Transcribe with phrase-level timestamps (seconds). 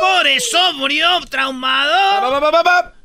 [0.00, 1.92] Por eso murió traumado.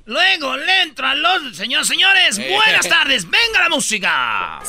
[0.05, 1.55] Luego le entro a los...
[1.55, 3.29] Señores, señores, buenas tardes.
[3.29, 4.59] Venga la música.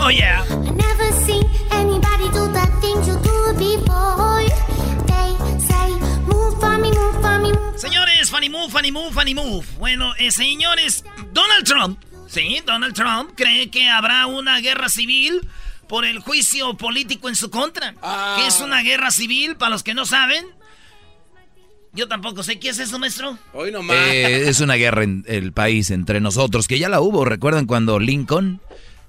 [0.00, 0.44] Oh, yeah.
[7.76, 9.66] Señores, funny move, funny move, funny move.
[9.78, 15.40] Bueno, eh, señores, Donald Trump, sí, Donald Trump cree que habrá una guerra civil
[15.88, 17.94] por el juicio político en su contra.
[18.02, 18.36] Ah.
[18.38, 19.56] ¿Qué es una guerra civil?
[19.56, 20.46] Para los que no saben.
[21.92, 23.38] Yo tampoco sé qué es eso, maestro.
[23.52, 23.96] Hoy nomás.
[23.96, 27.24] Eh, es una guerra en el país entre nosotros, que ya la hubo.
[27.24, 28.60] ¿Recuerdan cuando Lincoln,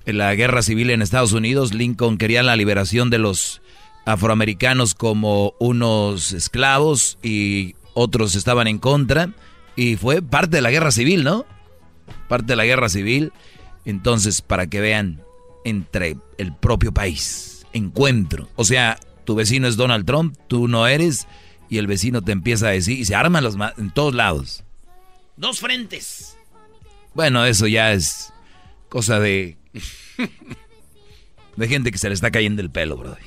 [0.06, 3.62] en la guerra civil en Estados Unidos, Lincoln quería la liberación de los
[4.06, 9.34] afroamericanos como unos esclavos y otros estaban en contra?
[9.76, 11.46] Y fue parte de la guerra civil, ¿no?
[12.28, 13.34] Parte de la guerra civil.
[13.86, 15.22] Entonces, para que vean,
[15.66, 18.50] entre el propio país, encuentro.
[18.56, 21.28] O sea, tu vecino es Donald Trump, tú no eres,
[21.70, 24.64] y el vecino te empieza a decir, y se arman los en todos lados.
[25.38, 26.38] Dos frentes.
[27.14, 28.32] Bueno, eso ya es
[28.90, 29.58] cosa de.
[31.56, 33.24] de gente que se le está cayendo el pelo, brother.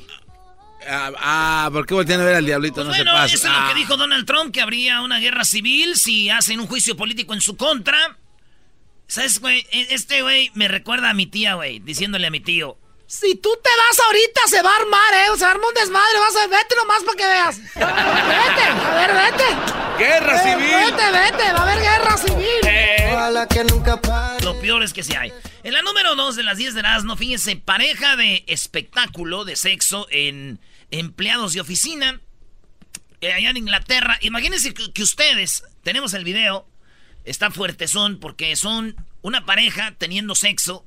[0.88, 2.82] Ah, ah, ¿por qué voltean a ver al diablito?
[2.82, 3.34] no Pues Bueno, se pasa.
[3.36, 3.68] eso es lo Ah.
[3.72, 7.40] que dijo Donald Trump, que habría una guerra civil si hacen un juicio político en
[7.40, 8.16] su contra.
[9.12, 9.66] ¿Sabes, güey?
[9.70, 12.78] E- Este güey me recuerda a mi tía, güey, diciéndole a mi tío.
[13.06, 15.36] Si tú te vas ahorita se va a armar, ¿eh?
[15.38, 17.58] Se arma un desmadre, vas a vete nomás para que veas.
[17.58, 19.44] Vete, a ver, vete.
[19.98, 20.74] ¡Guerra Eh, civil!
[20.96, 22.66] Vete, vete, va a haber guerra civil.
[22.66, 23.10] Eh.
[23.12, 24.42] Ojalá que nunca pare.
[24.46, 25.30] Lo peor es que sí hay.
[25.62, 30.06] En la número 2 de las 10 de Erasmo, fíjense, pareja de espectáculo de sexo
[30.10, 30.58] en
[30.90, 32.18] empleados de oficina
[33.20, 34.16] eh, allá en Inglaterra.
[34.22, 36.66] Imagínense que, que ustedes, tenemos el video,
[37.24, 40.84] está fuertezón porque son una pareja teniendo sexo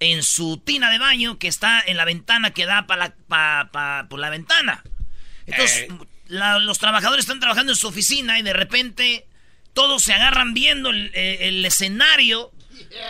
[0.00, 3.70] en su tina de baño que está en la ventana que da para la, pa-
[3.72, 4.82] pa- por la ventana.
[5.46, 5.88] Entonces,
[6.26, 9.26] la- los trabajadores están trabajando en su oficina y de repente
[9.72, 12.52] todos se agarran viendo el, eh, el escenario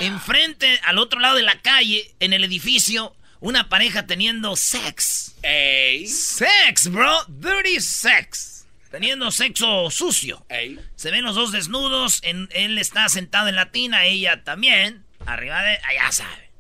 [0.01, 5.35] enfrente, al otro lado de la calle, en el edificio, una pareja teniendo sex.
[5.43, 6.07] Ey.
[6.07, 7.25] Sex, bro.
[7.29, 8.54] Dirty sex.
[8.95, 10.47] Teniendo sexo sucio.
[10.49, 10.79] Ey.
[10.95, 12.21] Se ven los dos desnudos.
[12.23, 15.05] En, él está sentado en la tina, ella también.
[15.27, 15.79] Arriba de.
[15.79, 16.53] Allá sabe.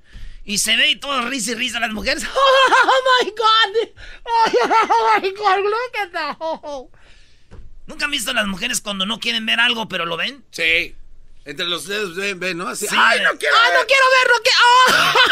[0.44, 2.24] Y se ve y todo risa y risa las mujeres.
[2.34, 3.88] ¡Oh, my God!
[4.24, 5.58] ¡Oh, my God!
[5.58, 7.56] ¡Look at that!
[7.86, 10.44] ¿Nunca han visto a las mujeres cuando no quieren ver algo, pero lo ven?
[10.50, 10.96] Sí.
[11.44, 12.66] Entre los dedos ven, ven, ¿no?
[12.66, 12.88] Así.
[12.88, 12.96] Sí.
[12.98, 13.54] ¡Ay, no quiero!
[13.62, 13.80] ¡Ay, ver!
[13.80, 14.34] no quiero verlo!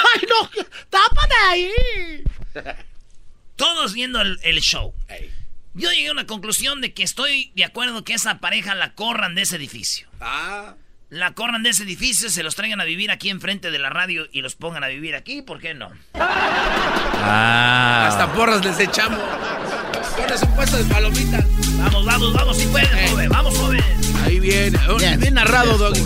[0.14, 0.68] ¡Ay, no!
[0.88, 2.24] ¡Tápate ahí!
[3.56, 4.94] Todos viendo el, el show.
[5.08, 5.41] Ey.
[5.74, 9.34] Yo llegué a una conclusión de que estoy de acuerdo que esa pareja la corran
[9.34, 10.06] de ese edificio.
[10.20, 10.74] Ah.
[11.08, 14.26] La corran de ese edificio, se los traigan a vivir aquí enfrente de la radio
[14.32, 15.90] y los pongan a vivir aquí, ¿por qué no?
[16.14, 18.06] Ah.
[18.08, 19.18] Hasta porras les echamos.
[20.16, 21.44] Pones un puesto de palomitas.
[21.78, 23.08] Vamos, vamos, vamos, si puedes, Eh.
[23.10, 23.82] joven, vamos, joven.
[24.24, 24.78] Ahí viene.
[24.88, 26.02] Oh, Bien narrado, güey,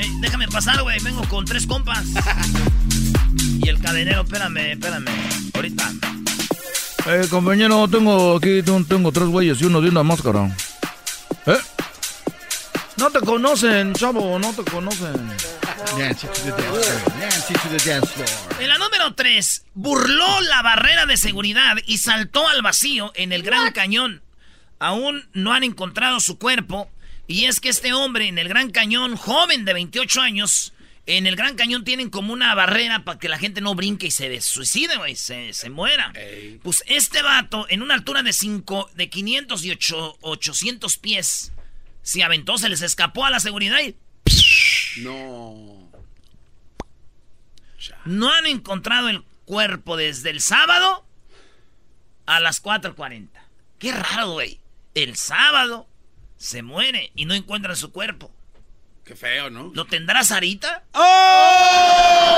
[0.00, 2.04] eh, Déjame pasar, güey, vengo con tres compas.
[3.62, 5.06] Y el cadenero, espérame, espérame.
[5.54, 5.90] Ahorita.
[7.06, 10.56] Eh, compañero, tengo aquí, tengo, tengo tres güeyes y uno de una máscara.
[11.46, 11.58] ¿Eh?
[12.96, 15.14] No te conocen, chavo, no te conocen.
[18.58, 23.42] En la número 3, burló la barrera de seguridad y saltó al vacío en el
[23.42, 24.22] Gran Cañón.
[24.78, 26.90] Aún no han encontrado su cuerpo.
[27.26, 30.73] Y es que este hombre en el Gran Cañón, joven de 28 años,
[31.06, 34.10] en el Gran Cañón tienen como una barrera para que la gente no brinque y
[34.10, 36.12] se suicide, güey, se, se muera.
[36.14, 36.58] Ey.
[36.62, 41.52] Pues este vato, en una altura de, cinco, de 500 y ocho- 800 pies,
[42.02, 43.96] se aventó, se les escapó a la seguridad y
[45.02, 45.90] No.
[48.06, 51.06] No han encontrado el cuerpo desde el sábado
[52.26, 53.28] a las 4.40.
[53.78, 54.60] Qué raro, güey.
[54.94, 55.86] El sábado
[56.38, 58.33] se muere y no encuentran su cuerpo.
[59.04, 59.70] Qué feo, ¿no?
[59.74, 60.84] ¿Lo tendrá Sarita?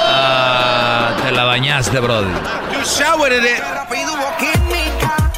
[0.06, 2.34] Ah, te la bañaste, brother.
[2.72, 3.60] You showered it.
[3.60, 5.32] Rápido hubo química.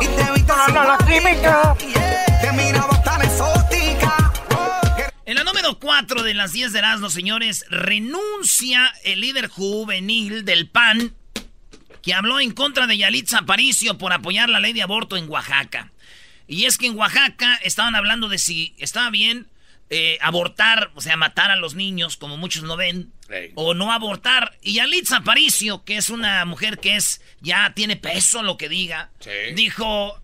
[0.00, 1.76] Y te vi tan la química.
[2.40, 4.32] Te miraba tan exótica.
[5.26, 10.70] En la número 4 de las 10 de Erasmo, señores, renuncia el líder juvenil del
[10.70, 11.14] PAN.
[12.00, 15.92] que habló en contra de Yalitza Aparicio por apoyar la ley de aborto en Oaxaca.
[16.46, 19.48] Y es que en Oaxaca estaban hablando de si estaba bien
[19.90, 23.12] eh, abortar, o sea, matar a los niños, como muchos no ven,
[23.54, 24.58] o no abortar.
[24.62, 29.10] Y Yalitza Aparicio, que es una mujer que es ya tiene peso lo que diga,
[29.54, 30.20] dijo,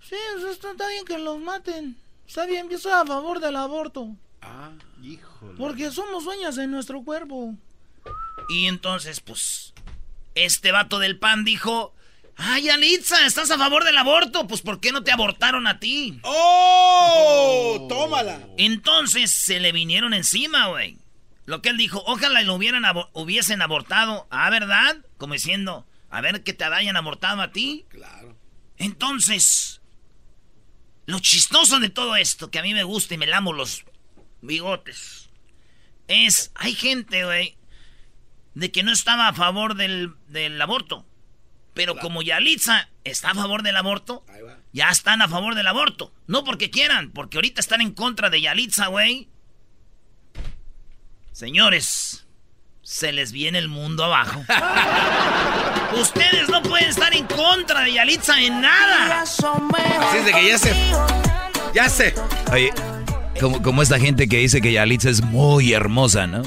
[0.00, 0.16] sí,
[0.50, 1.96] está bien que los maten.
[2.26, 4.08] Está bien, yo soy a favor del aborto.
[4.40, 4.70] Ah,
[5.02, 5.54] híjole.
[5.58, 7.54] Porque somos dueñas de nuestro cuerpo.
[8.48, 9.74] Y entonces, pues,
[10.34, 11.94] este vato del pan dijo,
[12.42, 14.46] ay, Anitza, ¿estás a favor del aborto?
[14.46, 16.18] Pues, ¿por qué no te abortaron a ti?
[16.22, 17.86] ¡Oh!
[17.88, 18.40] ¡Tómala!
[18.58, 20.98] Entonces, se le vinieron encima, güey.
[21.44, 24.26] Lo que él dijo, ojalá lo hubieran hubiesen abortado.
[24.30, 24.96] Ah, ¿verdad?
[25.18, 27.86] Como diciendo, a ver que te hayan abortado a ti.
[27.88, 28.36] Claro.
[28.76, 29.80] Entonces,
[31.06, 33.84] lo chistoso de todo esto, que a mí me gusta y me lamo los
[34.40, 35.30] bigotes,
[36.08, 37.56] es, hay gente, güey,
[38.54, 40.14] de que no estaba a favor del,
[40.60, 41.06] aborto.
[41.74, 44.24] Pero como Yalitza está a favor del aborto,
[44.72, 46.12] ya están a favor del aborto.
[46.26, 49.28] No porque quieran, porque ahorita están en contra de Yalitza, güey.
[51.32, 52.26] Señores,
[52.82, 54.44] se les viene el mundo abajo.
[56.00, 59.22] Ustedes no pueden estar en contra de Yalitza en nada.
[59.22, 60.74] Así es de que ya sé.
[61.74, 62.14] Ya sé.
[62.52, 62.70] Oye,
[63.40, 66.42] como, como esta gente que dice que Yalitza es muy hermosa, ¿no?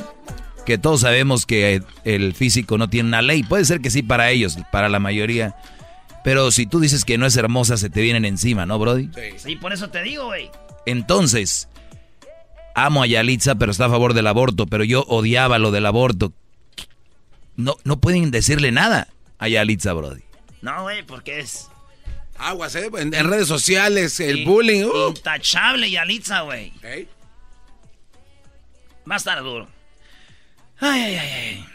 [0.66, 3.44] Que todos sabemos que el físico no tiene una ley.
[3.44, 5.56] Puede ser que sí para ellos, para la mayoría.
[6.24, 9.12] Pero si tú dices que no es hermosa, se te vienen encima, ¿no, Brody?
[9.14, 10.50] Sí, sí por eso te digo, güey.
[10.88, 11.70] Entonces,
[12.74, 16.34] amo a Yalitza, pero está a favor del aborto, pero yo odiaba lo del aborto.
[17.56, 19.08] No, no pueden decirle nada
[19.38, 20.24] a Yalitza, Brody.
[20.64, 21.68] No, güey, porque es...
[22.38, 22.90] Aguas, ¿eh?
[22.98, 24.84] En, redes sociales, el bullying.
[24.84, 25.10] Uh.
[25.10, 26.74] Intachable Yalitza, güey.
[29.10, 29.68] Va a estar duro.
[30.80, 31.66] Ay, ay, ay.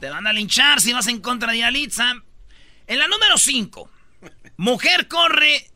[0.00, 2.12] Te van a linchar si vas en contra de Yalitza.
[2.86, 3.90] En la número 5,
[4.56, 5.70] mujer corre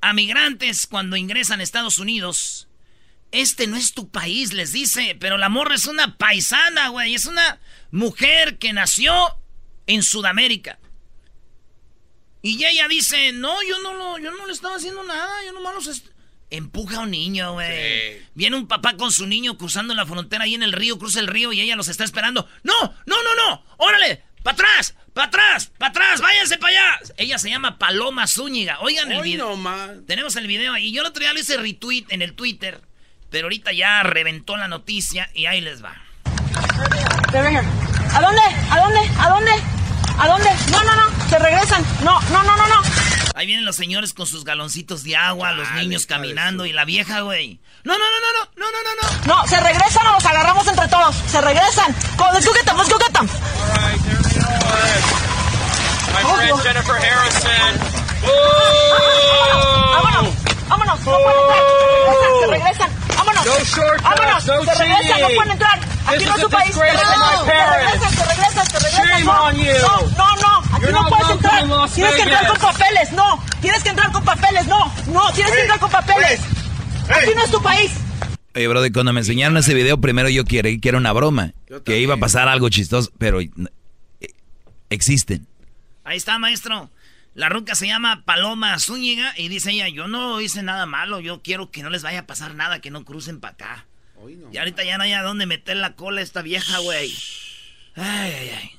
[0.00, 2.68] a migrantes cuando ingresan a Estados Unidos
[3.32, 5.16] este no es tu país, les dice.
[5.18, 7.14] Pero la morra es una paisana, güey.
[7.14, 7.58] Es una
[7.90, 9.14] mujer que nació
[9.86, 10.78] en Sudamérica.
[12.42, 15.44] Y ella dice, no, yo no, lo, yo no le estaba haciendo nada.
[15.46, 16.02] Yo nomás los...
[16.52, 18.22] Empuja a un niño, güey.
[18.34, 21.26] Viene un papá con su niño cruzando la frontera ahí en el río, cruza el
[21.26, 22.48] río y ella los está esperando.
[22.62, 22.74] No,
[23.06, 23.64] no, no, no.
[23.78, 27.00] Órale, para atrás, para atrás, para atrás, váyanse para allá.
[27.16, 28.78] Ella se llama Paloma Zúñiga.
[28.80, 29.58] Oigan el video.
[30.06, 30.92] Tenemos el video ahí.
[30.92, 32.80] Yo el otro día le hice retweet en el Twitter
[33.32, 35.94] pero ahorita ya reventó la noticia y ahí les va.
[36.54, 38.42] ¿A dónde?
[38.70, 39.00] ¿A dónde?
[39.18, 39.52] ¿A dónde?
[40.18, 40.50] ¿A dónde?
[40.70, 41.28] No, no, no.
[41.30, 41.82] Se regresan.
[42.04, 42.91] No, no, no, no, no.
[43.34, 47.20] Ahí vienen los señores con sus galoncitos de agua, los niños caminando y la vieja,
[47.20, 47.60] güey.
[47.84, 48.92] No, no, no, no, no, no, no, no,
[49.26, 49.42] no.
[49.42, 51.16] No, se regresan o los agarramos entre todos.
[51.28, 51.94] Se regresan.
[52.32, 53.28] Let's go get them, let's go get them.
[56.12, 58.02] My friend Jennifer Harrison.
[59.92, 60.34] ¡Vámonos!
[60.68, 61.00] ¡Vámonos!
[61.00, 61.62] ¡No pueden entrar!
[62.40, 62.90] ¡Se regresan!
[63.16, 63.46] ¡Vámonos!
[63.46, 63.52] No
[64.02, 64.46] ¡Vámonos!
[64.46, 65.20] No ¡Se regresan!
[65.20, 65.80] ¡No pueden entrar!
[66.06, 66.74] ¡Aquí no es su país!
[66.74, 67.44] ¡Se regresan!
[67.44, 68.66] ¡Se regresan!
[68.66, 69.56] ¡Se regresan!
[69.82, 70.51] No, no, no.
[70.72, 71.64] Aquí no puedes entrar.
[71.94, 73.12] Tienes que entrar con papeles.
[73.12, 73.44] No.
[73.60, 74.66] Tienes que entrar con papeles.
[74.66, 74.92] No.
[75.06, 75.32] No.
[75.32, 76.40] Tienes que entrar con papeles.
[77.08, 77.92] Aquí no es tu país.
[78.54, 81.52] Oye, brother, cuando me enseñaron ese video, primero yo creí que era una broma.
[81.84, 83.50] Que iba a pasar algo chistoso, pero eh,
[84.90, 85.46] existen.
[86.04, 86.90] Ahí está, maestro.
[87.34, 91.40] La ruca se llama Paloma Zúñiga y dice ella, yo no hice nada malo, yo
[91.40, 93.86] quiero que no les vaya a pasar nada, que no crucen para acá.
[94.52, 97.10] y ahorita ya no hay a dónde meter la cola a esta vieja, güey.
[97.94, 98.70] Ay, ay, ay.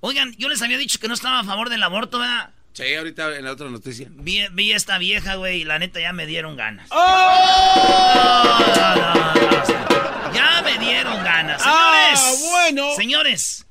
[0.00, 2.50] Oigan, yo les había dicho que no estaba a favor del aborto, ¿verdad?
[2.72, 4.06] Sí, ahorita en la otra noticia.
[4.10, 6.86] Vi, vi esta vieja, güey, y la neta ya me dieron ganas.
[6.90, 8.58] ¡Oh!
[10.32, 11.60] ya me dieron ganas.
[11.60, 12.20] Señores.
[12.20, 12.94] Ah, bueno.
[12.94, 13.66] Señores.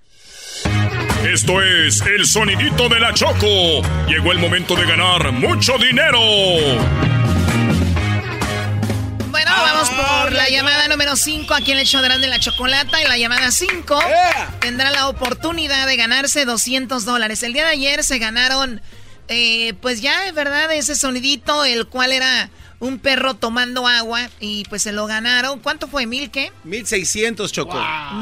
[1.23, 3.81] Esto es el sonidito de la Choco.
[4.07, 6.19] Llegó el momento de ganar mucho dinero.
[9.37, 12.99] Bueno, vamos por la llamada número 5 aquí en el show de la Chocolata.
[12.99, 13.99] En la llamada 5
[14.59, 17.43] tendrá la oportunidad de ganarse 200 dólares.
[17.43, 18.81] El día de ayer se ganaron,
[19.27, 24.63] eh, pues ya, es verdad, ese sonidito, el cual era un perro tomando agua y
[24.69, 25.59] pues se lo ganaron.
[25.59, 26.07] ¿Cuánto fue?
[26.07, 26.51] ¿Mil qué?
[26.63, 27.79] Mil seiscientos, Choco.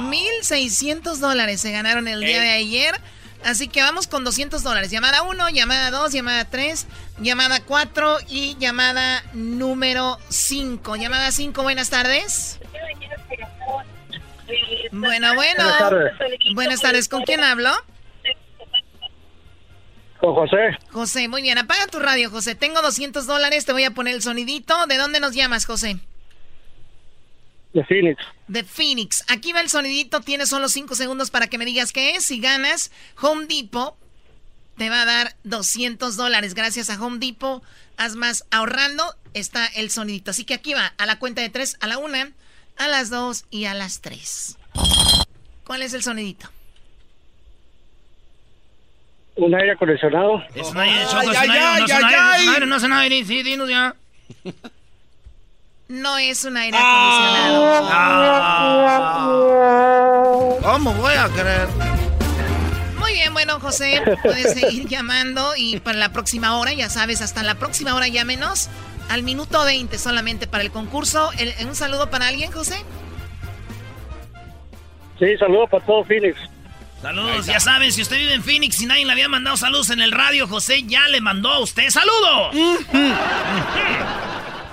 [0.09, 2.93] Mil seiscientos dólares se ganaron el día de ayer.
[3.45, 4.89] Así que vamos con 200 dólares.
[4.89, 6.87] Llamada 1, llamada 2, llamada 3,
[7.19, 10.95] llamada 4 y llamada número 5.
[10.95, 12.59] Llamada 5, buenas tardes.
[14.91, 15.63] Bueno, bueno.
[15.63, 16.13] Buenas tardes.
[16.55, 17.07] Buenas tardes.
[17.07, 17.69] ¿Con quién hablo?
[20.19, 20.77] José.
[20.91, 21.59] José, muy bien.
[21.59, 22.55] Apaga tu radio, José.
[22.55, 24.87] Tengo 200 dólares, te voy a poner el sonidito.
[24.87, 25.99] ¿De dónde nos llamas, José?
[27.75, 28.23] De Phoenix.
[28.47, 29.25] De Phoenix.
[29.27, 30.21] Aquí va el sonidito.
[30.21, 32.25] Tienes solo cinco segundos para que me digas qué es.
[32.25, 32.89] Si ganas,
[33.21, 33.97] Home Depot
[34.77, 36.53] te va a dar 200 dólares.
[36.53, 37.61] Gracias a Home Depot.
[37.97, 39.03] Haz más ahorrando.
[39.33, 40.31] Está el sonidito.
[40.31, 40.93] Así que aquí va.
[40.97, 41.75] A la cuenta de tres.
[41.81, 42.31] A la una,
[42.77, 44.57] a las dos y a las tres.
[45.65, 46.49] ¿Cuál es el sonidito?
[49.35, 50.41] Un aire acondicionado.
[50.55, 53.93] Es un aire, no es un aire, no un aire, sí, dinos ya.
[54.45, 54.53] No
[55.89, 57.89] es un aire acondicionado.
[57.91, 59.29] Ah.
[60.61, 61.67] ¿Cómo voy a creer?
[62.97, 67.43] Muy bien, bueno, José, puedes seguir llamando y para la próxima hora, ya sabes, hasta
[67.43, 68.69] la próxima hora llámenos
[69.09, 71.29] al minuto 20 solamente para el concurso.
[71.61, 72.83] ¿Un saludo para alguien, José?
[75.19, 76.37] Sí, saludo para todo Phoenix.
[77.01, 80.01] Saludos, ya saben, si usted vive en Phoenix y nadie le había mandado saludos en
[80.01, 82.55] el radio, José ya le mandó a usted saludos.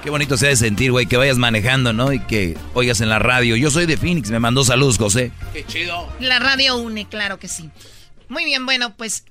[0.02, 2.12] Qué bonito se debe sentir, güey, que vayas manejando, ¿no?
[2.12, 3.54] Y que oigas en la radio.
[3.54, 5.30] Yo soy de Phoenix, me mandó saludos, José.
[5.52, 6.12] Qué chido.
[6.18, 7.70] La radio une, claro que sí.
[8.28, 9.24] Muy bien, bueno, pues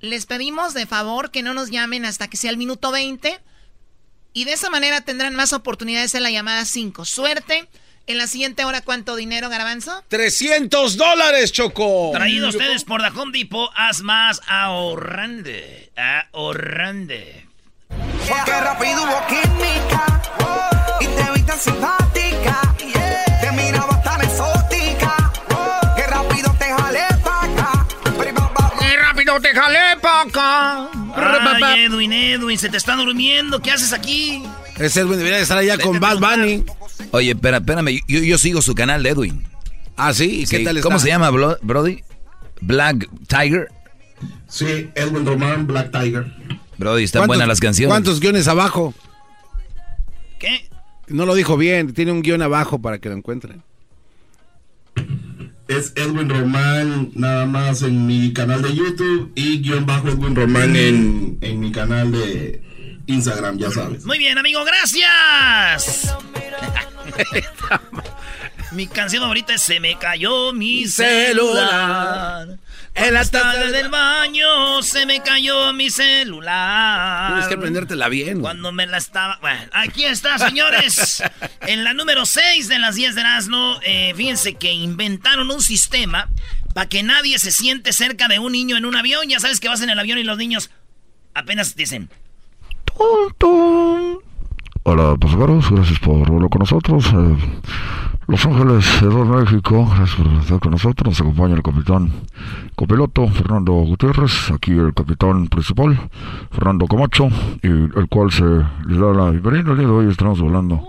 [0.00, 3.38] les pedimos de favor que no nos llamen hasta que sea el minuto 20.
[4.32, 7.04] Y de esa manera tendrán más oportunidades en la llamada 5.
[7.04, 7.68] Suerte.
[8.08, 10.04] En la siguiente hora, ¿cuánto dinero, Garbanzo?
[10.08, 12.10] 300 dólares, Choco.
[12.12, 15.92] Traído ustedes por The Home Depot, haz más ahorrande.
[16.32, 17.45] Ahorrande.
[18.28, 20.22] Porque rápido hubo química
[21.00, 22.74] y te vi tan simpática.
[23.40, 25.32] Te miraba tan exótica.
[25.96, 27.86] Que rápido te jalé pa' acá.
[28.80, 30.88] ¡Qué rápido te jalé pa' acá!
[31.14, 33.60] Ay, Edwin, Edwin, se te está durmiendo.
[33.60, 34.42] ¿Qué haces aquí?
[34.76, 36.64] Ese Edwin debería estar allá con Bad Bunny.
[37.12, 39.48] Oye, espera, espérame, yo, yo, sigo su canal de Edwin.
[39.96, 40.88] Ah, sí, ¿Y qué tal está?
[40.88, 42.02] ¿Cómo se llama, Brody?
[42.60, 43.68] Black Tiger.
[44.48, 46.26] Sí, Edwin Román, Black Tiger.
[46.78, 47.90] Brody, están buenas las canciones.
[47.90, 48.94] ¿Cuántos guiones abajo?
[50.38, 50.68] ¿Qué?
[51.08, 53.62] No lo dijo bien, tiene un guion abajo para que lo encuentren.
[55.68, 60.76] Es Edwin Román nada más en mi canal de YouTube y guion bajo Edwin Román
[60.76, 62.62] en, en mi canal de
[63.06, 64.04] Instagram, ya sabes.
[64.04, 66.14] Muy bien, amigo, gracias.
[68.72, 72.58] mi canción favorita es Se me cayó mi celular.
[72.96, 77.28] En la tarde del baño se me cayó mi celular.
[77.28, 78.40] Tienes que prendértela bien.
[78.40, 79.38] Cuando me la estaba...
[79.42, 81.22] Bueno, aquí está, señores.
[81.60, 86.30] en la número 6 de las 10 de Erasmo, eh, fíjense que inventaron un sistema
[86.72, 89.28] para que nadie se siente cerca de un niño en un avión.
[89.28, 90.70] Ya sabes que vas en el avión y los niños
[91.34, 92.08] apenas dicen...
[94.84, 97.04] Hola pasajeros, gracias por verlo con nosotros.
[97.12, 97.36] Eh,
[98.28, 101.10] Los Ángeles, de México, gracias por estar con nosotros.
[101.10, 102.10] Nos acompaña el capitán
[102.74, 105.96] copiloto Fernando Gutiérrez, aquí el capitán principal
[106.50, 107.28] Fernando Camacho,
[107.62, 109.70] y el cual se le da la bienvenida.
[109.70, 110.88] El día de hoy estamos volando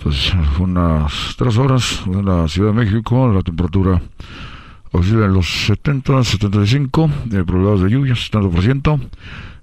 [0.00, 4.00] pues, unas tres horas en la Ciudad de México, la temperatura
[4.92, 9.00] oscila en los 70, 75, de probabilidades de lluvia, 70%.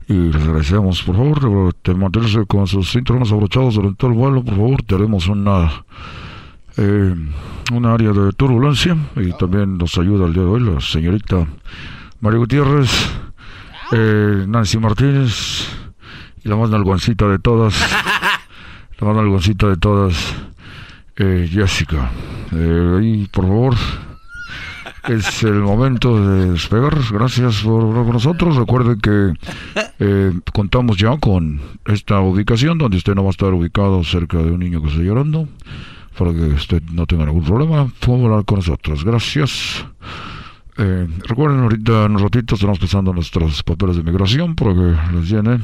[0.09, 4.43] Y les agradecemos, por favor, de mantenerse con sus cinturones abrochados durante todo el vuelo,
[4.43, 4.83] por favor.
[4.83, 5.69] Tenemos una,
[6.77, 7.15] eh,
[7.73, 11.47] una área de turbulencia y también nos ayuda el día de hoy la señorita
[12.21, 12.91] María Gutiérrez,
[13.91, 15.67] eh, Nancy Martínez
[16.43, 17.73] y la más nalgoncita de todas,
[18.99, 20.35] la más nalgoncita de todas,
[21.17, 22.11] eh, Jessica.
[23.01, 23.75] y por favor,
[25.07, 26.97] es el momento de despegar.
[27.11, 28.55] Gracias por hablar con nosotros.
[28.55, 29.33] Recuerde que
[29.99, 34.51] eh, contamos ya con esta ubicación donde usted no va a estar ubicado cerca de
[34.51, 35.47] un niño que está llorando.
[36.17, 39.03] Para que usted no tenga ningún problema, puede hablar con nosotros.
[39.03, 39.85] Gracias.
[40.77, 45.29] Eh, recuerden, ahorita en un ratito estamos pasando nuestros papeles de migración para que los
[45.29, 45.63] llenen.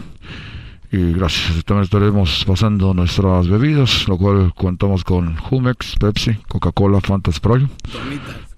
[0.91, 1.65] Y gracias.
[1.65, 7.67] También estaremos pasando nuestras bebidas, lo cual contamos con Jumex, Pepsi, Coca-Cola, Fanta Sprite.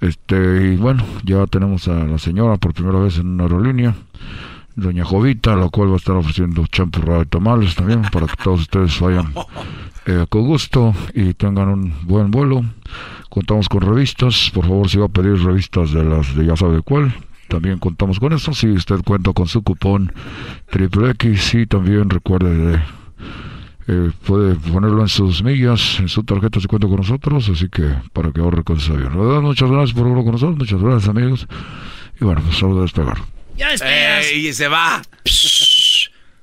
[0.01, 3.95] Este, y bueno, ya tenemos a la señora por primera vez en una aerolínea,
[4.75, 8.61] doña Jovita, la cual va a estar ofreciendo champurrada de tamales también para que todos
[8.61, 9.33] ustedes vayan
[10.05, 12.63] eh, con gusto y tengan un buen vuelo.
[13.29, 16.81] Contamos con revistas, por favor si va a pedir revistas de las de ya sabe
[16.81, 17.13] cuál,
[17.47, 18.53] también contamos con eso.
[18.53, 20.13] Si usted cuenta con su cupón
[20.69, 22.81] triple X, y también recuerde de,
[23.87, 27.93] eh, puede ponerlo en sus millas, en su tarjeta si cuenta con nosotros, así que
[28.13, 29.43] para que ahorre con su avión.
[29.43, 31.47] muchas gracias por verlo con nosotros, muchas gracias amigos.
[32.19, 33.17] Y bueno, pues solo de despegar.
[33.57, 34.31] Ya despegas.
[34.31, 35.01] y se va.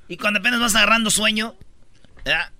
[0.07, 1.55] Y cuando apenas vas agarrando sueño,
[2.25, 2.51] ¿ya?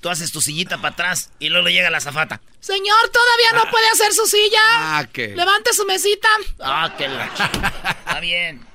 [0.00, 2.40] Tú haces tu sillita para atrás y luego le llega la zafata.
[2.60, 4.60] Señor, todavía no puede hacer su silla.
[4.62, 5.28] Ah, ¿qué?
[5.28, 6.28] Levante su mesita.
[6.60, 8.66] Ah, qué la Está bien.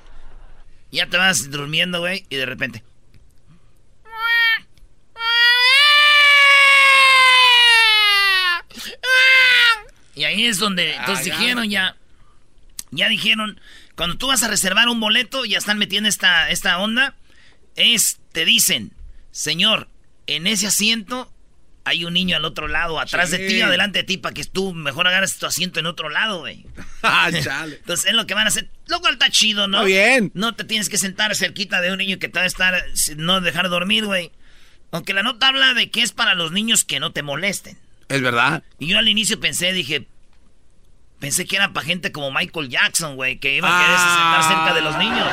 [0.90, 2.84] Ya te vas durmiendo, güey, y de repente.
[10.14, 11.96] Y ahí es donde, entonces dijeron ya,
[12.90, 13.58] ya dijeron,
[13.96, 17.16] cuando tú vas a reservar un boleto, ya están metiendo esta, esta onda,
[17.76, 18.92] es, te dicen,
[19.30, 19.88] señor,
[20.26, 21.32] en ese asiento
[21.84, 24.72] hay un niño al otro lado, atrás de ti, adelante de ti, para que tú
[24.72, 26.64] mejor agarres tu asiento en otro lado, güey.
[27.02, 27.76] ah, chale.
[27.76, 28.68] Entonces es lo que van a hacer.
[28.86, 29.78] Lo cual está chido, ¿no?
[29.78, 30.30] Está bien.
[30.34, 32.84] No te tienes que sentar cerquita de un niño que te va a estar,
[33.16, 34.30] no dejar dormir, güey.
[34.92, 37.78] Aunque la nota habla de que es para los niños que no te molesten.
[38.08, 38.62] Es verdad.
[38.78, 40.06] Y yo al inicio pensé, dije,
[41.18, 44.74] pensé que era para gente como Michael Jackson, güey, que iba a querer sentar cerca
[44.74, 45.28] de los niños.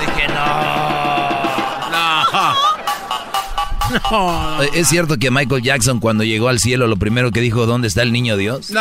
[0.00, 1.37] Dije, no.
[4.10, 4.56] No.
[4.58, 4.62] No.
[4.62, 7.88] Eh, ¿Es cierto que Michael Jackson cuando llegó al cielo lo primero que dijo, ¿dónde
[7.88, 8.70] está el niño Dios?
[8.70, 8.80] No,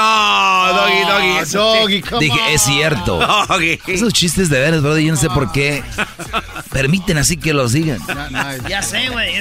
[0.74, 1.52] Doggy, Doggy.
[1.52, 2.52] Doggy, come Dije, on.
[2.54, 3.20] es cierto.
[3.50, 3.80] Doggy.
[3.88, 5.84] Esos chistes de veras, brother, yo no sé por qué
[6.72, 8.00] permiten así que los digan.
[8.68, 9.34] Ya sé, güey.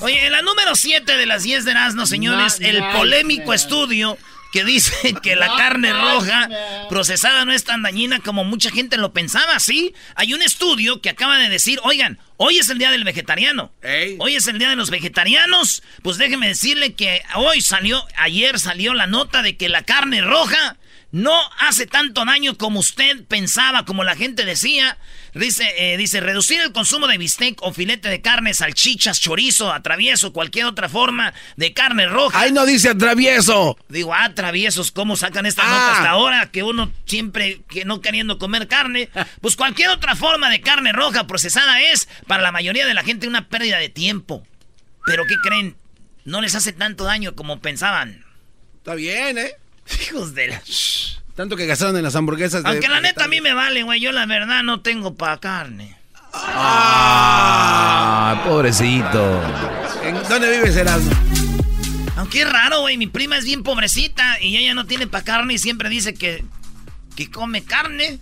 [0.00, 3.56] Oye, en la número 7 de las 10 de Erasmo, señores, el nice, polémico man.
[3.56, 4.18] estudio
[4.52, 6.48] que dice que la carne roja
[6.88, 9.94] procesada no es tan dañina como mucha gente lo pensaba, ¿sí?
[10.14, 13.72] Hay un estudio que acaba de decir, oigan, hoy es el día del vegetariano.
[13.82, 14.16] Ey.
[14.18, 15.82] Hoy es el día de los vegetarianos.
[16.02, 20.76] Pues déjeme decirle que hoy salió, ayer salió la nota de que la carne roja
[21.12, 24.98] no hace tanto daño como usted pensaba, como la gente decía.
[25.34, 30.32] Dice, eh, dice, reducir el consumo de bistec o filete de carne, salchichas, chorizo, atravieso,
[30.32, 32.38] cualquier otra forma de carne roja.
[32.40, 33.78] Ahí no dice atravieso.
[33.88, 35.70] Digo, ah, traviesos, ¿cómo sacan esta Ah.
[35.70, 36.50] nota hasta ahora?
[36.50, 39.08] Que uno siempre, que no queriendo comer carne.
[39.40, 43.26] Pues cualquier otra forma de carne roja procesada es, para la mayoría de la gente,
[43.28, 44.46] una pérdida de tiempo.
[45.06, 45.76] Pero ¿qué creen?
[46.24, 48.24] No les hace tanto daño como pensaban.
[48.76, 49.52] Está bien, ¿eh?
[50.08, 50.62] Hijos de la...
[51.40, 52.62] Tanto que gastaron en las hamburguesas.
[52.62, 53.98] de- Aunque la neta a mí me vale, güey.
[53.98, 55.96] Yo la verdad no tengo pa' carne.
[57.02, 59.40] Ah, pobrecito.
[60.04, 61.10] ¿En dónde vives, Erasmo?
[62.16, 62.98] Aunque es raro, güey.
[62.98, 66.44] Mi prima es bien pobrecita y ella no tiene pa' carne y siempre dice que,
[67.16, 68.18] que come carne.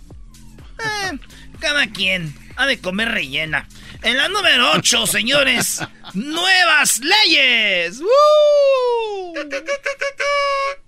[0.79, 1.17] Eh,
[1.59, 3.67] cada quien ha de comer rellena.
[4.01, 5.81] En la número 8, señores,
[6.13, 7.99] nuevas leyes.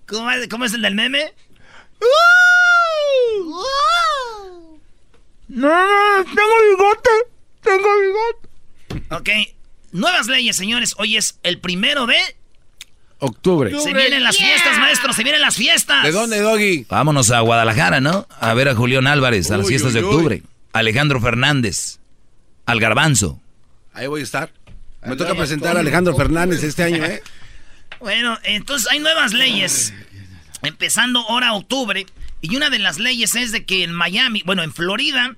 [0.08, 1.34] ¿Cómo, es- cómo es el del meme?
[5.48, 7.10] No, no, tengo bigote.
[7.62, 9.14] Tengo bigote.
[9.14, 9.28] Ok,
[9.92, 10.94] nuevas leyes, señores.
[10.98, 12.16] Hoy es el primero de...
[13.18, 13.70] Octubre.
[13.78, 16.02] Se vienen las fiestas, maestro, se vienen las fiestas.
[16.02, 16.84] ¿De dónde, Doggy?
[16.88, 18.26] Vámonos a Guadalajara, ¿no?
[18.40, 20.06] A ver a Julián Álvarez a las Uy, fiestas de uy.
[20.12, 20.42] octubre.
[20.72, 22.00] Alejandro Fernández.
[22.66, 23.40] Al Garbanzo.
[23.92, 24.50] Ahí voy a estar.
[25.04, 27.22] Me toca presentar a Alejandro Fernández este año, ¿eh?
[28.00, 29.94] Bueno, entonces hay nuevas leyes.
[30.62, 32.06] Empezando ahora octubre.
[32.40, 35.36] Y una de las leyes es de que en Miami, bueno, en Florida,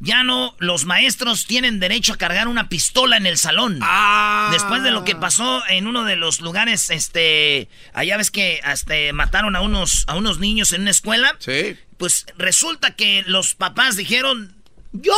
[0.00, 3.78] ya no, los maestros tienen derecho a cargar una pistola en el salón.
[3.82, 4.48] Ah.
[4.50, 9.12] Después de lo que pasó en uno de los lugares, este, allá ves que este,
[9.12, 11.36] mataron a unos, a unos niños en una escuela.
[11.38, 11.76] Sí.
[11.98, 14.54] Pues resulta que los papás dijeron,
[14.92, 15.14] yo...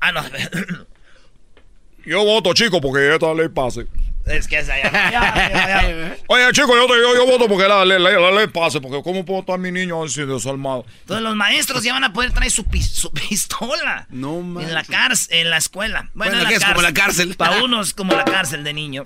[0.00, 0.22] Ah, no,
[2.04, 3.86] Yo voto, chico, porque esta ley pase.
[4.28, 4.90] Es que es allá.
[4.92, 6.16] ya, ya, ya.
[6.28, 9.02] Oye, chico, yo, te- yo, yo voto porque la, ley- la, la ley pase, porque
[9.02, 10.84] ¿cómo puedo estar mi niño así desarmado?
[11.00, 14.06] Entonces los maestros ya van a poder traer su, pis- su pistola.
[14.10, 16.10] No En la cárcel, en la escuela.
[16.14, 17.34] Bueno, Bueno, en es como la cárcel.
[17.36, 19.02] Para unos como la cárcel de niño.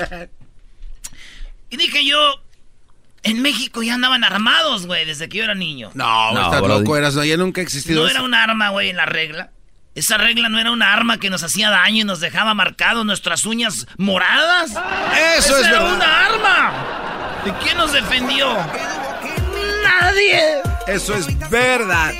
[1.71, 2.43] Y dije yo,
[3.23, 5.91] en México ya andaban armados, güey, desde que yo era niño.
[5.95, 7.25] No, No, estás loco, Erasmo.
[7.25, 8.17] Ya nunca ha existido No eso.
[8.17, 9.51] era un arma, güey, en la regla.
[9.94, 13.44] Esa regla no era una arma que nos hacía daño y nos dejaba marcados nuestras
[13.44, 14.70] uñas moradas.
[15.38, 15.94] Eso es era verdad.
[15.94, 17.42] una arma.
[17.44, 18.57] ¿De quién nos defendió?
[19.85, 20.40] Nadie.
[20.87, 22.12] Eso es verdad.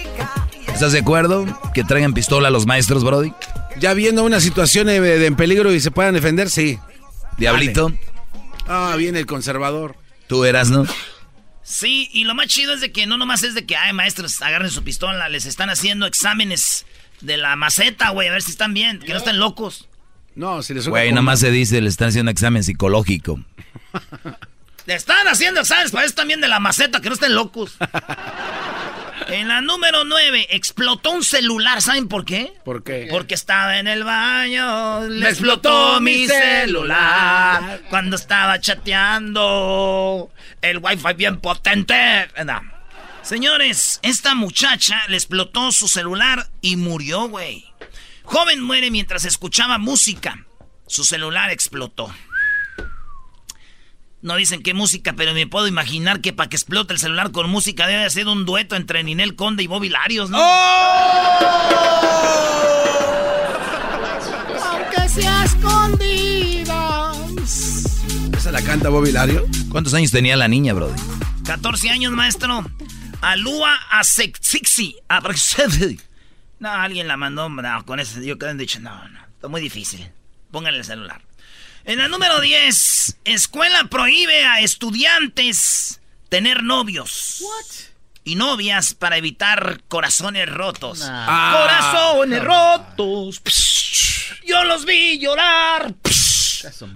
[0.69, 3.33] ¿Estás de acuerdo que traigan pistola a los maestros, Brody?
[3.79, 6.79] Ya viendo una situación eh, de, en peligro y se puedan defender, sí.
[7.39, 7.93] Diablito,
[8.69, 9.97] Ah, viene el conservador.
[10.29, 10.87] tú eras, ¿no?
[11.63, 14.41] Sí, y lo más chido es de que no nomás es de que, ay, maestros,
[14.43, 16.85] agarren su pistola, les están haciendo exámenes
[17.23, 19.89] de la maceta, güey, a ver si están bien, que no estén locos.
[20.35, 23.41] No, si les Güey, nada más se dice, le están haciendo examen psicológico.
[24.85, 27.77] Le están haciendo exámenes para eso también de la maceta, que no estén locos.
[29.29, 32.53] en la número 9, explotó un celular, ¿saben por qué?
[32.65, 33.07] ¿Por qué?
[33.09, 40.33] Porque estaba en el baño, le explotó mi celular cuando estaba chateando.
[40.61, 42.29] El wifi bien potente.
[42.45, 42.61] No.
[43.23, 47.65] Señores, esta muchacha le explotó su celular y murió, güey.
[48.25, 50.45] Joven muere mientras escuchaba música.
[50.89, 52.13] Su celular explotó.
[54.23, 57.49] No dicen qué música, pero me puedo imaginar que para que explote el celular con
[57.49, 60.39] música debe ser un dueto entre Ninel Conde y Bobby Larios, ¿no?
[64.65, 67.17] Aunque sea escondidas.
[68.37, 69.47] ¿Esa la canta Bobby Lario?
[69.71, 71.01] ¿Cuántos años tenía la niña, Brody?
[71.45, 72.65] 14 años, maestro.
[73.23, 74.97] Alúa Asexixi.
[76.59, 78.21] No, alguien la mandó no, con eso.
[78.21, 80.11] Yo que han dicho, no, no, está muy difícil.
[80.51, 81.23] Pónganle el celular.
[81.85, 87.43] En la número 10, escuela prohíbe a estudiantes tener novios.
[88.25, 91.01] Y novias para evitar corazones rotos.
[91.01, 93.43] corazones rotos.
[94.47, 95.95] yo los vi llorar.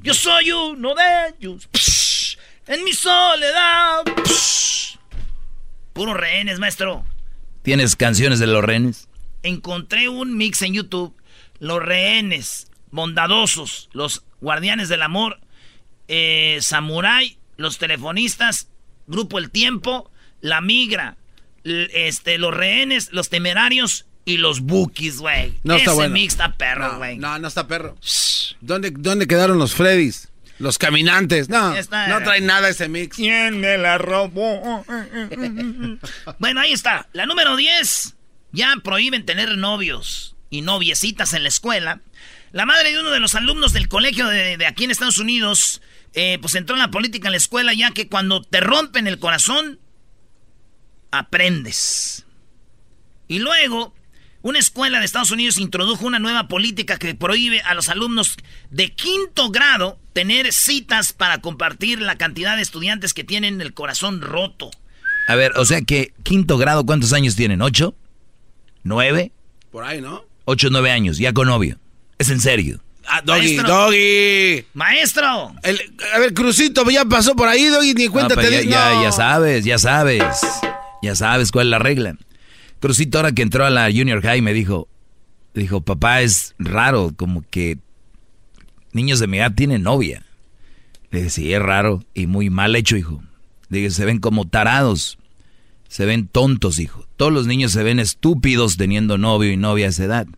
[0.02, 1.68] yo soy uno de ellos.
[2.66, 4.02] en mi soledad.
[5.96, 7.06] Puros rehenes, maestro.
[7.62, 9.09] ¿Tienes canciones de los rehenes?
[9.42, 11.16] Encontré un mix en YouTube.
[11.59, 15.40] Los rehenes, bondadosos, los guardianes del amor,
[16.09, 18.68] eh, samurai, los telefonistas,
[19.06, 20.11] Grupo El Tiempo,
[20.42, 21.16] La Migra,
[21.64, 25.54] este, los rehenes, los temerarios y los bookies, güey.
[25.64, 27.16] No Ese está mix está perro, güey.
[27.16, 27.96] No, no, está perro.
[28.61, 30.28] ¿Dónde, ¿Dónde quedaron los Freddys?
[30.59, 31.49] Los caminantes.
[31.49, 33.16] No, no trae nada ese mix.
[33.16, 34.85] ¿Quién me la robó?
[36.38, 37.09] bueno, ahí está.
[37.12, 38.14] La número 10.
[38.53, 42.01] Ya prohíben tener novios y noviecitas en la escuela.
[42.53, 45.83] La madre de uno de los alumnos del colegio de, aquí en Estados Unidos,
[46.14, 49.19] eh, pues entró en la política en la escuela ya que cuando te rompen el
[49.19, 49.79] corazón,
[51.11, 52.25] aprendes.
[53.29, 53.95] Y luego,
[54.46, 58.37] una escuela de Estados Unidos introdujo una nueva política que prohíbe a los alumnos
[58.70, 64.20] de quinto grado tener citas para compartir la cantidad de estudiantes que tienen el corazón
[64.20, 64.70] roto.
[65.26, 67.61] A ver, o sea que quinto grado, ¿cuántos años tienen?
[67.61, 67.96] ¿Ocho?
[68.85, 69.32] ¿Nueve?
[69.72, 70.24] Por ahí, ¿no?
[70.44, 71.80] Ocho, nueve años, ya con novio.
[72.16, 72.80] Es en serio.
[73.04, 74.64] Ah, doggy, Doggy.
[74.74, 75.26] Maestro.
[75.26, 79.64] a ver, Crucito, ya pasó por ahí, Doggy, ni cuenta te ya, ya, ya sabes,
[79.64, 80.22] ya sabes.
[81.02, 82.16] Ya sabes cuál es la regla.
[82.87, 84.87] Crucito, ahora que entró a la Junior High, me dijo,
[85.55, 87.79] dijo, papá, es raro, como que
[88.92, 90.25] niños de mi edad tienen novia.
[91.11, 93.25] Le dije, sí, es raro y muy mal hecho, hijo.
[93.70, 95.18] Le dije, se ven como tarados,
[95.88, 97.09] se ven tontos, hijo.
[97.16, 100.29] Todos los niños se ven estúpidos teniendo novio y novia a esa edad.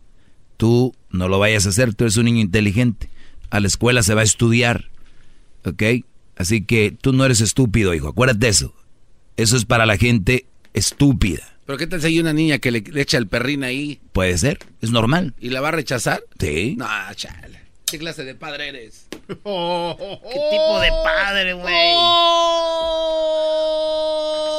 [0.57, 3.11] Tú no lo vayas a hacer, tú eres un niño inteligente.
[3.51, 4.89] A la escuela se va a estudiar,
[5.65, 5.83] ¿ok?
[6.35, 8.73] Así que tú no eres estúpido, hijo, acuérdate eso.
[9.37, 11.58] Eso es para la gente estúpida.
[11.69, 13.99] ¿Pero qué tal si hay una niña que le, echa el perrín ahí?
[14.11, 15.35] Puede ser, es normal.
[15.39, 16.23] ¿Y la va a rechazar?
[16.39, 16.73] Sí.
[16.75, 17.61] No, chale.
[17.85, 19.05] ¿Qué clase de padre eres?
[19.11, 21.93] ¿Qué tipo de padre, güey?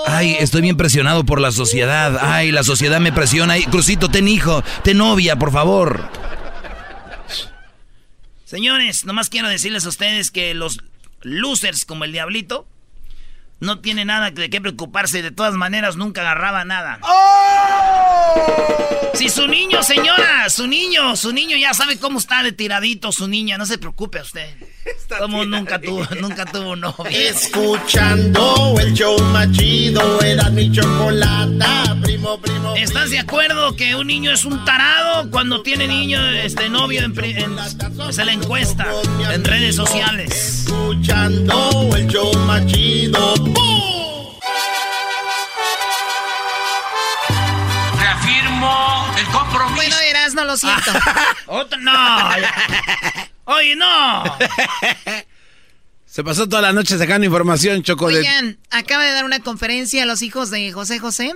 [0.06, 2.16] Ay, estoy bien presionado por la sociedad.
[2.20, 3.54] Ay, la sociedad me presiona.
[3.54, 6.08] Ay, Crucito, ten hijo, ten novia, por favor.
[8.44, 10.78] Señores, nomás quiero decirles a ustedes que los
[11.22, 12.68] losers como el diablito
[13.60, 15.22] no tiene nada de qué preocuparse.
[15.22, 16.98] De todas maneras, nunca agarraba nada.
[17.02, 18.70] ¡Oh!
[19.14, 23.28] Si su niño, señora, su niño, su niño ya sabe cómo está de tiradito su
[23.28, 24.48] niña, no se preocupe usted.
[25.18, 27.04] Como nunca tuvo, nunca tuvo novio.
[27.10, 32.74] Escuchando el show machido, era mi chocolata, primo, primo.
[32.76, 37.12] ¿Estás de acuerdo que un niño es un tarado cuando tiene niño, este novio en,
[37.22, 38.86] en es la encuesta
[39.32, 40.64] en redes sociales?
[40.64, 43.49] Escuchando el show machido.
[47.98, 49.74] Reafirmo el compromiso.
[49.76, 50.90] Bueno, Eras, no lo siento.
[51.46, 52.28] Otro, no.
[53.44, 54.24] Oye, no.
[56.06, 58.06] Se pasó toda la noche sacando información, Choco.
[58.06, 61.32] Oigan, acaba de dar una conferencia a los hijos de José José.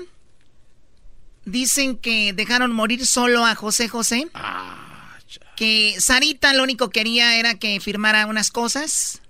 [1.44, 4.27] Dicen que dejaron morir solo a José José.
[4.35, 5.16] Ah,
[5.57, 9.20] que Sarita lo único que quería era que firmara unas cosas.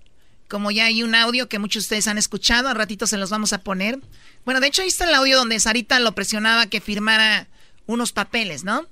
[0.49, 3.31] Como ya hay un audio que muchos de ustedes han escuchado, al ratito se los
[3.31, 3.99] vamos a poner.
[4.45, 7.49] Bueno, de hecho ahí está el audio donde Sarita lo presionaba que firmara
[7.87, 8.87] unos papeles, ¿no?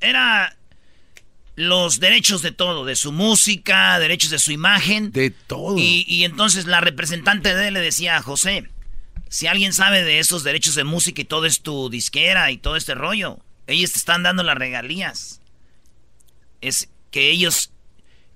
[0.00, 0.56] Era
[1.56, 5.12] los derechos de todo, de su música, derechos de su imagen.
[5.12, 5.76] De todo.
[5.78, 8.68] Y, entonces la representante de él le decía a José,
[9.28, 12.76] si alguien sabe de esos derechos de música y todo es tu disquera y todo
[12.76, 15.40] este rollo, ellos te están dando las regalías.
[16.60, 17.70] Es que ellos...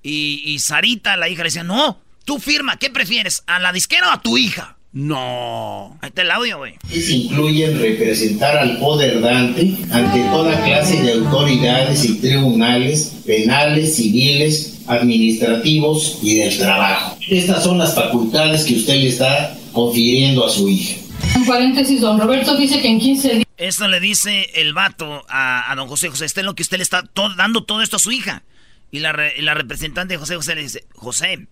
[0.00, 3.42] Y, y Sarita, la hija, le decía, no, tú firma, ¿qué prefieres?
[3.46, 4.76] ¿A la disquera o a tu hija?
[4.92, 5.96] No.
[6.02, 6.74] Ahí está el audio, güey.
[6.92, 16.18] Incluyen representar al poder dante ante toda clase de autoridades y tribunales penales, civiles, administrativos
[16.20, 17.16] y del trabajo.
[17.26, 21.00] Estas son las facultades que usted le está confiriendo a su hija.
[21.34, 23.46] En paréntesis, don Roberto dice que en 15 días...
[23.56, 26.82] Esto le dice el vato a, don José José, este es lo que usted le
[26.82, 28.42] está dando todo esto a su hija.
[28.90, 31.48] Y la, la representante de José José le dice, José,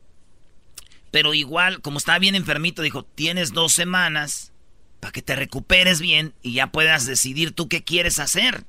[1.17, 4.53] pero igual, como estaba bien enfermito, dijo, tienes dos semanas
[5.01, 8.67] para que te recuperes bien y ya puedas decidir tú qué quieres hacer.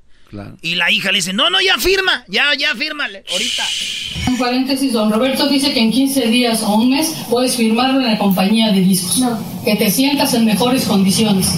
[0.62, 3.64] Y la hija le dice, no, no, ya firma, ya, ya fírmale, ahorita.
[4.28, 8.06] En paréntesis, don Roberto dice que en 15 días o un mes puedes firmarlo en
[8.06, 9.22] la compañía de discos.
[9.62, 11.52] Que te sientas en mejores condiciones.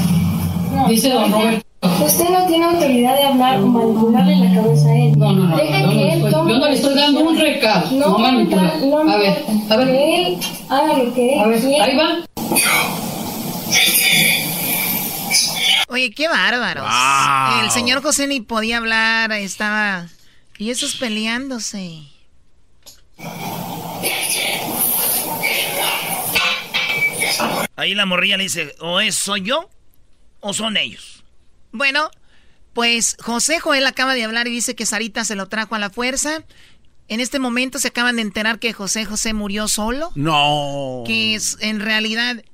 [0.88, 1.69] Dice don Roberto.
[1.83, 5.19] Usted no tiene autoridad de hablar o manipularle la cabeza a él.
[5.19, 5.57] No, no, no.
[5.57, 7.90] Deje no, que no, él tome yo no le estoy dando un recado.
[7.93, 9.87] No, No, no, no, a ver, a ver.
[9.87, 10.38] Que él
[10.69, 11.85] haga lo que él A ver, quiera.
[11.85, 12.25] ahí va.
[15.88, 16.85] Oye, qué bárbaros.
[16.85, 17.64] Wow.
[17.64, 20.07] El señor José ni podía hablar, estaba...
[20.59, 22.03] Y esos peleándose.
[27.77, 29.71] Ahí la morrilla le dice, o es soy yo
[30.40, 31.19] o son ellos.
[31.72, 32.11] Bueno,
[32.72, 35.90] pues José Joel acaba de hablar y dice que Sarita se lo trajo a la
[35.90, 36.44] fuerza.
[37.09, 40.12] En este momento se acaban de enterar que José José murió solo.
[40.14, 41.02] No.
[41.06, 42.44] Que es en realidad.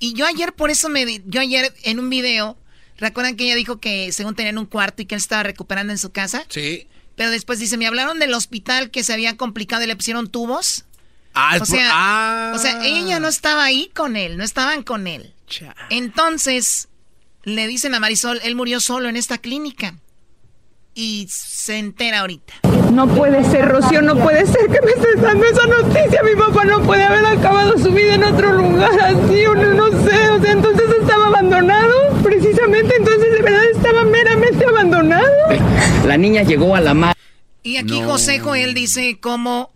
[0.00, 1.22] Y yo ayer por eso me.
[1.26, 2.58] Yo ayer en un video.
[2.96, 5.98] ¿Recuerdan que ella dijo que según tenían un cuarto y que él estaba recuperando en
[5.98, 6.44] su casa?
[6.48, 6.88] Sí.
[7.16, 10.84] Pero después dice, me hablaron del hospital que se había complicado y le pusieron tubos.
[11.34, 12.52] Ah, o sea, ah.
[12.54, 15.34] o sea, ella no estaba ahí con él, no estaban con él.
[15.90, 16.88] Entonces,
[17.44, 19.94] le dicen a Marisol, él murió solo en esta clínica.
[20.94, 22.54] Y se entera ahorita.
[22.92, 26.22] No puede ser, Rocío, no puede ser que me estés dando esa noticia.
[26.22, 29.88] Mi papá no puede haber acabado su vida en otro lugar así, o no, no
[30.08, 30.30] sé.
[30.30, 31.92] O sea, entonces estaba abandonado.
[32.22, 35.32] Precisamente, entonces de verdad estaba meramente abandonado.
[36.06, 37.16] La niña llegó a la mar.
[37.64, 39.72] Y aquí José Joel dice cómo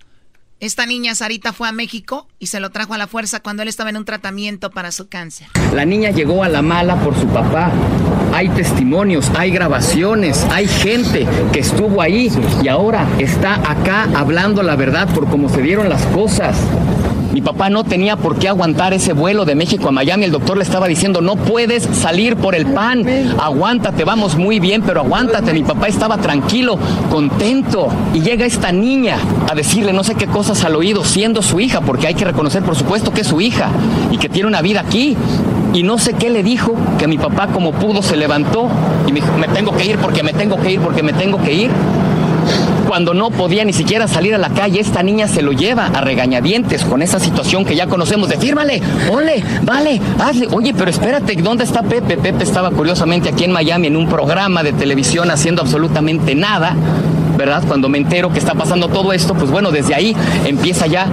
[0.60, 3.68] esta niña Sarita fue a México y se lo trajo a la fuerza cuando él
[3.68, 5.46] estaba en un tratamiento para su cáncer.
[5.72, 7.70] La niña llegó a la mala por su papá.
[8.34, 12.30] Hay testimonios, hay grabaciones, hay gente que estuvo ahí
[12.62, 16.56] y ahora está acá hablando la verdad por cómo se dieron las cosas.
[17.38, 20.24] Mi papá no tenía por qué aguantar ese vuelo de México a Miami.
[20.24, 23.06] El doctor le estaba diciendo, no puedes salir por el pan.
[23.38, 25.52] Aguántate, vamos muy bien, pero aguántate.
[25.52, 26.76] Mi papá estaba tranquilo,
[27.08, 27.90] contento.
[28.12, 31.80] Y llega esta niña a decirle no sé qué cosas al oído, siendo su hija,
[31.80, 33.70] porque hay que reconocer, por supuesto, que es su hija
[34.10, 35.16] y que tiene una vida aquí.
[35.74, 38.68] Y no sé qué le dijo, que mi papá como pudo se levantó
[39.06, 41.40] y me dijo, me tengo que ir porque me tengo que ir porque me tengo
[41.40, 41.70] que ir.
[42.88, 46.00] Cuando no podía ni siquiera salir a la calle, esta niña se lo lleva a
[46.00, 50.48] regañadientes con esa situación que ya conocemos de fírmale, ole, vale, hazle.
[50.52, 52.16] Oye, pero espérate, ¿dónde está Pepe?
[52.16, 56.74] Pepe estaba curiosamente aquí en Miami en un programa de televisión haciendo absolutamente nada.
[57.38, 57.62] ¿Verdad?
[57.68, 61.08] Cuando me entero que está pasando todo esto, pues bueno, desde ahí empieza ya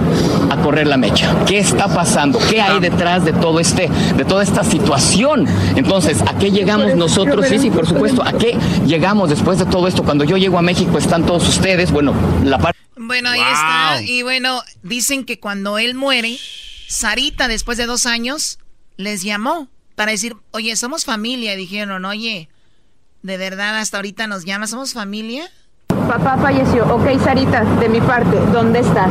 [0.50, 1.32] a correr la mecha.
[1.46, 2.40] ¿Qué está pasando?
[2.50, 5.46] ¿Qué hay detrás de todo este, de toda esta situación?
[5.76, 7.46] Entonces, ¿a qué llegamos nosotros?
[7.46, 8.24] Sí, sí, por supuesto.
[8.24, 10.02] ¿A qué llegamos después de todo esto?
[10.02, 11.92] Cuando yo llego a México están todos ustedes.
[11.92, 12.12] Bueno,
[12.42, 14.02] la parte Bueno, ahí está.
[14.02, 16.40] Y bueno, dicen que cuando él muere,
[16.88, 18.58] Sarita, después de dos años,
[18.96, 21.54] les llamó para decir, oye, somos familia.
[21.54, 22.48] Y dijeron, oye,
[23.22, 24.66] ¿de verdad hasta ahorita nos llama?
[24.66, 25.48] ¿Somos familia?
[26.06, 26.84] Papá falleció.
[26.94, 29.10] Ok, Sarita, de mi parte, ¿dónde estás?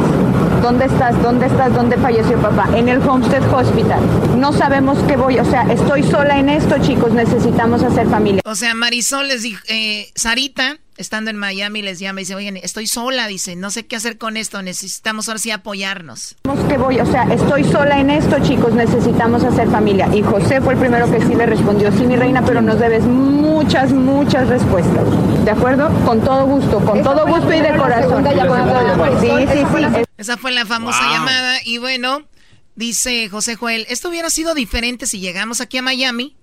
[0.62, 1.22] ¿Dónde estás?
[1.22, 1.74] ¿Dónde estás?
[1.74, 2.68] ¿Dónde falleció papá?
[2.76, 4.00] En el Homestead Hospital.
[4.38, 8.42] No sabemos qué voy, o sea, estoy sola en esto, chicos, necesitamos hacer familia.
[8.46, 12.58] O sea, Marisol les dijo, eh, Sarita, estando en Miami, les llama y dice, oigan,
[12.58, 16.36] estoy sola, dice, no sé qué hacer con esto, necesitamos ahora sí apoyarnos.
[16.70, 17.00] ¿Qué voy?
[17.00, 20.10] O sea, estoy sola en esto, chicos, necesitamos hacer familia.
[20.14, 23.04] Y José fue el primero que sí le respondió, sí, mi reina, pero nos debes
[23.04, 25.06] muchas, muchas respuestas.
[25.44, 25.90] ¿De acuerdo?
[26.06, 28.26] Con todo gusto, con todo gusto y de corazón.
[29.22, 30.04] Sí, sí, sí.
[30.18, 32.24] Esa fue la famosa llamada y bueno,
[32.76, 36.36] dice José Joel, esto hubiera sido diferente si llegamos aquí a Miami.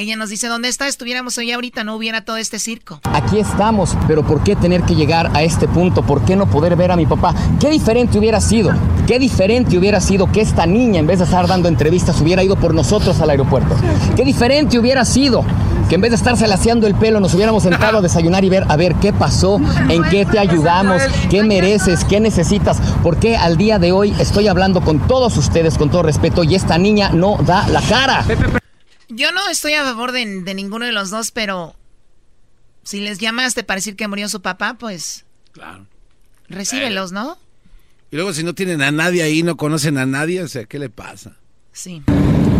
[0.00, 0.86] Ella nos dice, ¿dónde está?
[0.86, 3.00] Estuviéramos hoy ahorita, no hubiera todo este circo.
[3.12, 6.02] Aquí estamos, pero ¿por qué tener que llegar a este punto?
[6.02, 7.34] ¿Por qué no poder ver a mi papá?
[7.58, 8.70] ¿Qué diferente hubiera sido?
[9.08, 12.54] ¿Qué diferente hubiera sido que esta niña, en vez de estar dando entrevistas, hubiera ido
[12.54, 13.74] por nosotros al aeropuerto?
[14.14, 15.44] ¿Qué diferente hubiera sido
[15.88, 18.66] que en vez de estarse laseando el pelo nos hubiéramos sentado a desayunar y ver
[18.68, 22.80] a ver qué pasó, en qué te ayudamos, qué mereces, qué necesitas?
[23.02, 26.54] ¿Por qué al día de hoy estoy hablando con todos ustedes con todo respeto y
[26.54, 28.24] esta niña no da la cara?
[29.08, 31.74] Yo no estoy a favor de, de ninguno de los dos, pero
[32.82, 35.86] si les llamaste para decir que murió su papá, pues Claro.
[36.48, 37.38] recíbelos, ¿no?
[38.10, 40.78] Y luego si no tienen a nadie ahí, no conocen a nadie, o sea, ¿qué
[40.78, 41.36] le pasa?
[41.72, 42.02] Sí.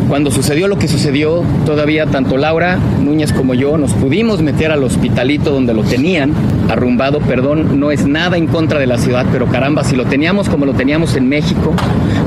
[0.08, 4.82] Cuando sucedió lo que sucedió, todavía tanto Laura Núñez como yo nos pudimos meter al
[4.84, 6.32] hospitalito donde lo tenían,
[6.70, 10.48] arrumbado, perdón, no es nada en contra de la ciudad, pero caramba, si lo teníamos
[10.48, 11.74] como lo teníamos en México,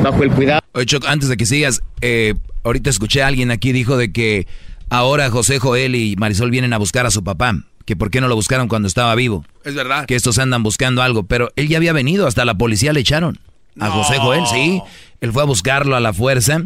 [0.04, 0.62] bajo el cuidado.
[0.74, 4.48] Oye, Choc, antes de que sigas, eh, ahorita escuché a alguien aquí dijo de que
[4.90, 7.56] ahora José Joel y Marisol vienen a buscar a su papá.
[7.86, 9.44] Que por qué no lo buscaron cuando estaba vivo.
[9.66, 10.06] Es verdad.
[10.06, 11.24] Que estos andan buscando algo.
[11.24, 13.40] Pero él ya había venido, hasta la policía le echaron.
[13.80, 14.82] A José Joel, sí.
[15.20, 16.62] Él fue a buscarlo a la fuerza.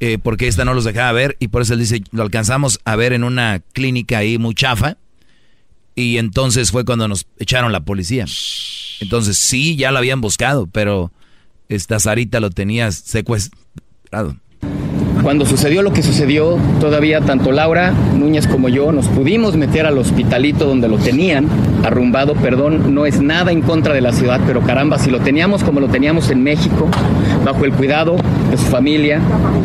[0.00, 1.36] eh, porque esta no los dejaba ver.
[1.38, 4.96] Y por eso él dice, lo alcanzamos a ver en una clínica ahí muy chafa.
[5.94, 8.26] Y entonces fue cuando nos echaron la policía.
[9.00, 11.12] Entonces sí, ya lo habían buscado, pero
[11.68, 14.36] esta Sarita lo tenía secuestrado.
[15.26, 19.98] Cuando sucedió lo que sucedió, todavía tanto Laura Núñez como yo nos pudimos meter al
[19.98, 21.48] hospitalito donde lo tenían,
[21.82, 25.64] arrumbado, perdón, no es nada en contra de la ciudad, pero caramba, si lo teníamos
[25.64, 26.88] como lo teníamos en México,
[27.44, 28.14] bajo el cuidado
[28.52, 29.20] de su familia,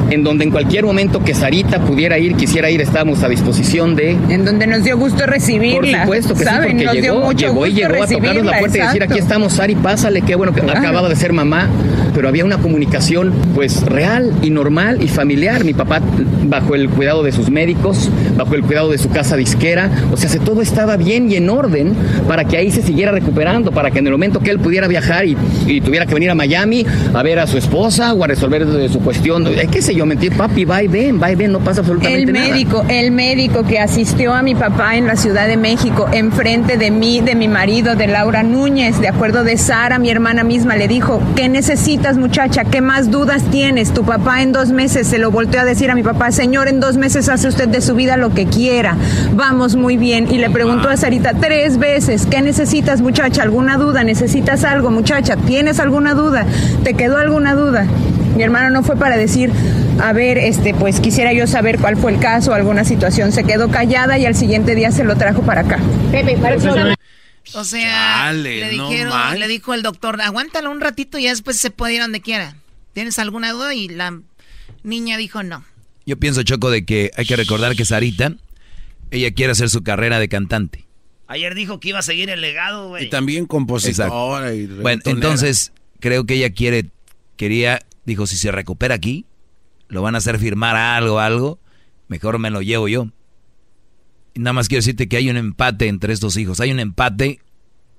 [0.09, 4.17] en donde en cualquier momento que Sarita pudiera ir, quisiera ir, estábamos a disposición de...
[4.29, 6.05] En donde nos dio gusto recibirla.
[6.05, 9.03] Por supuesto que sí, porque llegó, llegó y llegó a tocarnos la puerta y decir,
[9.03, 11.69] aquí estamos, Sari, pásale, qué bueno que acababa de ser mamá,
[12.13, 15.50] pero había una comunicación pues real y normal y familiar.
[15.63, 16.01] Mi papá
[16.45, 20.29] bajo el cuidado de sus médicos, bajo el cuidado de su casa disquera, o sea,
[20.43, 21.93] todo estaba bien y en orden
[22.27, 25.25] para que ahí se siguiera recuperando, para que en el momento que él pudiera viajar
[25.25, 25.35] y,
[25.81, 29.47] tuviera que venir a Miami a ver a su esposa o a resolver su cuestión,
[29.47, 32.31] eh, qué sé yo, mentir, papi, va y ven, va y ven, no pasa absolutamente
[32.31, 32.45] nada.
[32.45, 36.77] El médico, el médico que asistió a mi papá en la Ciudad de México, enfrente
[36.77, 40.75] de mí, de mi marido, de Laura Núñez, de acuerdo de Sara, mi hermana misma,
[40.75, 42.65] le dijo, ¿qué necesitas muchacha?
[42.65, 43.93] ¿Qué más dudas tienes?
[43.93, 46.79] Tu papá en dos meses se lo volteó a decir a mi papá, señor, en
[46.79, 48.95] dos meses hace usted de su vida lo que quiera,
[49.33, 50.31] vamos muy bien.
[50.31, 53.41] Y le preguntó a Sarita tres veces, ¿qué necesitas muchacha?
[53.41, 54.03] ¿Alguna duda?
[54.03, 55.37] ¿Necesitas algo muchacha?
[55.37, 56.45] ¿Tienes alguna duda?
[56.83, 57.87] ¿Te quedó alguna duda?
[58.35, 59.51] Mi hermano no fue para decir,
[59.99, 63.31] a ver, este, pues quisiera yo saber cuál fue el caso, alguna situación.
[63.31, 65.79] Se quedó callada y al siguiente día se lo trajo para acá.
[66.11, 66.57] Pepe, para
[67.55, 71.95] o sea, le dijeron, le dijo el doctor, aguántalo un ratito y después se puede
[71.95, 72.53] ir donde quiera.
[72.93, 73.73] ¿Tienes alguna duda?
[73.73, 74.19] Y la
[74.83, 75.63] niña dijo no.
[76.05, 78.35] Yo pienso, Choco, de que hay que recordar que Sarita,
[79.11, 80.85] ella quiere hacer su carrera de cantante.
[81.27, 83.05] Ayer dijo que iba a seguir el legado, güey.
[83.05, 86.89] Y también compositora y Bueno, entonces creo que ella quiere,
[87.37, 89.25] quería, dijo, si se recupera aquí,
[89.87, 91.59] lo van a hacer firmar algo, algo,
[92.07, 93.07] mejor me lo llevo yo.
[94.33, 96.59] Y nada más quiero decirte que hay un empate entre estos hijos.
[96.59, 97.39] Hay un empate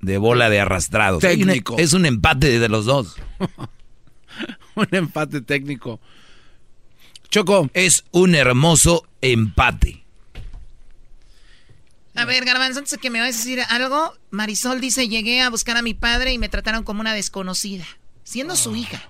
[0.00, 1.20] de bola de arrastrados.
[1.20, 1.76] Técnico.
[1.78, 3.16] es un empate de los dos.
[4.74, 6.00] un empate técnico.
[7.32, 7.70] Choco.
[7.72, 10.04] Es un hermoso empate.
[12.14, 15.48] A ver, Garbanzo, antes de que me vayas a decir algo, Marisol dice, llegué a
[15.48, 17.86] buscar a mi padre y me trataron como una desconocida,
[18.22, 19.02] siendo su hija.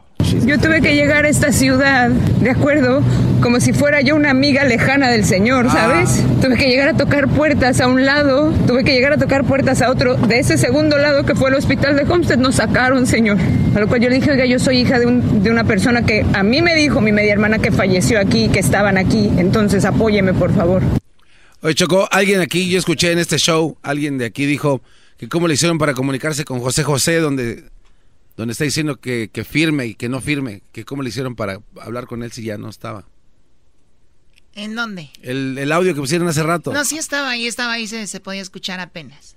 [0.47, 3.03] Yo tuve que llegar a esta ciudad, ¿de acuerdo?
[3.41, 6.21] Como si fuera yo una amiga lejana del Señor, ¿sabes?
[6.23, 6.41] Ah.
[6.41, 9.83] Tuve que llegar a tocar puertas a un lado, tuve que llegar a tocar puertas
[9.83, 10.17] a otro.
[10.17, 13.37] De ese segundo lado que fue el hospital de Homestead nos sacaron, Señor.
[13.75, 16.25] A lo cual yo le dije, oiga, yo soy hija de, de una persona que
[16.33, 19.31] a mí me dijo mi media hermana que falleció aquí, que estaban aquí.
[19.37, 20.83] Entonces apóyeme, por favor.
[21.61, 24.83] Oye, Choco, alguien aquí, yo escuché en este show, alguien de aquí dijo
[25.17, 27.65] que cómo le hicieron para comunicarse con José José, donde,
[28.37, 32.07] donde está diciendo que, firme y que no firme, que cómo le hicieron para hablar
[32.07, 33.07] con él si ya no estaba.
[34.55, 35.11] ¿En dónde?
[35.23, 36.73] El, audio que pusieron hace rato.
[36.73, 39.37] No, sí estaba ahí, estaba ahí, se, podía escuchar apenas.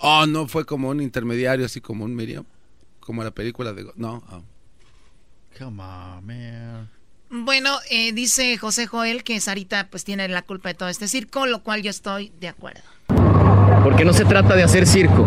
[0.00, 2.44] Oh, no, fue como un intermediario, así como un Miriam,
[3.00, 3.86] como la película de...
[3.96, 4.22] No.
[4.30, 4.42] Oh.
[5.58, 6.98] Come on, man.
[7.30, 11.46] Bueno, eh, dice José Joel que Sarita pues tiene la culpa de todo este circo,
[11.46, 12.80] lo cual yo estoy de acuerdo.
[13.82, 15.26] Porque no se trata de hacer circo,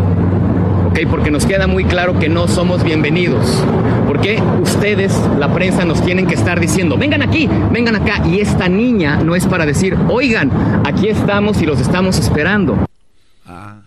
[0.91, 0.99] ¿ok?
[1.09, 3.63] Porque nos queda muy claro que no somos bienvenidos.
[4.07, 8.21] Porque ustedes, la prensa, nos tienen que estar diciendo, vengan aquí, vengan acá.
[8.27, 10.51] Y esta niña no es para decir, oigan,
[10.85, 12.85] aquí estamos y los estamos esperando.
[13.45, 13.81] Ah.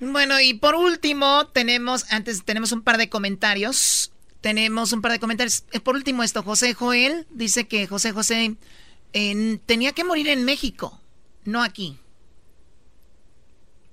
[0.00, 4.10] Bueno, y por último, tenemos, antes tenemos un par de comentarios.
[4.40, 5.64] Tenemos un par de comentarios.
[5.70, 8.56] Eh, por último, esto, José Joel dice que José José
[9.66, 10.98] tenía que morir en México,
[11.44, 11.99] no aquí.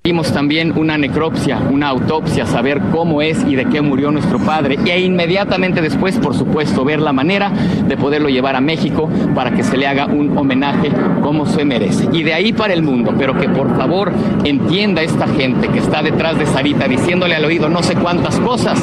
[0.08, 4.80] Vimos también una necropsia, una autopsia, saber cómo es y de qué murió nuestro padre.
[4.86, 9.64] E inmediatamente después, por supuesto, ver la manera de poderlo llevar a México para que
[9.64, 12.08] se le haga un homenaje como se merece.
[12.14, 14.14] Y de ahí para el mundo, pero que por favor
[14.46, 18.82] entienda esta gente que está detrás de Sarita diciéndole al oído no sé cuántas cosas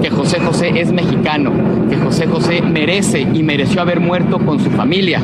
[0.00, 1.50] que José José es mexicano,
[1.90, 5.20] que José José merece y mereció haber muerto con su familia,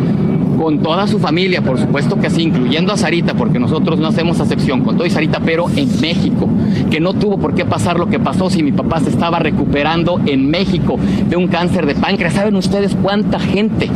[0.57, 4.41] con toda su familia, por supuesto que sí, incluyendo a Sarita, porque nosotros no hacemos
[4.41, 6.49] acepción, con todo y Sarita, pero en México,
[6.91, 10.21] que no tuvo por qué pasar lo que pasó si mi papá se estaba recuperando
[10.27, 12.35] en México de un cáncer de páncreas.
[12.35, 13.91] ¿Saben ustedes cuánta gente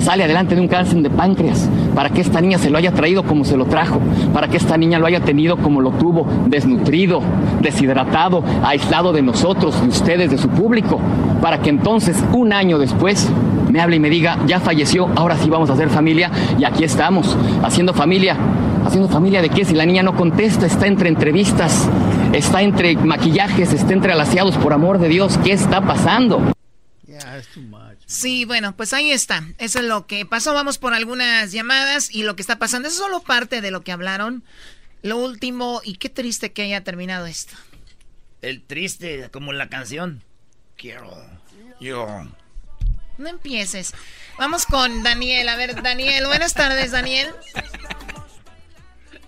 [0.00, 3.22] sale adelante de un cáncer de páncreas, para que esta niña se lo haya traído
[3.22, 4.00] como se lo trajo,
[4.32, 7.20] para que esta niña lo haya tenido como lo tuvo, desnutrido,
[7.60, 10.98] deshidratado, aislado de nosotros, de ustedes, de su público,
[11.42, 13.28] para que entonces un año después
[13.70, 16.84] me hable y me diga, ya falleció, ahora sí vamos a hacer familia y aquí
[16.84, 18.36] estamos, haciendo familia.
[18.84, 19.64] ¿Haciendo familia de qué?
[19.66, 21.86] Si la niña no contesta, está entre entrevistas,
[22.32, 26.54] está entre maquillajes, está entre alaciados, por amor de Dios, ¿qué está pasando?
[28.06, 29.44] Sí, bueno, pues ahí está.
[29.58, 30.52] Eso es lo que pasó.
[30.52, 32.88] Vamos por algunas llamadas y lo que está pasando.
[32.88, 34.42] es solo parte de lo que hablaron.
[35.02, 37.54] Lo último, y qué triste que haya terminado esto.
[38.42, 40.22] El triste, como la canción.
[40.76, 41.10] Quiero.
[41.80, 42.06] Yo.
[43.20, 43.94] No empieces.
[44.38, 45.46] Vamos con Daniel.
[45.50, 46.26] A ver, Daniel.
[46.26, 47.28] Buenas tardes, Daniel.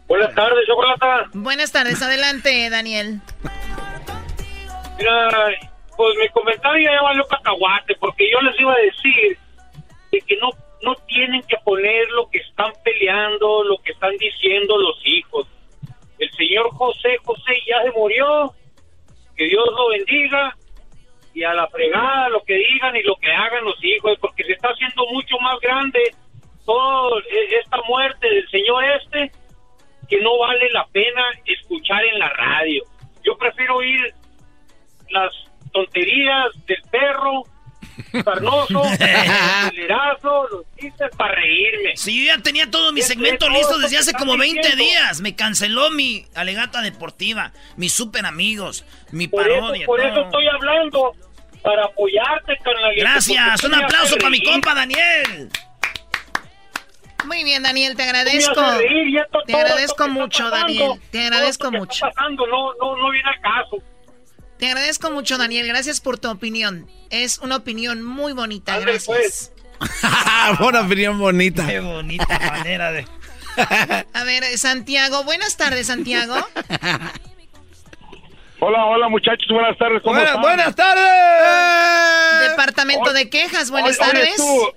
[0.08, 1.28] Buenas tardes, Chocolata.
[1.34, 2.00] Buenas tardes.
[2.00, 3.20] Adelante, Daniel.
[4.96, 5.28] Mira,
[5.94, 9.38] pues mi comentario ya valió cacahuate, porque yo les iba a decir
[10.10, 10.48] de que no,
[10.82, 15.46] no tienen que poner lo que están peleando, lo que están diciendo los hijos.
[16.18, 18.54] El señor José José ya se murió,
[19.36, 20.56] que Dios lo bendiga,
[21.34, 24.52] y a la fregada lo que digan y lo que hagan los hijos, porque se
[24.52, 26.00] está haciendo mucho más grande
[26.64, 27.20] toda
[27.60, 29.32] esta muerte del señor este,
[30.08, 32.84] que no vale la pena escuchar en la radio.
[33.24, 34.12] Yo prefiero oír
[35.10, 35.32] las
[35.72, 37.44] tonterías del perro,
[38.24, 41.96] carnoso, acelerazo, los chistes para reírme.
[41.96, 45.20] Si yo ya tenía todo mi segmento listo desde hace como 20 días.
[45.20, 49.82] Me canceló mi alegata deportiva, mis super amigos, mi Por parodia.
[49.82, 50.08] eso, por todo.
[50.10, 51.12] eso estoy hablando,
[51.62, 52.92] para apoyarte, carnal.
[52.96, 55.50] Gracias, un aplauso para mi compa Daniel.
[57.24, 58.60] Muy bien, Daniel, te agradezco.
[58.78, 61.00] reír Te todo agradezco mucho, pasando, Daniel.
[61.10, 61.92] Te todo agradezco mucho.
[62.06, 63.76] está pasando no, no, no viene al caso.
[64.58, 65.66] Te agradezco mucho, Daniel.
[65.66, 66.88] Gracias por tu opinión.
[67.12, 68.72] Es una opinión muy bonita.
[68.74, 69.52] Ándale, Gracias.
[70.58, 71.66] Buena opinión bonita.
[71.66, 73.06] Qué bonita manera de.
[74.14, 75.22] A ver, Santiago.
[75.24, 76.34] Buenas tardes, Santiago.
[78.60, 80.00] Hola, hola muchachos, buenas tardes.
[80.02, 80.42] ¿Cómo Buenas, están?
[80.42, 82.50] buenas tardes.
[82.50, 83.70] Departamento de quejas.
[83.70, 84.36] Buenas tardes.
[84.36, 84.72] tú,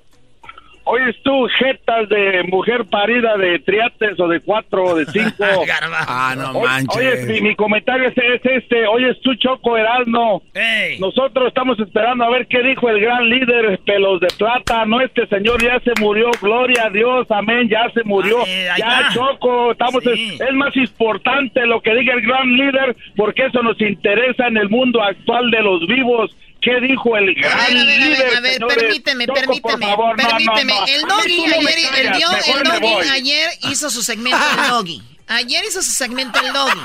[0.85, 5.43] oyes tú, jetas de mujer parida de triates o de cuatro o de cinco.
[6.07, 6.95] Ah, no Oye, manches.
[7.25, 8.87] Oye, mi, mi comentario es, es este.
[8.87, 9.75] Oyes tú, Choco.
[9.77, 10.99] Ey.
[10.99, 14.85] Nosotros estamos esperando a ver qué dijo el gran líder Pelos de Plata.
[14.85, 16.29] No, este señor ya se murió.
[16.41, 17.67] Gloria a Dios, amén.
[17.69, 18.39] Ya se murió.
[18.41, 19.09] Ah, ya.
[19.13, 19.71] Choco.
[19.71, 20.33] Estamos Sí.
[20.35, 24.57] es, es más importante lo que diga el gran líder porque eso nos interesa en
[24.57, 26.35] el mundo actual de los vivos.
[26.65, 28.17] ¿Qué dijo el A gran ver, a ver, a líder?
[28.25, 30.73] ver, a ver, permíteme, Choco, permíteme, por favor, no, no, permíteme.
[30.73, 30.85] no.
[30.87, 35.03] El A doggy ayer, el, dio- el doggy ayer hizo su segmento el doggy.
[35.27, 36.81] Ayer hizo su segmento el doggy.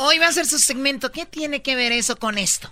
[0.00, 1.12] Hoy va a hacer su segmento.
[1.12, 2.68] ¿Qué tiene que ver eso con esto?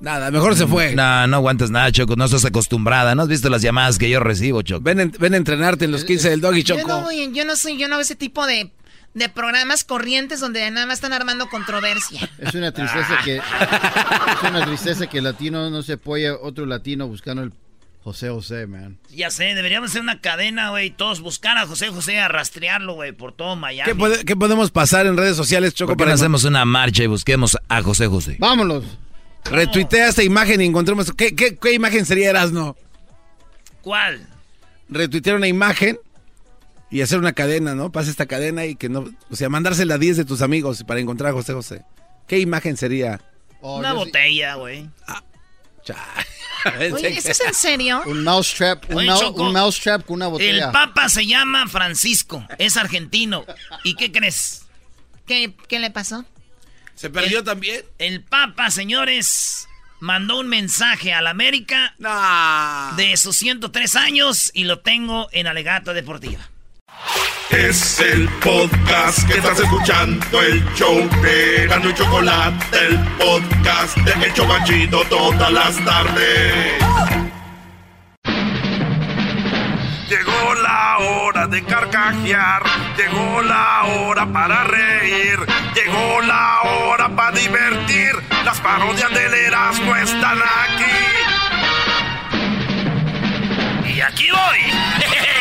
[0.00, 0.94] Nada, mejor se fue.
[0.94, 2.16] No, no aguantas nada, Choco.
[2.16, 3.14] No estás acostumbrada.
[3.14, 4.80] ¿No has visto las llamadas que yo recibo, Choco?
[4.82, 6.88] Ven, en- ven a entrenarte en los 15 del Doggy Yo Choco.
[6.88, 8.70] no, voy- yo no soy, yo no hago ese tipo de,
[9.14, 12.28] de programas corrientes donde nada más están armando controversia.
[12.38, 17.42] Es una tristeza que es una tristeza que latino no se apoya otro latino buscando
[17.42, 17.52] el
[18.02, 18.98] José José, man.
[19.10, 20.90] Ya sé, deberíamos hacer una cadena, güey.
[20.90, 23.90] Todos buscar a José José a rastrearlo, güey, por todo Miami.
[23.90, 25.88] ¿Qué, puede- qué podemos pasar en redes sociales, Choco?
[25.90, 28.36] ¿Por qué no hacemos una marcha y busquemos a José José?
[28.38, 28.84] Vámonos.
[29.44, 31.12] Retuitea esta imagen y encontremos.
[31.12, 32.76] ¿Qué, qué, qué imagen sería Erasno?
[33.82, 34.26] ¿Cuál?
[34.88, 35.98] Retuitear una imagen
[36.90, 37.92] y hacer una cadena, ¿no?
[37.92, 39.04] Pasa esta cadena y que no.
[39.30, 41.82] O sea, mandársela a 10 de tus amigos para encontrar a José José.
[42.26, 43.20] ¿Qué imagen sería?
[43.60, 44.88] Oh, Una sí- botella, güey.
[46.92, 48.02] Oye, ¿eso es en serio?
[48.06, 50.72] Un mousetrap, un, Oye, mou- Choco, un mousetrap con una El botella.
[50.72, 53.44] papa se llama Francisco, es argentino.
[53.84, 54.62] ¿Y qué crees?
[55.26, 56.24] ¿Qué, qué le pasó?
[56.94, 57.82] ¿Se perdió El- también?
[57.98, 59.66] El papa, señores,
[60.00, 61.94] mandó un mensaje a la América
[62.96, 66.48] de sus 103 años y lo tengo en Alegato Deportiva.
[67.50, 74.26] Es el podcast que estás escuchando, el show de Gano y Chocolate, el podcast de
[74.26, 76.74] El Chocachito todas las tardes.
[80.08, 82.62] Llegó la hora de carcajear,
[82.96, 85.38] llegó la hora para reír,
[85.74, 88.12] llegó la hora para divertir.
[88.44, 90.84] Las parodias del Erasmo están aquí.
[93.92, 94.60] Y aquí voy.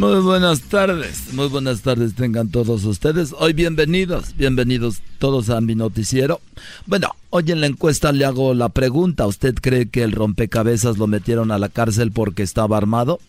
[0.00, 3.34] Muy buenas tardes, muy buenas tardes tengan todos ustedes.
[3.38, 6.40] Hoy bienvenidos, bienvenidos todos a mi noticiero.
[6.86, 11.06] Bueno, hoy en la encuesta le hago la pregunta, ¿usted cree que el rompecabezas lo
[11.06, 13.20] metieron a la cárcel porque estaba armado?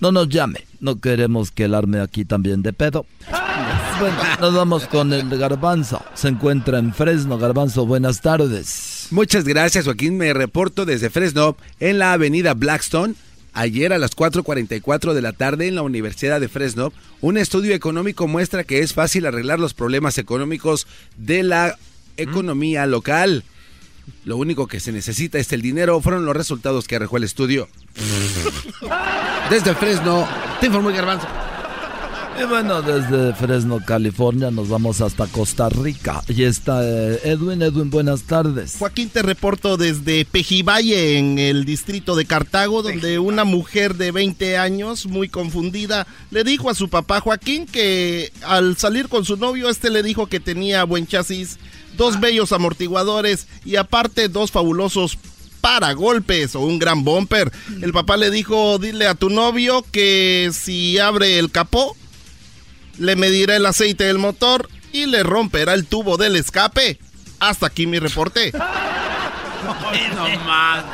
[0.00, 3.04] No nos llame, no queremos que el arme aquí también de pedo.
[4.00, 6.00] Bueno, nos vamos con el garbanzo.
[6.14, 7.36] Se encuentra en Fresno.
[7.36, 9.08] Garbanzo, buenas tardes.
[9.10, 10.16] Muchas gracias, Joaquín.
[10.16, 13.16] Me reporto desde Fresno, en la avenida Blackstone.
[13.52, 18.28] Ayer a las 4.44 de la tarde en la Universidad de Fresno, un estudio económico
[18.28, 20.86] muestra que es fácil arreglar los problemas económicos
[21.16, 21.76] de la
[22.16, 23.44] economía local.
[24.24, 27.68] Lo único que se necesita es el dinero, fueron los resultados que arrojó el estudio.
[29.50, 30.28] Desde Fresno,
[30.60, 31.26] te informó Garbanzo.
[32.40, 36.22] Y bueno, desde Fresno, California, nos vamos hasta Costa Rica.
[36.28, 37.62] Y está eh, Edwin.
[37.62, 38.76] Edwin, buenas tardes.
[38.78, 44.56] Joaquín, te reporto desde Pejivalle, en el distrito de Cartago, donde una mujer de 20
[44.56, 49.68] años, muy confundida, le dijo a su papá Joaquín que al salir con su novio,
[49.68, 51.58] este le dijo que tenía buen chasis,
[51.96, 55.18] dos bellos amortiguadores y aparte dos fabulosos
[55.60, 57.50] para golpes o un gran bumper.
[57.82, 61.96] El papá le dijo, dile a tu novio que si abre el capó,
[62.98, 66.98] le medirá el aceite del motor y le romperá el tubo del escape.
[67.40, 68.52] Hasta aquí mi reporte.
[70.14, 70.84] no más.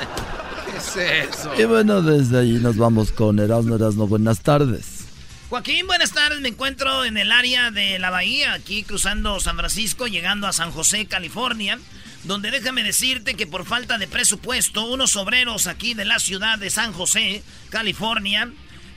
[0.67, 1.53] ¿Qué es eso?
[1.59, 4.07] Y bueno, desde ahí nos vamos con Erasmo Erasmo.
[4.07, 5.05] Buenas tardes.
[5.49, 6.41] Joaquín, buenas tardes.
[6.41, 10.73] Me encuentro en el área de la bahía, aquí cruzando San Francisco, llegando a San
[10.73, 11.79] José, California,
[12.25, 16.71] donde déjame decirte que por falta de presupuesto, unos obreros aquí de la ciudad de
[16.71, 18.51] San José, California,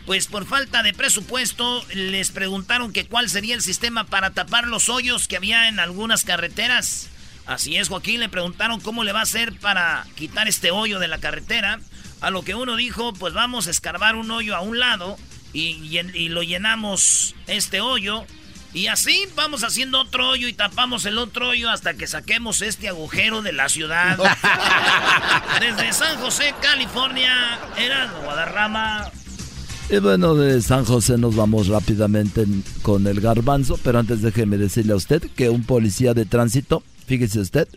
[0.08, 4.88] pues por falta de presupuesto les preguntaron que cuál sería el sistema para tapar los
[4.88, 7.10] hoyos que había en algunas carreteras.
[7.46, 11.10] Así es, Joaquín, le preguntaron cómo le va a hacer para quitar este hoyo de
[11.10, 11.82] la carretera.
[12.22, 15.18] A lo que uno dijo, pues vamos a escarbar un hoyo a un lado
[15.52, 18.26] y, y lo llenamos este hoyo.
[18.74, 22.88] Y así vamos haciendo otro hoyo y tapamos el otro hoyo hasta que saquemos este
[22.88, 24.18] agujero de la ciudad.
[25.60, 29.12] Desde San José, California, era Guadarrama.
[29.90, 32.46] Y bueno, de San José nos vamos rápidamente
[32.82, 37.40] con el garbanzo, pero antes déjeme decirle a usted que un policía de tránsito, fíjese
[37.40, 37.70] usted,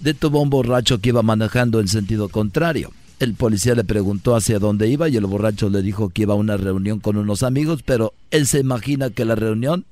[0.00, 2.92] detuvo a un borracho que iba manejando en sentido contrario.
[3.18, 6.36] El policía le preguntó hacia dónde iba y el borracho le dijo que iba a
[6.36, 9.86] una reunión con unos amigos, pero él se imagina que la reunión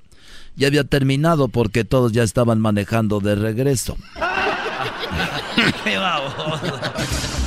[0.57, 3.97] ya había terminado porque todos ya estaban manejando de regreso.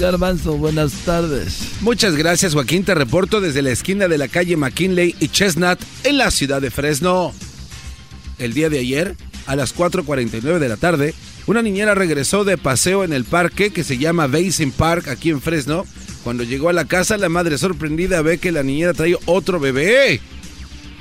[0.00, 1.58] ¡Qué Garbanzo, buenas tardes.
[1.82, 2.84] Muchas gracias, Joaquín.
[2.84, 6.70] Te reporto desde la esquina de la calle McKinley y Chestnut en la ciudad de
[6.70, 7.34] Fresno.
[8.38, 11.12] El día de ayer, a las 4:49 de la tarde,
[11.46, 15.42] una niñera regresó de paseo en el parque que se llama Basin Park aquí en
[15.42, 15.84] Fresno.
[16.24, 20.22] Cuando llegó a la casa, la madre sorprendida ve que la niñera trae otro bebé.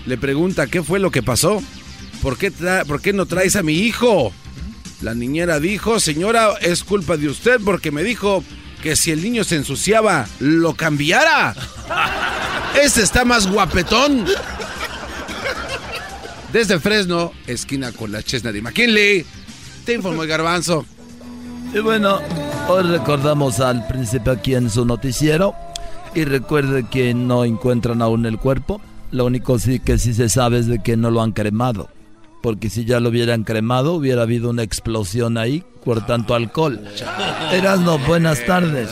[0.08, 1.64] Le pregunta qué fue lo que pasó.
[2.22, 2.52] ¿Por qué,
[2.86, 4.34] ¿Por qué no traes a mi hijo?
[5.02, 8.44] La niñera dijo, señora, es culpa de usted porque me dijo
[8.82, 11.56] que si el niño se ensuciaba, lo cambiara.
[12.82, 14.26] Este está más guapetón.
[16.54, 19.26] Desde Fresno, esquina con la Chesna de McKinley,
[19.86, 20.86] te informó el garbanzo.
[21.74, 22.20] Y bueno,
[22.68, 25.54] hoy recordamos al príncipe aquí en su noticiero.
[26.16, 28.82] Y recuerde que no encuentran aún el cuerpo.
[29.12, 31.90] Lo único sí que sí se sabe es de que no lo han cremado.
[32.42, 36.80] Porque si ya lo hubieran cremado, hubiera habido una explosión ahí por tanto alcohol.
[37.52, 38.90] Erasno, buenas tardes.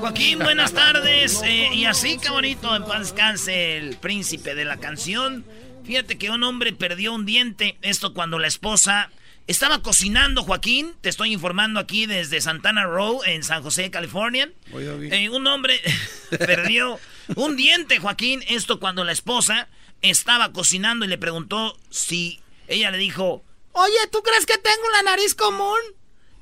[0.00, 1.40] Joaquín, buenas tardes.
[1.44, 5.44] Eh, y así, qué bonito, en paz descanse el príncipe de la canción.
[5.84, 7.78] Fíjate que un hombre perdió un diente.
[7.80, 9.10] Esto cuando la esposa
[9.46, 10.94] estaba cocinando, Joaquín.
[11.00, 14.50] Te estoy informando aquí desde Santana Row, en San José, California.
[14.74, 15.80] Eh, un hombre
[16.38, 16.98] perdió
[17.36, 18.42] un diente, Joaquín.
[18.48, 19.68] Esto cuando la esposa
[20.02, 23.42] estaba cocinando y le preguntó si ella le dijo,
[23.72, 25.78] oye, ¿tú crees que tengo la nariz común?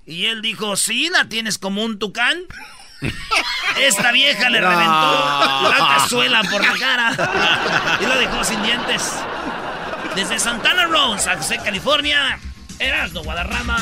[0.07, 2.45] Y él dijo, sí, la tienes como un tucán.
[3.79, 9.13] Esta vieja le reventó la cazuela por la cara y lo dejó sin dientes.
[10.15, 12.39] Desde Santana Row, San José, California,
[12.79, 13.79] Erasmo Guadarrama.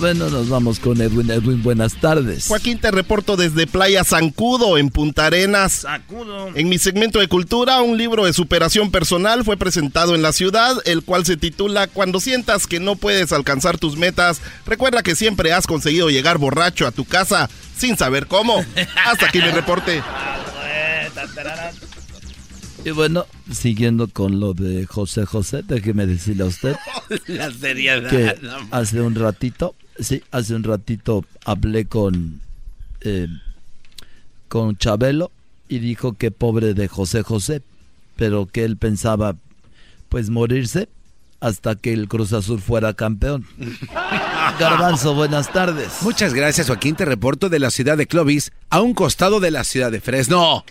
[0.00, 1.30] Bueno, nos vamos con Edwin.
[1.30, 2.46] Edwin, buenas tardes.
[2.48, 5.82] Joaquín, te reporto desde Playa Zancudo, en Punta Arenas.
[5.82, 6.48] Zancudo.
[6.54, 10.76] En mi segmento de cultura, un libro de superación personal fue presentado en la ciudad,
[10.84, 15.52] el cual se titula Cuando sientas que no puedes alcanzar tus metas, recuerda que siempre
[15.52, 18.64] has conseguido llegar borracho a tu casa sin saber cómo.
[19.06, 20.02] Hasta aquí mi reporte.
[22.84, 26.76] Y bueno, siguiendo con lo de José José, déjeme decirle a usted
[27.28, 28.10] La seriedad.
[28.10, 28.34] que
[28.70, 32.40] hace un ratito, sí, hace un ratito hablé con,
[33.00, 33.28] eh,
[34.48, 35.30] con Chabelo
[35.68, 37.62] y dijo que pobre de José José,
[38.16, 39.36] pero que él pensaba
[40.08, 40.88] pues morirse
[41.40, 43.46] hasta que el Cruz Azul fuera campeón.
[44.58, 45.92] Garbanzo, buenas tardes.
[46.02, 46.96] Muchas gracias, Joaquín.
[46.96, 50.64] Te reporto de la ciudad de Clovis, a un costado de la ciudad de Fresno.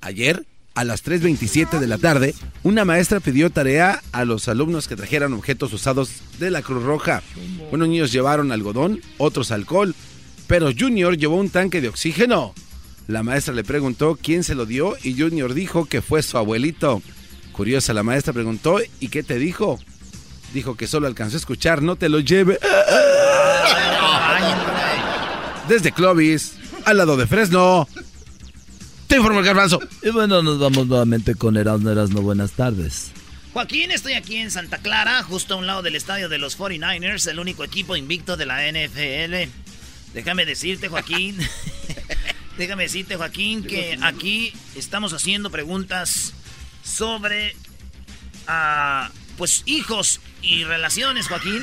[0.00, 0.44] Ayer,
[0.74, 5.32] a las 3.27 de la tarde, una maestra pidió tarea a los alumnos que trajeran
[5.32, 7.22] objetos usados de la Cruz Roja.
[7.70, 9.94] Unos niños llevaron algodón, otros alcohol,
[10.46, 12.54] pero Junior llevó un tanque de oxígeno.
[13.08, 17.02] La maestra le preguntó quién se lo dio y Junior dijo que fue su abuelito.
[17.52, 19.78] Curiosa, la maestra preguntó, ¿y qué te dijo?
[20.54, 22.58] Dijo que solo alcanzó a escuchar, no te lo lleve.
[25.68, 26.54] Desde Clovis,
[26.84, 27.88] al lado de Fresno,
[29.12, 29.78] Te informo el garbanzo.
[30.02, 32.22] Y bueno, nos vamos nuevamente con Erasmo Erasmo.
[32.22, 33.12] Buenas tardes.
[33.52, 37.28] Joaquín, estoy aquí en Santa Clara, justo a un lado del estadio de los 49ers,
[37.28, 39.50] el único equipo invicto de la NFL.
[40.14, 41.36] Déjame decirte, Joaquín.
[42.56, 46.32] Déjame decirte, Joaquín, que aquí estamos haciendo preguntas
[46.82, 47.54] sobre
[48.46, 51.62] ah, pues hijos y relaciones, Joaquín.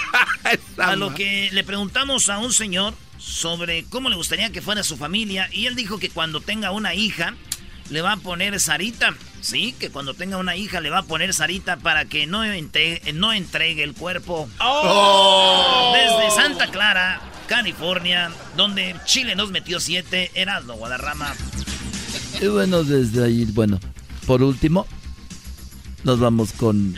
[0.78, 4.96] a lo que le preguntamos a un señor sobre cómo le gustaría que fuera su
[4.96, 7.34] familia y él dijo que cuando tenga una hija
[7.90, 9.14] le va a poner Sarita.
[9.40, 13.12] Sí, que cuando tenga una hija le va a poner Sarita para que no, entregue,
[13.12, 14.48] no entregue el cuerpo.
[14.60, 15.92] Oh.
[15.94, 21.34] Desde Santa Clara, California, donde Chile nos metió siete, Erasmo Guadarrama.
[22.40, 23.78] Y bueno, desde ahí, bueno,
[24.26, 24.86] por último,
[26.04, 26.96] nos vamos con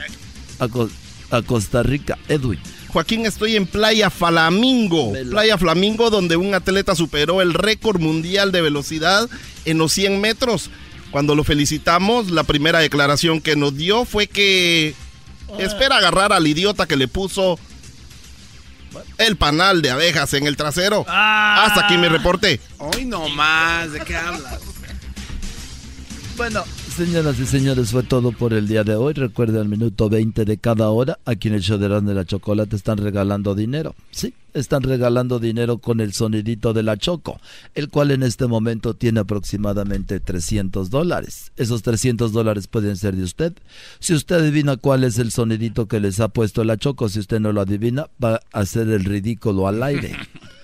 [0.59, 2.19] a, Costa Rica.
[2.29, 2.61] Edwin.
[2.95, 5.13] Joaquín, estoy en Playa Flamingo.
[5.29, 9.29] Playa Flamingo, donde un atleta superó el récord mundial de velocidad
[9.65, 10.71] en los 100 metros.
[11.11, 14.95] Cuando lo felicitamos, la primera declaración que nos dio fue que
[15.59, 17.59] espera agarrar al idiota que le puso
[19.19, 21.05] el panal de abejas en el trasero.
[21.09, 21.65] Ah.
[21.67, 22.61] Hasta aquí mi reporte.
[22.79, 24.61] Hoy no más, ¿de qué hablas?
[26.37, 26.65] Bueno,
[26.95, 29.15] señoras y señores, fue todo por el día de hoy.
[29.15, 32.99] Recuerden, al minuto 20 de cada hora, aquí en el show de la Chocolate están
[32.99, 33.97] regalando dinero.
[34.13, 37.41] Sí, están regalando dinero con el sonidito de la Choco,
[37.75, 41.51] el cual en este momento tiene aproximadamente 300 dólares.
[41.57, 43.55] Esos 300 dólares pueden ser de usted.
[43.99, 47.41] Si usted adivina cuál es el sonidito que les ha puesto la Choco, si usted
[47.41, 50.15] no lo adivina, va a hacer el ridículo al aire.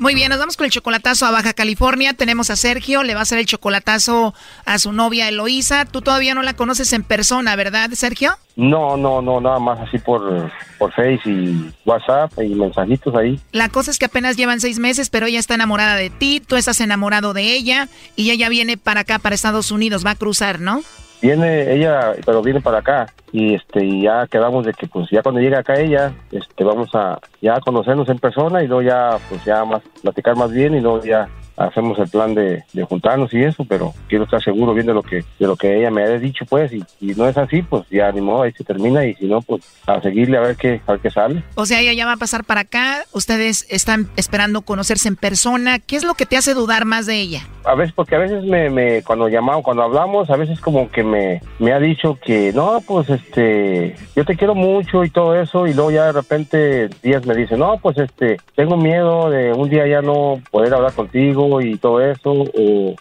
[0.00, 2.14] Muy bien, nos vamos con el chocolatazo a Baja California.
[2.14, 4.32] Tenemos a Sergio, le va a hacer el chocolatazo
[4.64, 5.84] a su novia Eloísa.
[5.84, 8.32] Tú todavía no la conoces en persona, ¿verdad, Sergio?
[8.56, 13.38] No, no, no, nada más así por, por Face y WhatsApp y mensajitos ahí.
[13.52, 16.56] La cosa es que apenas llevan seis meses, pero ella está enamorada de ti, tú
[16.56, 17.86] estás enamorado de ella
[18.16, 20.80] y ella viene para acá, para Estados Unidos, va a cruzar, ¿no?
[21.22, 23.06] Viene ella, pero viene para acá.
[23.32, 26.88] Y este y ya quedamos de que pues ya cuando llegue acá ella, este vamos
[26.94, 30.80] a ya conocernos en persona y luego ya pues ya más platicar más bien y
[30.80, 31.28] luego ya
[31.60, 35.24] hacemos el plan de, juntarnos y eso, pero quiero estar seguro bien de lo que
[35.38, 38.10] de lo que ella me ha dicho, pues, y si no es así, pues ya
[38.10, 40.92] ni modo, ahí se termina, y si no, pues a seguirle a ver qué, a
[40.92, 41.44] ver qué sale.
[41.54, 45.78] O sea, ella ya va a pasar para acá, ustedes están esperando conocerse en persona,
[45.78, 47.46] ¿qué es lo que te hace dudar más de ella?
[47.64, 51.04] A veces, porque a veces me, me cuando llamamos, cuando hablamos, a veces como que
[51.04, 55.66] me, me ha dicho que, no, pues, este, yo te quiero mucho y todo eso,
[55.66, 59.68] y luego ya de repente días me dice, no, pues, este, tengo miedo de un
[59.68, 62.44] día ya no poder hablar contigo, y todo eso,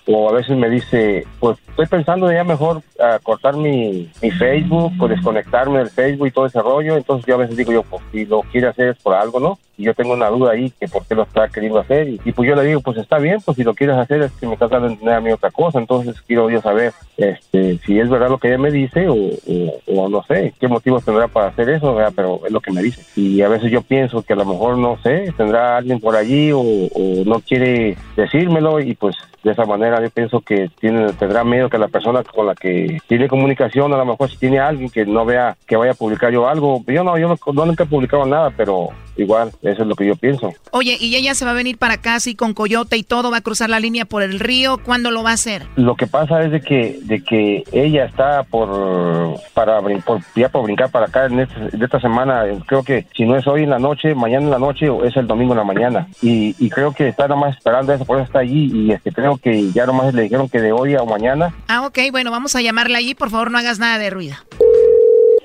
[0.07, 4.93] o, a veces me dice, pues estoy pensando ya mejor a cortar mi, mi Facebook,
[4.97, 8.01] pues desconectarme del Facebook y todo ese rollo, entonces yo a veces digo yo, pues
[8.11, 9.59] si lo quiere hacer es por algo, ¿no?
[9.77, 12.49] Y yo tengo una duda ahí que por qué lo está queriendo hacer, y, pues
[12.49, 14.69] yo le digo, pues está bien, pues si lo quieres hacer es que me estás
[14.69, 18.29] dando a entender a mí otra cosa, entonces quiero yo saber este si es verdad
[18.29, 21.97] lo que ella me dice o, o, no sé, qué motivos tendrá para hacer eso,
[22.15, 23.01] pero es lo que me dice.
[23.15, 26.51] Y a veces yo pienso que a lo mejor, no sé, tendrá alguien por allí
[26.51, 31.43] o, o no quiere decir y pues de esa manera yo pienso que tiene, tendrá
[31.43, 34.89] miedo que la persona con la que tiene comunicación, a lo mejor si tiene alguien
[34.89, 37.87] que no vea que vaya a publicar yo algo, yo no, yo no, nunca he
[37.87, 40.53] publicado nada, pero igual, eso es lo que yo pienso.
[40.71, 43.31] Oye, ¿y ella se va a venir para acá así con coyote y todo?
[43.31, 44.77] ¿Va a cruzar la línea por el río?
[44.77, 45.63] ¿Cuándo lo va a hacer?
[45.75, 50.63] Lo que pasa es de que, de que ella está por, para, por, ya por
[50.63, 53.79] brincar para acá en este, esta semana, creo que si no es hoy en la
[53.79, 56.07] noche, mañana en la noche o es el domingo en la mañana.
[56.21, 59.11] Y, y creo que está nada más esperando eso, por eso está allí y este,
[59.11, 61.53] creo que ya nomás le dijeron que de hoy a mañana.
[61.67, 64.35] Ah, ok, bueno, vamos a llamarla allí, por favor no hagas nada de ruido.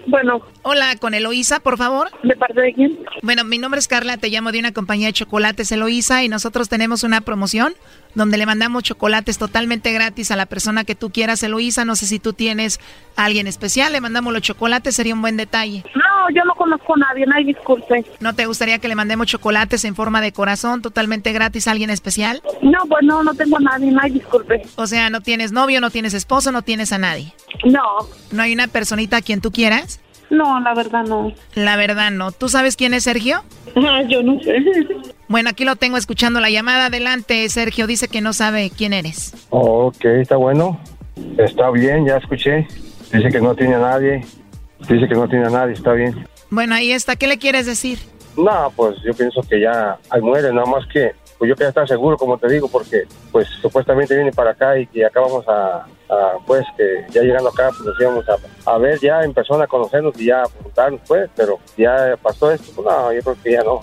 [0.06, 0.42] Bueno.
[0.62, 2.08] Hola, con Eloísa, por favor.
[2.22, 2.98] ¿De parte de quién?
[3.22, 6.68] Bueno, mi nombre es Carla, te llamo de una compañía de chocolates Eloísa y nosotros
[6.68, 7.74] tenemos una promoción
[8.14, 11.84] donde le mandamos chocolates totalmente gratis a la persona que tú quieras, Eloísa.
[11.84, 12.80] No sé si tú tienes
[13.16, 15.84] a alguien especial, le mandamos los chocolates, sería un buen detalle.
[15.94, 18.04] No, yo no conozco a nadie, nadie disculpe.
[18.20, 21.90] ¿No te gustaría que le mandemos chocolates en forma de corazón totalmente gratis a alguien
[21.90, 22.42] especial?
[22.62, 24.62] No, pues no, no tengo a nadie, nadie disculpe.
[24.76, 27.32] O sea, no tienes novio, no tienes esposo, no tienes a nadie.
[27.64, 27.80] No.
[28.32, 30.00] ¿No hay una personita a quien tú quieras?
[30.34, 31.32] No, la verdad no.
[31.54, 32.32] La verdad no.
[32.32, 33.42] ¿Tú sabes quién es Sergio?
[33.76, 34.56] Ah, yo no sé.
[35.26, 36.86] Bueno, aquí lo tengo escuchando la llamada.
[36.86, 37.86] Adelante, Sergio.
[37.86, 39.34] Dice que no sabe quién eres.
[39.48, 40.78] Oh, ok, está bueno.
[41.38, 42.68] Está bien, ya escuché.
[43.10, 44.24] Dice que no tiene a nadie.
[44.86, 46.28] Dice que no tiene a nadie, está bien.
[46.50, 47.16] Bueno, ahí está.
[47.16, 47.98] ¿Qué le quieres decir?
[48.36, 51.88] No, pues yo pienso que ya ahí muere, nada más que pues yo quería estar
[51.88, 55.86] seguro, como te digo, porque pues supuestamente viene para acá y que acá vamos a,
[56.08, 58.36] a, pues que ya llegando acá pues nos íbamos a,
[58.70, 62.72] a ver ya en persona, a conocernos y ya preguntarnos pues, pero ya pasó esto,
[62.74, 63.80] pues no, yo creo que ya no.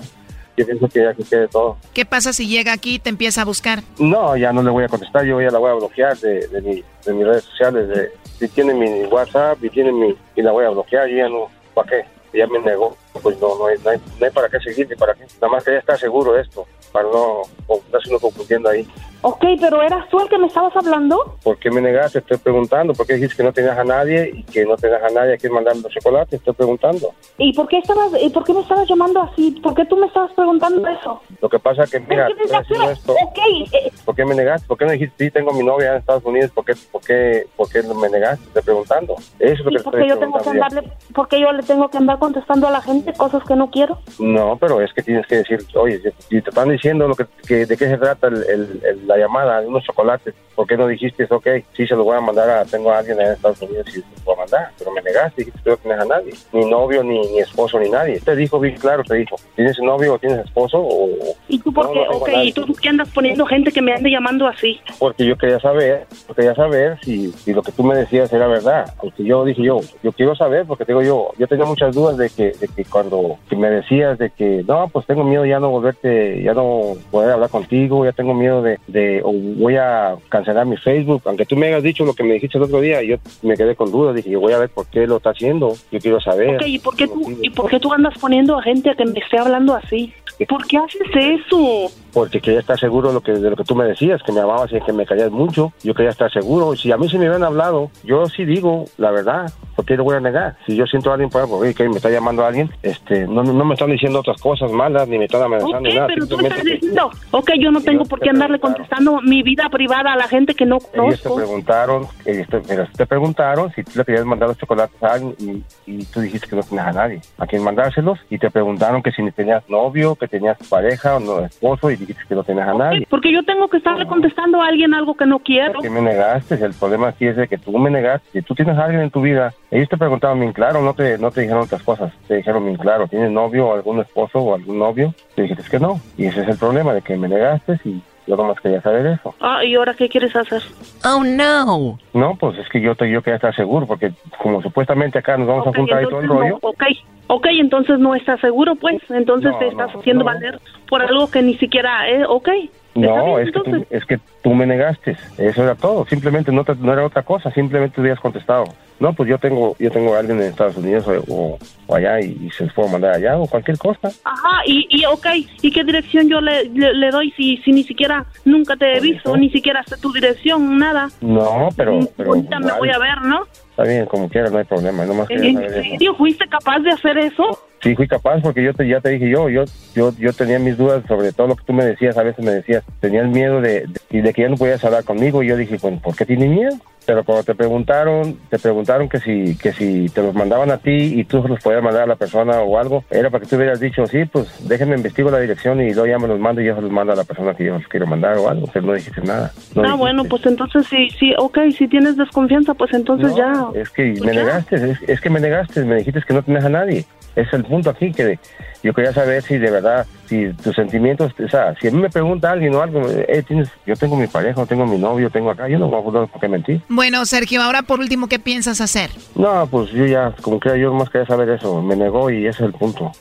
[0.57, 1.77] Yo pienso que ya que quede todo.
[1.93, 3.83] ¿Qué pasa si llega aquí y te empieza a buscar?
[3.97, 6.61] No, ya no le voy a contestar, yo ya la voy a bloquear de, de,
[6.61, 10.51] mi, de mis redes sociales, de, si tiene mi WhatsApp y tiene mi, y la
[10.51, 12.05] voy a bloquear, yo ya no, ¿para qué?
[12.37, 14.95] Ya me negó, pues no, no hay, no hay, no hay para qué seguir ni
[14.95, 17.43] para qué, nada más que ya está seguro de esto, para no
[17.85, 18.87] estarse uno confundiendo ahí.
[19.23, 21.37] Ok, pero ¿eras tú el que me estabas hablando?
[21.43, 22.19] ¿Por qué me negaste?
[22.19, 22.93] Estoy preguntando.
[22.93, 25.37] ¿Por qué dijiste que no tenías a nadie y que no tenías a nadie a
[25.37, 26.39] quien mandar los chocolates?
[26.39, 27.13] Estoy preguntando.
[27.37, 29.51] ¿Y por qué estabas, y por qué me estabas llamando así?
[29.61, 31.21] ¿Por qué tú me estabas preguntando eso?
[31.39, 33.13] Lo que pasa es que, mira, que estoy haciendo desde- esto.
[33.13, 33.37] ok,
[33.73, 34.67] eh, ¿Por qué me negaste?
[34.67, 36.49] ¿Por qué no dijiste, sí, tengo mi novia en Estados Unidos?
[36.51, 38.43] ¿Por qué, por qué, por qué me negaste?
[38.47, 39.13] Estoy preguntando.
[39.37, 41.39] Eso es lo que ¿y te por estoy qué yo tengo que andarle, por qué
[41.39, 43.99] yo le tengo que andar contestando a la gente cosas que no quiero?
[44.17, 47.67] No, pero es que tienes que decir, oye, si te están diciendo lo que, que-
[47.67, 50.87] de qué se trata el, el- el- la llamada de unos chocolates, ¿por qué no
[50.87, 53.85] dijiste, ok, sí se lo voy a mandar a, tengo a alguien en Estados Unidos
[53.89, 54.71] y se lo voy a mandar?
[54.77, 57.89] Pero me negaste, dijiste que no tienes a nadie, ni novio, ni, ni esposo, ni
[57.89, 58.19] nadie.
[58.19, 60.79] Te dijo bien claro, te dijo, ¿tienes novio o tienes esposo?
[60.79, 61.09] O,
[61.47, 62.05] ¿Y tú por No, qué?
[62.05, 62.29] no ok.
[62.43, 64.79] ¿y tú por qué andas poniendo gente que me ande llamando así?
[64.99, 66.05] porque yo quería saber,
[66.35, 68.93] quería saber si, si lo que tú me decías era verdad.
[69.01, 72.29] Porque yo dije yo, yo quiero saber, porque digo yo, yo tenía muchas dudas de
[72.29, 75.69] que, de que cuando que me decías de que, no, pues tengo miedo ya no
[75.71, 80.65] volverte, ya no poder hablar contigo, ya tengo miedo de, de o voy a cancelar
[80.65, 81.21] mi Facebook.
[81.25, 83.75] Aunque tú me hayas dicho lo que me dijiste el otro día, yo me quedé
[83.75, 86.55] con dudas, dije, yo voy a ver por qué lo está haciendo, yo quiero saber.
[86.55, 89.05] Ok, ¿y por qué tú, y por qué tú andas poniendo a gente a que
[89.05, 90.13] me esté hablando así?
[90.47, 91.91] ¿Por qué haces eso?
[92.13, 94.41] Porque quería estar seguro de lo que de lo que tú me decías, que me
[94.41, 95.71] amabas y que me querías mucho.
[95.83, 96.75] Yo quería estar seguro.
[96.75, 99.51] Si a mí se me hubieran hablado, yo sí digo la verdad.
[99.75, 100.57] ¿Por qué lo voy a negar?
[100.67, 103.41] Si yo siento a alguien, por oye, que me está llamando a alguien, este, no,
[103.43, 106.07] no me están diciendo otras cosas malas, ni me están amenazando, Ok, ni nada.
[106.07, 109.69] pero tú estás que diciendo, ok, yo no tengo por qué andarle contestando mi vida
[109.71, 110.97] privada a la gente que no ellos te
[111.29, 111.35] conozco.
[111.35, 115.35] preguntaron, ellos te, mira, te preguntaron si tú le querías mandar los chocolates a alguien
[115.39, 119.01] y, y tú dijiste que no tenías a nadie a quien mandárselos y te preguntaron
[119.01, 122.67] que si tenías novio, que tenías pareja o no esposo y dijiste que no tenías
[122.67, 123.07] a nadie.
[123.09, 125.79] Porque yo tengo que estarle contestando a alguien algo que no quiero.
[125.79, 128.77] que me negaste, el problema aquí es de que tú me negaste, si tú tienes
[128.77, 131.63] a alguien en tu vida, ellos te preguntaron bien claro, no te, no te dijeron
[131.63, 135.13] otras cosas, te dijeron bien claro, ¿tienes novio o algún esposo o algún novio?
[135.35, 138.35] Te dijiste que no, y ese es el problema, de que me negaste y yo
[138.35, 139.33] nomás quería saber eso.
[139.41, 140.61] Ah, ¿y ahora qué quieres hacer?
[141.03, 141.97] Oh, no.
[142.13, 144.11] No, pues es que yo, te, yo quería estar seguro, porque
[144.41, 146.83] como supuestamente acá nos vamos a juntar y todo el rollo, ok,
[147.27, 148.97] ok, entonces no estás seguro, pues.
[149.09, 150.31] Entonces No, te estás no, haciendo no.
[150.31, 152.49] valer por algo que ni siquiera es, ok.
[152.93, 153.87] No, bien, es que, tú, entonces.
[153.91, 155.17] es que tú me negaste.
[155.37, 156.05] Eso era todo.
[156.07, 157.49] Simplemente no, te- no era otra cosa.
[157.51, 158.65] Simplemente tú hubieras contestado.
[159.01, 162.37] No, pues yo tengo yo tengo a alguien en Estados Unidos o, o- allá y,
[162.45, 164.09] y se les puedo mandar allá o cualquier cosa.
[164.23, 165.25] Ajá, y, y ok,
[165.63, 168.99] ¿y qué dirección yo le, le, le doy si, si ni siquiera nunca te he
[169.01, 171.09] visto, ni siquiera sé tu dirección, nada?
[171.19, 172.07] No, pero...
[172.15, 173.41] pero Ahorita me voy a ver, ¿no?
[173.71, 175.03] Está bien, como quieras, no hay problema.
[175.05, 175.89] Nomás quería ¿En saber eso.
[175.89, 177.59] serio fuiste capaz de hacer eso?
[177.81, 179.63] Sí, fui capaz porque yo te, ya te dije yo, yo,
[179.95, 182.51] yo, yo tenía mis dudas sobre todo lo que tú me decías, a veces me
[182.51, 185.77] decías, tenías miedo de, de, de que ya no podías hablar conmigo y yo dije,
[185.81, 186.75] bueno, ¿por qué tienes miedo?
[187.03, 191.19] Pero cuando te preguntaron, te preguntaron que si, que si te los mandaban a ti
[191.19, 193.79] y tú los podías mandar a la persona o algo, era para que tú hubieras
[193.79, 196.75] dicho, sí, pues déjenme investigo la dirección y luego ya me los mando y yo
[196.75, 198.93] se los mando a la persona que yo los quiero mandar o algo, pero no
[198.93, 199.51] dijiste nada.
[199.73, 199.97] No ah, dijiste.
[199.97, 203.81] bueno, pues entonces sí, sí, ok, si tienes desconfianza, pues entonces No, ya.
[203.81, 204.43] Es que Pues me ya.
[204.43, 207.05] negaste, es, es que me negaste, me dijiste que no tenías a nadie.
[207.35, 208.37] Es el punto aquí, que
[208.83, 212.09] yo quería saber si de verdad, si tus sentimientos, o sea, si a mí me
[212.09, 215.69] pregunta alguien o algo, eh, tienes, yo tengo mi pareja, tengo mi novio, tengo acá,
[215.69, 216.81] yo no voy a poder por qué mentir.
[216.89, 219.11] Bueno, Sergio, ahora por último, ¿qué piensas hacer?
[219.35, 222.63] No, pues yo ya, como que yo más quería saber eso, me negó y ese
[222.63, 223.11] es el punto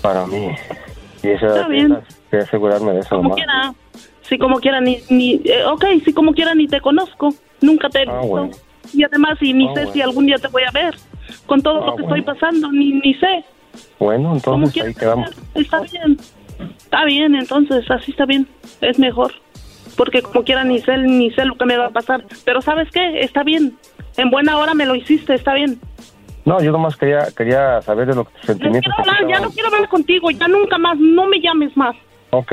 [0.00, 0.48] para mí.
[1.22, 1.98] Y ese Está bien.
[2.30, 3.36] quería asegurarme de eso Como nomás.
[3.36, 3.74] quiera,
[4.22, 7.98] si como quiera ni, ni eh, ok, si como quiera ni te conozco, nunca te
[8.02, 8.28] he Ah, visto.
[8.28, 8.50] bueno.
[8.94, 9.92] Y además, y ni Ah, sé bueno.
[9.92, 10.94] si algún día te voy a ver,
[11.46, 12.16] con todo Ah, lo que bueno.
[12.16, 13.44] estoy pasando, ni, ni sé.
[13.98, 15.30] Bueno, entonces ahí quedamos.
[15.54, 16.18] Está bien,
[16.76, 18.46] está bien, entonces así está bien,
[18.80, 19.32] es mejor.
[19.96, 22.24] Porque como quiera ni sé, ni sé lo que me va a pasar.
[22.44, 23.20] Pero ¿sabes qué?
[23.20, 23.76] Está bien.
[24.16, 25.78] En buena hora me lo hiciste, está bien.
[26.44, 28.92] No, yo nomás quería, quería saber de lo que tus No sentimientos.
[28.96, 31.94] quiero hablar, ya no quiero hablar contigo, ya nunca más, no me llames más.
[32.30, 32.52] Ok.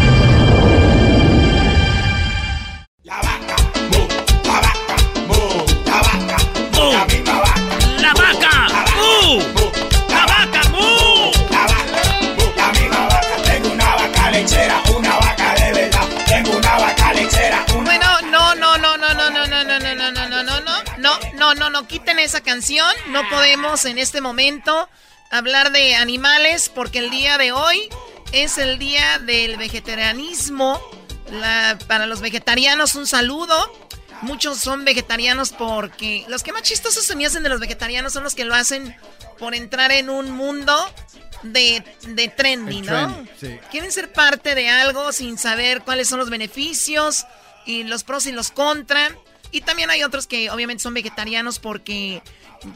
[23.11, 24.89] No podemos en este momento
[25.29, 27.89] hablar de animales porque el día de hoy
[28.31, 30.79] es el día del vegetarianismo.
[31.31, 33.55] La- para los vegetarianos un saludo.
[34.21, 38.23] Muchos son vegetarianos porque los que más chistosos se me hacen de los vegetarianos son
[38.23, 38.95] los que lo hacen
[39.39, 40.75] por entrar en un mundo
[41.41, 42.85] de, de trendy, ¿no?
[43.15, 43.59] trend, sí.
[43.71, 47.25] Quieren ser parte de algo sin saber cuáles son los beneficios
[47.65, 49.09] y los pros y los contra.
[49.51, 52.21] Y también hay otros que obviamente son vegetarianos porque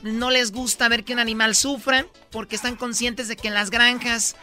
[0.03, 3.69] no les gusta ver que un animal sufra, porque están conscientes de que en las
[3.69, 4.35] granjas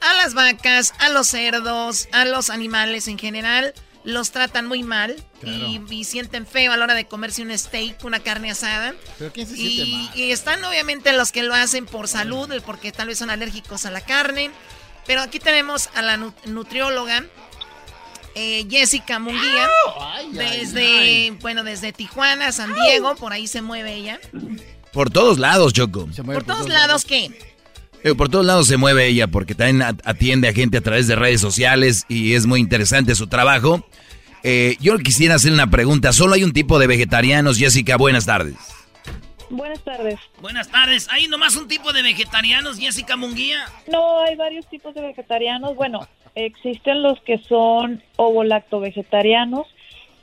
[0.00, 3.74] a las vacas, a los cerdos, a los animales en general,
[4.04, 8.04] los tratan muy mal y, y sienten feo a la hora de comerse un steak,
[8.04, 8.94] una carne asada.
[9.18, 10.16] ¿Pero quién se Y, mal?
[10.18, 13.90] y están obviamente los que lo hacen por salud, porque tal vez son alérgicos a
[13.90, 14.50] la carne.
[15.06, 17.24] Pero aquí tenemos a la nu- nutrióloga
[18.34, 19.68] eh, Jessica Munguía.
[20.32, 24.20] desde, bueno, desde Tijuana, San Diego, por ahí se mueve ella.
[24.94, 26.08] Por todos lados, Choco.
[26.24, 27.30] Por todos lados, ¿qué?
[28.04, 31.06] Eh, Por todos lados se mueve ella porque también at- atiende a gente a través
[31.08, 33.86] de redes sociales y es muy interesante su trabajo.
[34.42, 36.12] Eh, yo quisiera hacer una pregunta.
[36.12, 37.58] ¿Solo hay un tipo de vegetarianos?
[37.58, 38.56] Jessica, buenas tardes.
[39.50, 40.16] Buenas tardes.
[40.40, 41.08] Buenas tardes.
[41.10, 43.64] ¿Hay nomás un tipo de vegetarianos, Jessica Munguía?
[43.90, 45.74] No, hay varios tipos de vegetarianos.
[45.76, 49.66] Bueno, existen los que son ovo-lacto vegetarianos,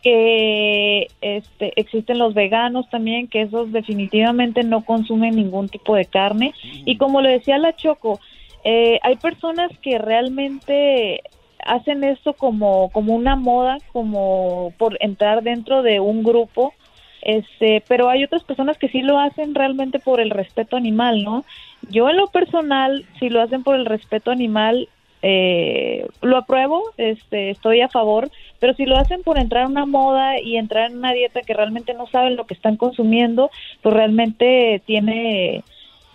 [0.01, 6.53] que este, existen los veganos también, que esos definitivamente no consumen ningún tipo de carne.
[6.85, 8.19] Y como le decía la Choco,
[8.63, 11.21] eh, hay personas que realmente
[11.63, 16.73] hacen esto como, como una moda, como por entrar dentro de un grupo.
[17.21, 21.45] Este, pero hay otras personas que sí lo hacen realmente por el respeto animal, ¿no?
[21.89, 24.89] Yo en lo personal, si lo hacen por el respeto animal,
[25.21, 28.31] eh, lo apruebo, este, estoy a favor,
[28.61, 31.55] pero si lo hacen por entrar a una moda y entrar en una dieta que
[31.55, 33.49] realmente no saben lo que están consumiendo,
[33.81, 35.63] pues realmente tiene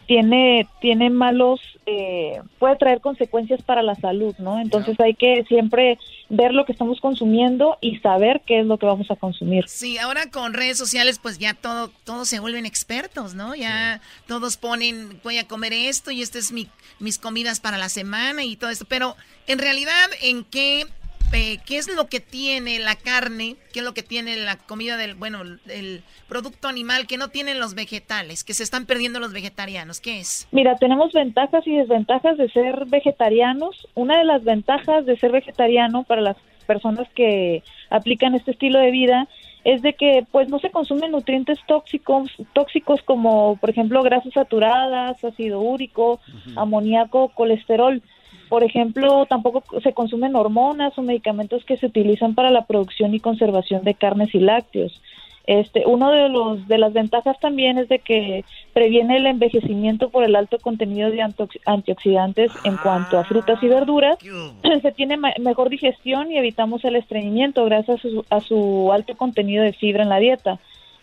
[0.07, 4.61] tiene tiene malos eh, puede traer consecuencias para la salud, ¿no?
[4.61, 8.86] Entonces hay que siempre ver lo que estamos consumiendo y saber qué es lo que
[8.86, 9.68] vamos a consumir.
[9.68, 13.57] Sí, ahora con redes sociales pues ya todo todos se vuelven expertos, ¿no?
[13.57, 16.68] Ya todos ponen voy a comer esto y este es mi
[17.01, 19.16] mis comidas para la semana y todo esto, pero
[19.49, 20.86] en realidad en qué
[21.32, 24.96] eh, qué es lo que tiene la carne, qué es lo que tiene la comida
[24.96, 29.32] del bueno, el producto animal que no tienen los vegetales, que se están perdiendo los
[29.32, 30.48] vegetarianos, ¿qué es?
[30.50, 33.88] Mira, tenemos ventajas y desventajas de ser vegetarianos.
[33.94, 38.90] Una de las ventajas de ser vegetariano para las personas que aplican este estilo de
[38.90, 39.28] vida
[39.64, 45.22] es de que pues no se consumen nutrientes tóxicos, tóxicos como por ejemplo grasas saturadas,
[45.24, 46.20] ácido úrico,
[46.54, 48.00] amoníaco, colesterol.
[48.49, 53.20] Por ejemplo, tampoco se consumen hormonas o medicamentos que se utilizan para la producción y
[53.20, 55.01] conservación de carnes y lácteos.
[55.47, 60.24] Este, uno de los de las ventajas también es de que previene el envejecimiento por
[60.24, 64.18] el alto contenido de antiox- antioxidantes en cuanto a frutas y verduras.
[64.82, 69.62] Se tiene mejor digestión y evitamos el estreñimiento gracias a su, a su alto contenido
[69.62, 70.59] de fibra en la dieta.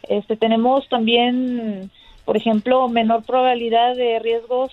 [0.09, 1.89] Este, tenemos también,
[2.25, 4.71] por ejemplo, menor probabilidad de riesgos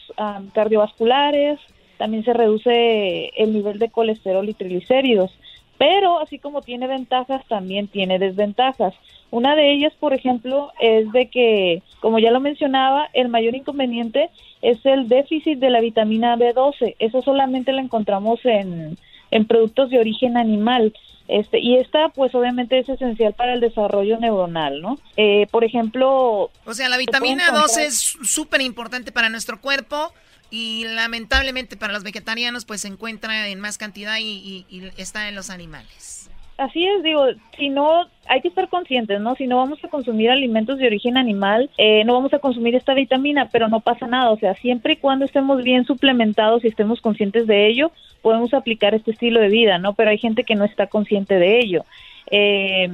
[0.52, 1.60] cardiovasculares.
[2.00, 5.30] También se reduce el nivel de colesterol y triglicéridos.
[5.76, 8.94] Pero así como tiene ventajas, también tiene desventajas.
[9.30, 14.30] Una de ellas, por ejemplo, es de que, como ya lo mencionaba, el mayor inconveniente
[14.62, 16.96] es el déficit de la vitamina B12.
[16.98, 18.96] Eso solamente la encontramos en,
[19.30, 20.94] en productos de origen animal.
[21.28, 24.98] Este, y esta, pues obviamente es esencial para el desarrollo neuronal, ¿no?
[25.18, 26.50] Eh, por ejemplo...
[26.64, 30.14] O sea, la vitamina 12 es súper importante para nuestro cuerpo
[30.50, 35.34] y lamentablemente para los vegetarianos pues se encuentra en más cantidad y, y- está en
[35.34, 36.30] los animales.
[36.58, 37.24] Así es, digo,
[37.56, 39.34] si no, hay que estar conscientes, ¿no?
[39.34, 42.92] Si no vamos a consumir alimentos de origen animal, eh, no vamos a consumir esta
[42.92, 47.00] vitamina, pero no pasa nada, o sea, siempre y cuando estemos bien suplementados y estemos
[47.00, 49.94] conscientes de ello, podemos aplicar este estilo de vida, ¿no?
[49.94, 51.86] Pero hay gente que no está consciente de ello.
[52.30, 52.90] Eh,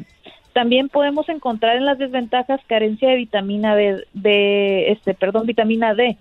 [0.52, 6.16] también podemos encontrar en las desventajas carencia de vitamina de, este, perdón, vitamina D.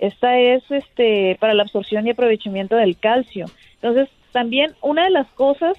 [0.00, 3.46] Esta es este para la absorción y aprovechamiento del calcio.
[3.74, 5.76] Entonces, también una de las cosas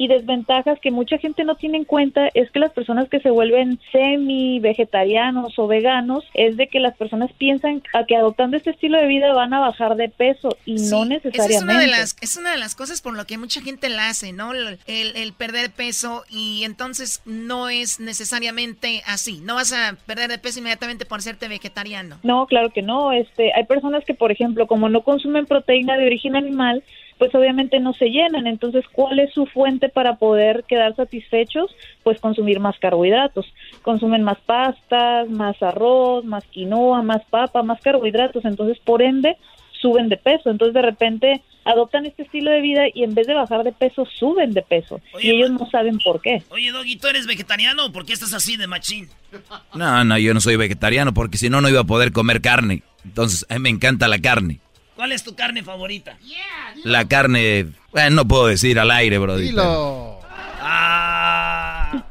[0.00, 3.28] y desventajas que mucha gente no tiene en cuenta es que las personas que se
[3.28, 8.70] vuelven semi vegetarianos o veganos es de que las personas piensan a que adoptando este
[8.70, 11.54] estilo de vida van a bajar de peso y no necesariamente.
[11.54, 14.08] es una de las es una de las cosas por lo que mucha gente la
[14.08, 14.54] hace, ¿no?
[14.54, 19.42] El, el perder peso y entonces no es necesariamente así.
[19.42, 22.16] No vas a perder de peso inmediatamente por serte vegetariano.
[22.22, 23.12] No, claro que no.
[23.12, 26.82] Este, hay personas que, por ejemplo, como no consumen proteína de origen animal,
[27.20, 28.46] pues obviamente no se llenan.
[28.46, 31.70] Entonces, ¿cuál es su fuente para poder quedar satisfechos?
[32.02, 33.44] Pues consumir más carbohidratos.
[33.82, 38.46] Consumen más pastas, más arroz, más quinoa, más papa, más carbohidratos.
[38.46, 39.36] Entonces, por ende,
[39.82, 40.48] suben de peso.
[40.48, 44.06] Entonces, de repente, adoptan este estilo de vida y en vez de bajar de peso,
[44.06, 45.02] suben de peso.
[45.20, 46.42] y ellos no saben por qué.
[46.48, 49.10] Oye, Doggy, ¿tú eres vegetariano por qué estás así de machín?
[49.74, 52.82] No, no, yo no soy vegetariano porque si no, no iba a poder comer carne.
[53.04, 54.60] Entonces, a mí me encanta la carne.
[55.00, 56.18] ¿Cuál es tu carne favorita?
[56.84, 59.38] La carne, bueno, no puedo decir al aire, bro.
[59.38, 60.20] Dilo.
[60.60, 62.04] Ah.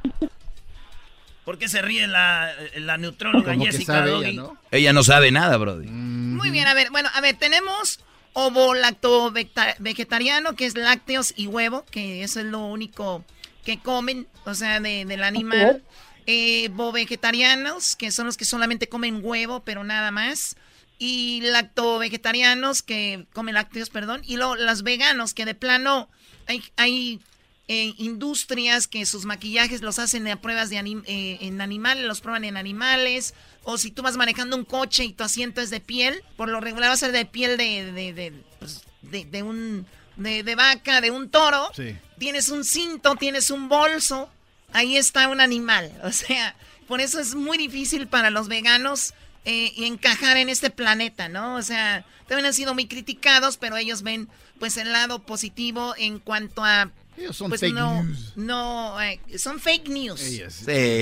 [1.46, 4.58] ¿Por qué se ríe la, la neutróloga Jessica ella, ¿no?
[4.72, 5.86] ella no sabe nada, Brody.
[5.86, 8.00] Muy bien, a ver, bueno, a ver, tenemos
[8.34, 9.32] ovo lacto
[9.78, 13.24] vegetariano, que es lácteos y huevo, que eso es lo único
[13.66, 15.84] que comen, o sea, del animal.
[16.26, 20.56] Eh, vegetarianos, que son los que solamente comen huevo, pero nada más
[21.00, 26.10] y lacto-vegetarianos que comen lácteos, perdón, y luego los veganos que de plano
[26.46, 27.22] hay, hay
[27.70, 32.44] eh, industrias que sus maquillajes los hacen a pruebas de eh, en animales, los prueban
[32.44, 33.34] en animales,
[33.64, 36.60] o si tú vas manejando un coche y tu asiento es de piel, por lo
[36.60, 39.88] regular va a ser de piel de, de, de, pues, de un
[40.20, 41.72] de, vaca, de un toro,
[42.18, 44.30] tienes un cinto, tienes un bolso,
[44.74, 46.56] ahí está un animal, o sea,
[46.88, 49.14] por eso es muy difícil para los veganos
[49.46, 51.56] eh, y encajar en este planeta, ¿no?
[51.56, 54.28] O sea, también han sido muy criticados, pero ellos ven
[54.60, 56.92] pues el lado positivo en cuanto a
[57.32, 58.34] son pues fake no, news.
[58.38, 60.20] no, eh, son fake news.
[60.20, 60.42] Sí,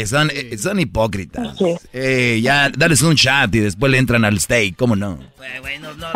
[0.07, 1.55] son, eh, son hipócritas.
[2.41, 5.19] ya, dales un chat y después le entran al steak, ¿cómo no?
[5.61, 6.11] Bueno, no,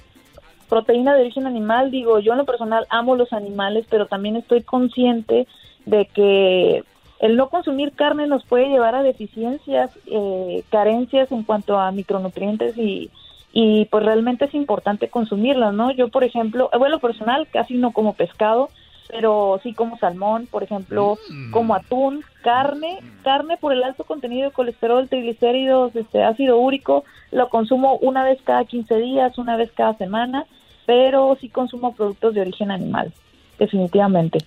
[0.72, 4.62] proteína de origen animal, digo, yo en lo personal amo los animales, pero también estoy
[4.64, 5.46] consciente
[5.86, 6.86] de que
[7.20, 12.78] el no consumir carne nos puede llevar a deficiencias, eh, carencias en cuanto a micronutrientes
[12.78, 13.12] y,
[13.52, 15.92] y pues realmente es importante consumirlas, ¿no?
[15.92, 18.70] Yo, por ejemplo, bueno, personal casi no como pescado,
[19.10, 21.52] pero sí como salmón, por ejemplo, mm.
[21.52, 27.50] como atún, carne, carne por el alto contenido de colesterol, triglicéridos, este ácido úrico, lo
[27.50, 30.46] consumo una vez cada 15 días, una vez cada semana
[30.92, 33.14] pero sí consumo productos de origen animal,
[33.58, 34.40] definitivamente.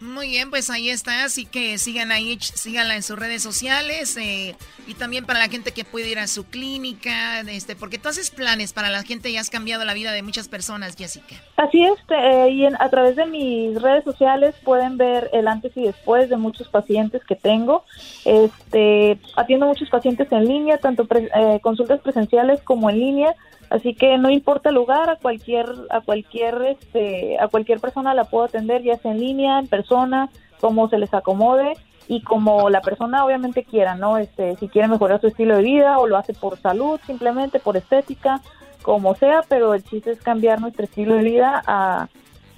[0.00, 4.56] Muy bien, pues ahí está, así que sigan ahí, síganla en sus redes sociales eh,
[4.88, 8.32] y también para la gente que puede ir a su clínica, este, porque tú haces
[8.32, 11.36] planes para la gente y has cambiado la vida de muchas personas, Jessica.
[11.56, 15.84] Así es, eh, y a través de mis redes sociales pueden ver el antes y
[15.84, 17.84] después de muchos pacientes que tengo.
[18.24, 23.36] Este, atiendo muchos pacientes en línea, tanto eh, consultas presenciales como en línea
[23.72, 28.24] Así que no importa el lugar, a cualquier, a cualquier, este, a cualquier persona la
[28.24, 30.28] puedo atender, ya sea en línea, en persona,
[30.60, 31.72] como se les acomode
[32.06, 34.18] y como la persona obviamente quiera, ¿no?
[34.18, 37.78] Este, si quiere mejorar su estilo de vida o lo hace por salud, simplemente por
[37.78, 38.42] estética,
[38.82, 42.08] como sea, pero el chiste es cambiar nuestro estilo de vida a,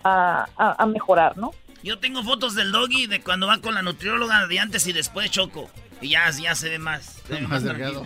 [0.02, 1.52] a, a mejorar, ¿no?
[1.84, 5.30] Yo tengo fotos del doggy de cuando va con la nutrióloga de antes y después
[5.30, 5.70] Choco.
[6.00, 7.22] Y ya, ya se ve más.
[7.28, 8.04] Se ve más, más delgado.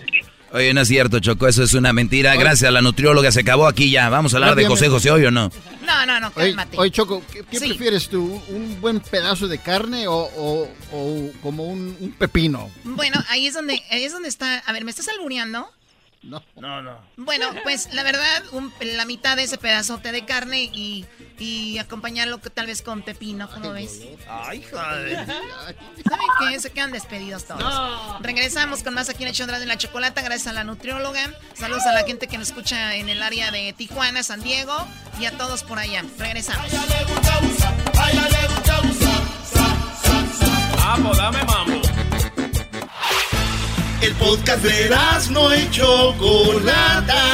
[0.53, 2.35] Oye, no es cierto, Choco, eso es una mentira.
[2.37, 4.09] Gracias a la nutrióloga se acabó aquí ya.
[4.09, 5.51] Vamos a hablar de José José hoy o no.
[5.87, 6.77] No, no, no, cálmate.
[6.79, 8.41] Oye, Choco, ¿qué, prefieres tú?
[8.49, 10.69] ¿Un buen pedazo de carne o,
[11.43, 12.71] como un, pepino?
[12.85, 14.59] Bueno, ahí es donde ahí es donde está.
[14.59, 15.69] A ver, ¿me estás albureando?
[16.21, 16.43] No.
[16.57, 16.99] No, no.
[17.17, 21.07] Bueno, pues la verdad, un- la mitad de ese pedazote de carne y,
[21.39, 24.01] y acompañarlo que tal vez con pepino, ¿cómo ves?
[24.29, 25.25] Ay, joder.
[25.27, 26.59] ¿Saben qué?
[26.61, 28.21] Se quedan despedidos todos.
[28.21, 31.21] Regresamos con más aquí en el Chondra de la Chocolata, gracias a la nutrióloga.
[31.55, 34.75] Saludos a la gente que nos escucha en el área de Tijuana, San Diego
[35.21, 36.05] y a todos por allá.
[36.19, 36.67] Regresamos.
[40.77, 41.81] Vamos, dame mambo.
[44.01, 44.95] El podcast de
[45.31, 47.25] no y Chocolata.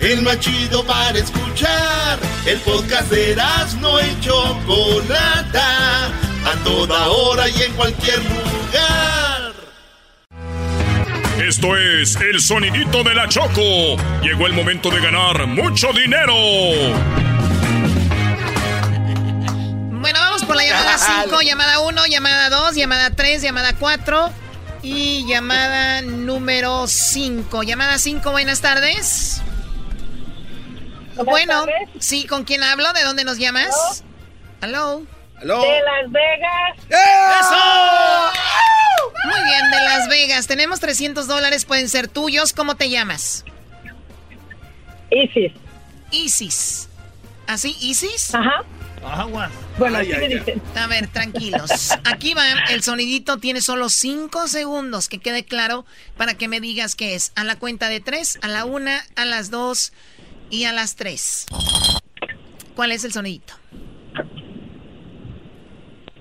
[0.00, 2.20] El más chido para escuchar.
[2.46, 3.36] El podcast de
[3.80, 6.06] no y Chocolata.
[6.06, 9.54] A toda hora y en cualquier lugar.
[11.44, 13.96] Esto es el sonidito de la Choco.
[14.22, 16.34] Llegó el momento de ganar mucho dinero.
[19.90, 24.43] Bueno, vamos por la llamada 5, llamada 1, llamada 2, llamada 3, llamada 4
[24.84, 27.62] y llamada número 5.
[27.62, 29.40] Llamada 5, buenas tardes.
[31.24, 31.64] bueno,
[31.98, 32.92] sí, ¿con quién hablo?
[32.92, 34.04] ¿De dónde nos llamas?
[34.60, 35.02] Hello.
[35.40, 35.62] Hello.
[35.62, 36.78] De Las Vegas.
[37.40, 38.32] ¡Eso!
[39.24, 40.46] Muy bien, de Las Vegas.
[40.46, 42.52] Tenemos 300 dólares, pueden ser tuyos.
[42.52, 43.44] ¿Cómo te llamas?
[45.10, 45.52] Isis.
[46.10, 46.88] Isis.
[47.46, 48.34] ¿Así, Isis?
[48.34, 48.64] Ajá.
[49.04, 49.50] Agua.
[49.78, 50.62] Bueno, dicen.
[50.76, 51.90] A ver, tranquilos.
[52.04, 55.84] Aquí va, el sonidito tiene solo 5 segundos, que quede claro,
[56.16, 57.32] para que me digas qué es.
[57.36, 59.92] A la cuenta de 3, a la 1, a las 2
[60.50, 61.46] y a las 3.
[62.74, 63.54] ¿Cuál es el sonidito?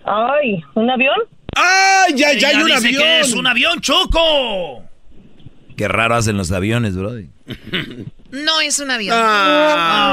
[0.06, 1.16] Ay, ¿un avión?
[1.56, 3.02] ¡Ay, ya, Ella ya hay un dice avión!
[3.04, 4.84] que es un avión, Choco.
[5.78, 7.30] Qué raro hacen los aviones, brody.
[8.34, 9.16] No es un avión.
[9.22, 10.10] Ah,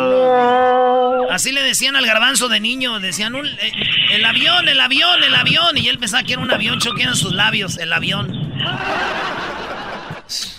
[0.00, 1.28] no.
[1.28, 3.72] Así le decían al garbanzo de niño, decían un, eh,
[4.12, 7.16] el avión, el avión, el avión, y él pensaba que era un avión, Choco, eran
[7.16, 8.52] sus labios, el avión.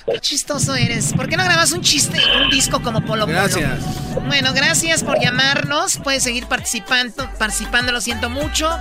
[0.05, 1.13] Qué chistoso eres.
[1.13, 3.37] ¿Por qué no grabas un chiste, un disco como Polo Polo?
[3.37, 3.79] Gracias.
[4.27, 5.99] Bueno, gracias por llamarnos.
[5.99, 8.77] Puedes seguir participando, participando, lo siento mucho.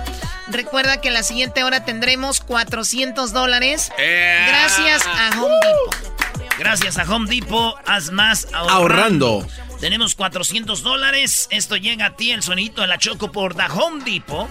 [0.49, 3.89] Recuerda que en la siguiente hora tendremos 400 dólares.
[3.97, 6.30] Gracias a Home Depot.
[6.59, 9.27] Gracias a Home Depot, haz más ahorrando.
[9.27, 9.47] Ahorrando.
[9.79, 11.47] Tenemos 400 dólares.
[11.49, 14.47] Esto llega a ti, el sonidito de la Choco por The Home Depot.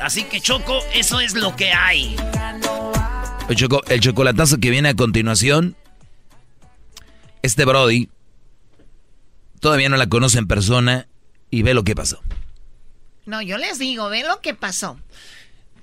[0.00, 2.14] Así que, Choco, eso es lo que hay.
[3.48, 5.76] El, choco- el chocolatazo que viene a continuación.
[7.42, 8.08] Este Brody
[9.60, 11.08] todavía no la conoce en persona
[11.50, 12.20] y ve lo que pasó.
[13.26, 14.98] No, yo les digo, ve lo que pasó.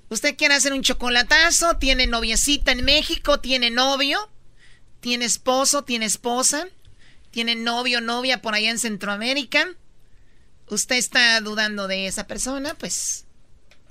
[0.10, 4.30] Usted quiere hacer un chocolatazo, tiene noviecita en México, tiene novio,
[5.06, 6.66] tiene esposo, tiene esposa,
[7.30, 9.68] tiene novio, novia por allá en Centroamérica.
[10.68, 13.26] Usted está dudando de esa persona, pues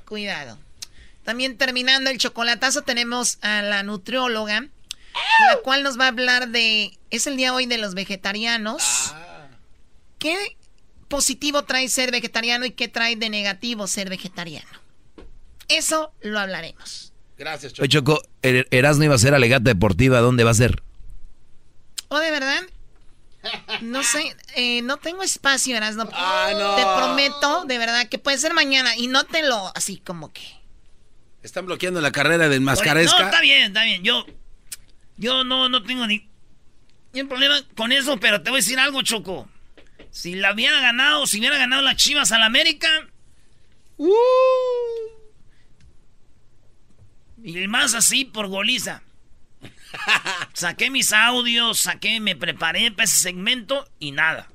[0.07, 0.59] cuidado.
[1.23, 6.99] También terminando el chocolatazo tenemos a la nutrióloga, la cual nos va a hablar de,
[7.11, 9.15] es el día hoy de los vegetarianos.
[10.19, 10.57] ¿Qué
[11.07, 14.81] positivo trae ser vegetariano y qué trae de negativo ser vegetariano?
[15.69, 17.13] Eso lo hablaremos.
[17.39, 20.19] Gracias, Oye, Choco, Er- Erasmo iba a ser alegata deportiva.
[20.19, 20.83] ¿Dónde va a ser?
[22.15, 22.63] ¿O de verdad?
[23.81, 26.09] No sé, eh, no tengo espacio, Erasno.
[26.13, 26.77] Ah, no.
[26.77, 30.43] Te prometo, de verdad, que puede ser mañana y no te lo así como que.
[31.43, 33.25] Están bloqueando la carrera del No, mascaresca.
[33.25, 34.05] está bien, está bien.
[34.05, 34.25] Yo,
[35.17, 36.29] yo no, no tengo ni,
[37.13, 39.49] ni un problema con eso, pero te voy a decir algo, Choco.
[40.13, 42.89] Si la hubiera ganado, si hubiera ganado las Chivas al América.
[43.97, 44.15] Uh.
[47.43, 49.03] Y más así por goliza.
[50.53, 54.49] saqué mis audios, saqué, me preparé para ese segmento y nada.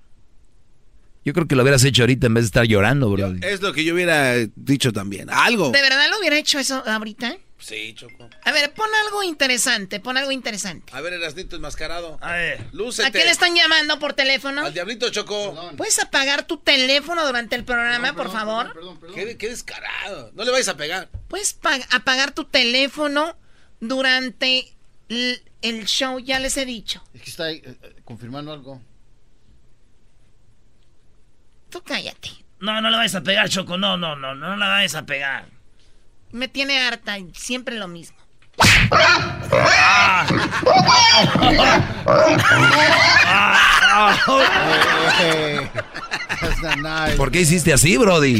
[1.25, 3.39] Yo creo que lo hubieras hecho ahorita en vez de estar llorando, Brody.
[3.45, 5.29] Es lo que yo hubiera dicho también.
[5.29, 5.69] Algo.
[5.69, 7.37] ¿De verdad lo hubiera hecho eso ahorita?
[7.59, 8.29] Sí, Choco.
[8.45, 10.93] A ver, pon algo interesante, pon algo interesante.
[10.95, 12.17] A ver, Erasnito enmascarado.
[12.21, 12.65] A ver.
[12.71, 13.05] Lúcete.
[13.09, 14.65] ¿A qué le están llamando por teléfono?
[14.65, 15.73] Al diablito, Choco.
[15.75, 18.73] ¿Puedes apagar tu teléfono durante el programa, por favor?
[19.13, 20.31] Qué, qué descarado.
[20.35, 21.09] No le vayas a pegar.
[21.27, 23.35] ¿Puedes pa- apagar tu teléfono
[23.81, 24.73] durante
[25.09, 26.19] el show?
[26.19, 27.03] Ya les he dicho.
[27.13, 28.81] Es que está eh, eh, confirmando algo.
[31.69, 32.29] Tú cállate.
[32.59, 33.77] No, no le vayas a pegar, Choco.
[33.77, 35.45] No, no, no, no la vayas a pegar.
[36.31, 38.17] Me tiene harta y siempre lo mismo.
[46.77, 47.17] Nice.
[47.17, 48.39] ¿Por qué hiciste así, Brody?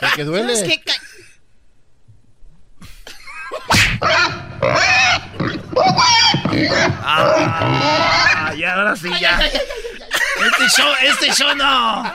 [0.00, 0.52] Porque duele.
[0.52, 0.82] Es que
[7.02, 9.38] Ah, ya, ahora sí, ya.
[9.40, 12.12] Este show, este show no.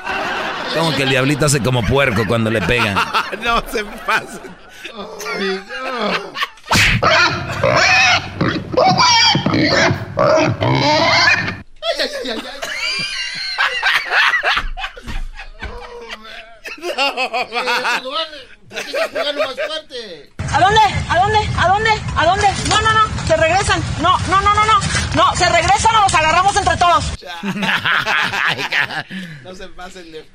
[0.73, 2.95] Como que el diablito hace como puerco cuando le pegan.
[3.43, 4.41] no se pasen.
[20.51, 20.79] ¿A dónde?
[21.09, 21.39] ¿A dónde?
[21.57, 21.89] ¿A dónde?
[22.15, 22.47] ¿A dónde?
[22.69, 23.27] No, no, no.
[23.27, 23.81] Se regresan.
[24.01, 24.79] No, no, no, no, no.
[25.15, 27.05] No, se regresan o los agarramos entre todos.
[29.43, 30.25] No se pasen de...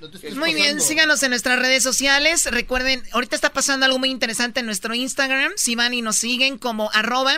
[0.00, 2.46] no te estés Muy bien, síganos en nuestras redes sociales.
[2.50, 5.52] Recuerden, ahorita está pasando algo muy interesante en nuestro Instagram.
[5.56, 7.36] Si van y nos siguen como arroba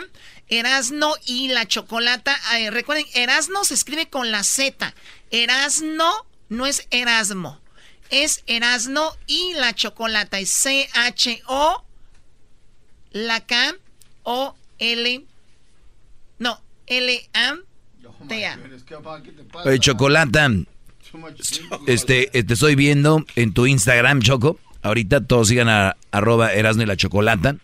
[0.49, 2.37] Erasno y la Chocolata.
[2.57, 4.93] Eh, recuerden, Erasno se escribe con la Z.
[5.29, 6.11] Erasno
[6.49, 7.60] no es Erasmo.
[8.11, 10.39] Es Erasno y la Chocolata.
[10.39, 11.83] Es C-H-O,
[13.11, 13.75] la K,
[14.23, 15.25] O, L,
[16.39, 18.59] no, L-A-T-A.
[19.65, 20.49] Oye, Chocolata,
[21.87, 24.59] este, te estoy viendo en tu Instagram, Choco.
[24.81, 27.55] Ahorita todos sigan a arroba Erasno y la Chocolata.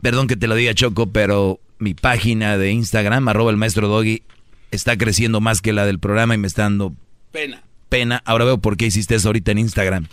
[0.00, 4.22] Perdón que te lo diga, Choco, pero mi página de Instagram, arroba el maestro Doggy,
[4.70, 6.94] está creciendo más que la del programa y me está dando
[7.32, 7.62] Pena.
[7.88, 8.22] Pena.
[8.24, 10.08] Ahora veo por qué hiciste eso ahorita en Instagram.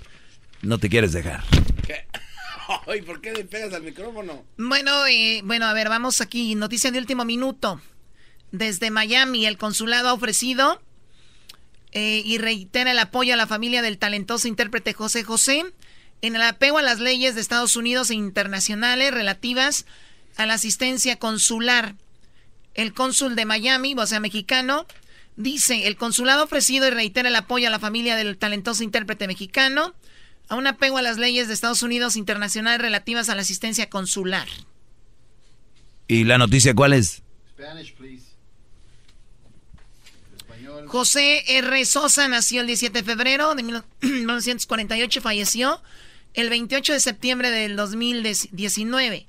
[0.61, 1.43] No te quieres dejar.
[1.85, 2.05] ¿Qué?
[2.87, 4.43] Ay, ¿por qué le pegas al micrófono?
[4.57, 6.55] Bueno, eh, bueno, a ver, vamos aquí.
[6.55, 7.81] Noticia de último minuto.
[8.51, 10.81] Desde Miami, el consulado ha ofrecido
[11.91, 15.65] eh, y reitera el apoyo a la familia del talentoso intérprete José José
[16.21, 19.85] en el apego a las leyes de Estados Unidos e internacionales relativas
[20.37, 21.95] a la asistencia consular.
[22.73, 24.85] El cónsul de Miami, o sea, mexicano,
[25.35, 29.27] dice, el consulado ha ofrecido y reitera el apoyo a la familia del talentoso intérprete
[29.27, 29.93] mexicano
[30.47, 34.47] a un apego a las leyes de Estados Unidos internacionales relativas a la asistencia consular.
[36.07, 37.23] ¿Y la noticia cuál es?
[37.49, 38.25] Spanish, please.
[40.87, 41.85] José R.
[41.85, 45.81] Sosa nació el 17 de febrero de 1948 y falleció
[46.33, 49.25] el 28 de septiembre del 2019.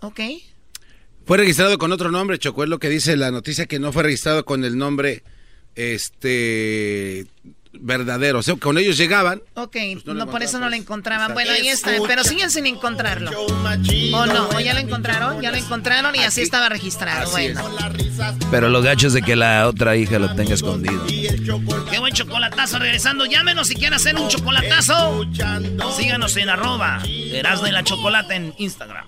[0.00, 0.20] ¿Ok?
[1.28, 4.02] Fue registrado con otro nombre, Choco, es lo que dice la noticia que no fue
[4.02, 5.22] registrado con el nombre
[5.74, 7.26] este
[7.74, 8.38] verdadero.
[8.38, 9.42] O sea, con ellos llegaban.
[9.52, 11.32] Ok, Pues no por eso no lo encontraban.
[11.32, 11.34] Exacto.
[11.34, 13.30] Bueno, ahí está, pero siguen sin encontrarlo.
[13.30, 14.48] ¿O no?
[14.48, 15.42] ¿O ya lo encontraron?
[15.42, 17.30] Ya lo encontraron y así estaba registrado.
[17.30, 17.62] Bueno.
[18.50, 21.04] Pero lo gacho es de que la otra hija lo tenga escondido.
[21.90, 22.78] Qué buen chocolatazo.
[22.78, 25.26] Regresando, llámenos si quieren hacer un chocolatazo.
[25.94, 29.04] Síganos en arroba Erasmo y la Chocolata en Instagram.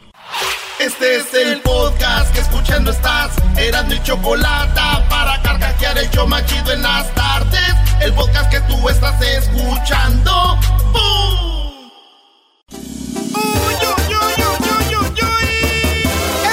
[0.80, 3.32] Este es el podcast que escuchando estás.
[3.58, 4.80] Eran mi chocolate
[5.10, 7.74] para carcajear el yo machido en las tardes.
[8.00, 10.58] El podcast que tú estás escuchando.
[10.90, 11.90] ¡Bum!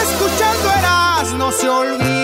[0.02, 2.17] Escuchando Eras no se olvidan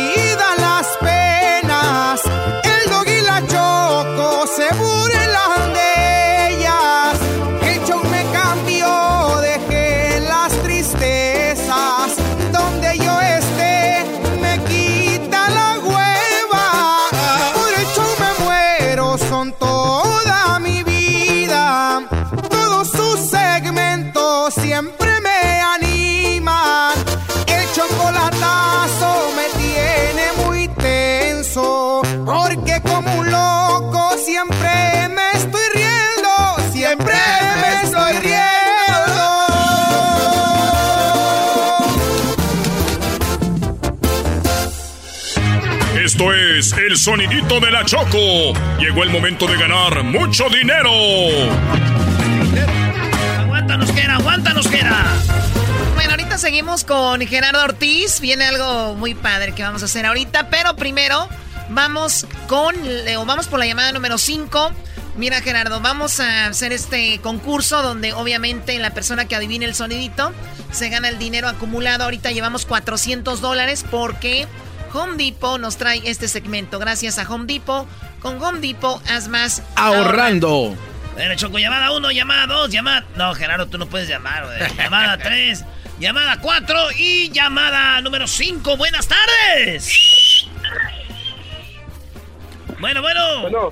[46.71, 48.53] el sonidito de la Choco.
[48.79, 50.91] Llegó el momento de ganar mucho dinero.
[53.39, 55.05] Aguántanos, que era, aguántanos, que era.
[55.95, 58.21] Bueno, ahorita seguimos con Gerardo Ortiz.
[58.21, 61.27] Viene algo muy padre que vamos a hacer ahorita, pero primero
[61.69, 62.75] vamos con,
[63.17, 64.71] o vamos por la llamada número 5.
[65.17, 70.31] Mira, Gerardo, vamos a hacer este concurso donde obviamente la persona que adivine el sonidito
[70.71, 72.05] se gana el dinero acumulado.
[72.05, 74.47] Ahorita llevamos 400 dólares porque
[74.93, 76.79] Home Depot nos trae este segmento.
[76.79, 77.87] Gracias a Home Depot.
[78.19, 80.75] Con Home Depot haz más Ahorrando.
[81.13, 83.05] Bueno, Choco, llamada 1, llamada 2, llamada...
[83.15, 84.59] No, Gerardo, tú no puedes llamar, güey.
[84.77, 85.63] Llamada 3,
[85.99, 88.77] llamada 4 y llamada número 5.
[88.77, 90.47] Buenas tardes.
[92.79, 93.71] Bueno, bueno.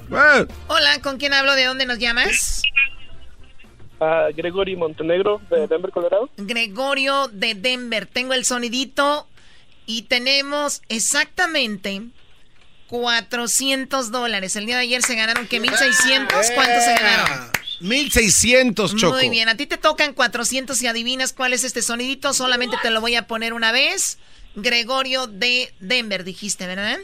[0.68, 1.56] Hola, ¿con quién hablo?
[1.56, 2.61] ¿De dónde nos llamas?
[4.02, 6.30] a Gregory Montenegro de Denver, Colorado.
[6.38, 8.07] Gregorio de Denver.
[8.07, 9.27] Tengo el sonidito
[9.91, 12.01] y tenemos exactamente
[12.88, 14.55] 400 dólares.
[14.55, 16.51] El día de ayer se ganaron que 1600.
[16.55, 17.51] ¿Cuántos se ganaron?
[17.81, 19.18] 1600, Choco.
[19.18, 22.31] Muy bien, a ti te tocan 400 y adivinas cuál es este sonidito.
[22.31, 24.18] Solamente te lo voy a poner una vez.
[24.55, 26.99] Gregorio de Denver, dijiste, ¿verdad?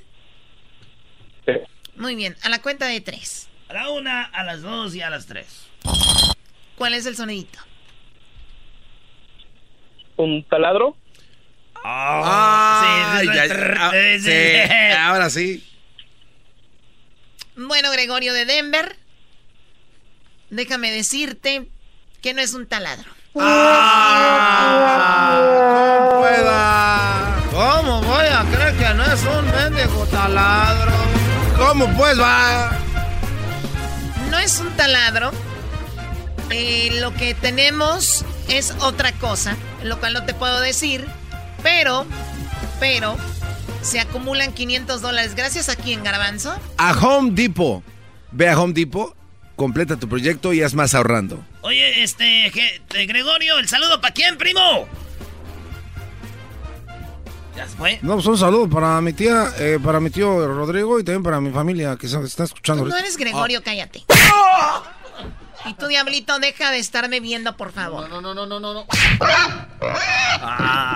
[1.97, 3.49] Muy bien, a la cuenta de tres.
[3.68, 5.65] A la una, a las dos y a las tres.
[6.77, 7.59] ¿Cuál es el sonidito?
[10.15, 10.95] Un taladro.
[11.89, 14.68] Ah, sí, ya- ah, sí, sí.
[14.97, 15.64] ahora sí.
[17.55, 18.95] Bueno, Gregorio de Denver,
[20.49, 21.69] déjame decirte
[22.22, 23.09] que no es un taladro.
[27.51, 30.91] ¿Cómo voy a creer que no es un mendigo taladro?
[31.57, 32.72] ¿Cómo pues va?
[34.30, 35.31] No es un taladro.
[36.49, 41.05] Eh, lo que tenemos es otra cosa, lo cual no te puedo decir,
[41.68, 42.06] pero,
[42.80, 43.18] pero,
[43.81, 45.35] se acumulan 500 dólares.
[45.35, 46.56] Gracias a quién, Garbanzo.
[46.77, 47.84] A Home Depot.
[48.31, 49.14] Ve a Home Depot,
[49.57, 51.44] completa tu proyecto y haz más ahorrando.
[51.64, 54.88] Oye, este, eh, Gregorio, ¿el saludo para quién, primo?
[57.57, 57.99] ¿Ya se fue?
[58.02, 61.41] No, pues un saludo para mi tía, eh, para mi tío Rodrigo y también para
[61.41, 62.84] mi familia que se está escuchando.
[62.84, 64.06] Tú no eres Gregorio, cállate.
[65.68, 68.10] Y tú, Diablito, deja de estarme viendo, por favor.
[68.10, 68.85] No, no, no, no, no, no.
[69.19, 70.94] Ah.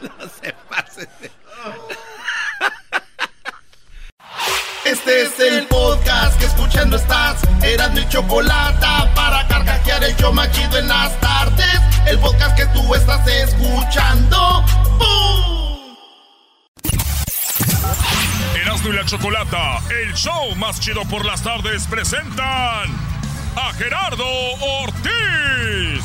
[0.00, 1.08] no se pase.
[4.84, 7.40] Este es el podcast que escuchando estás.
[7.62, 11.80] Eran mi chocolate para carcajear el yo machido en las tardes.
[12.06, 14.64] El podcast que tú estás escuchando.
[14.98, 15.49] ¡Bum!
[18.80, 22.88] Erasmo y la Chocolata, el show más chido por las tardes, presentan
[23.56, 24.26] a Gerardo
[24.82, 26.02] Ortiz.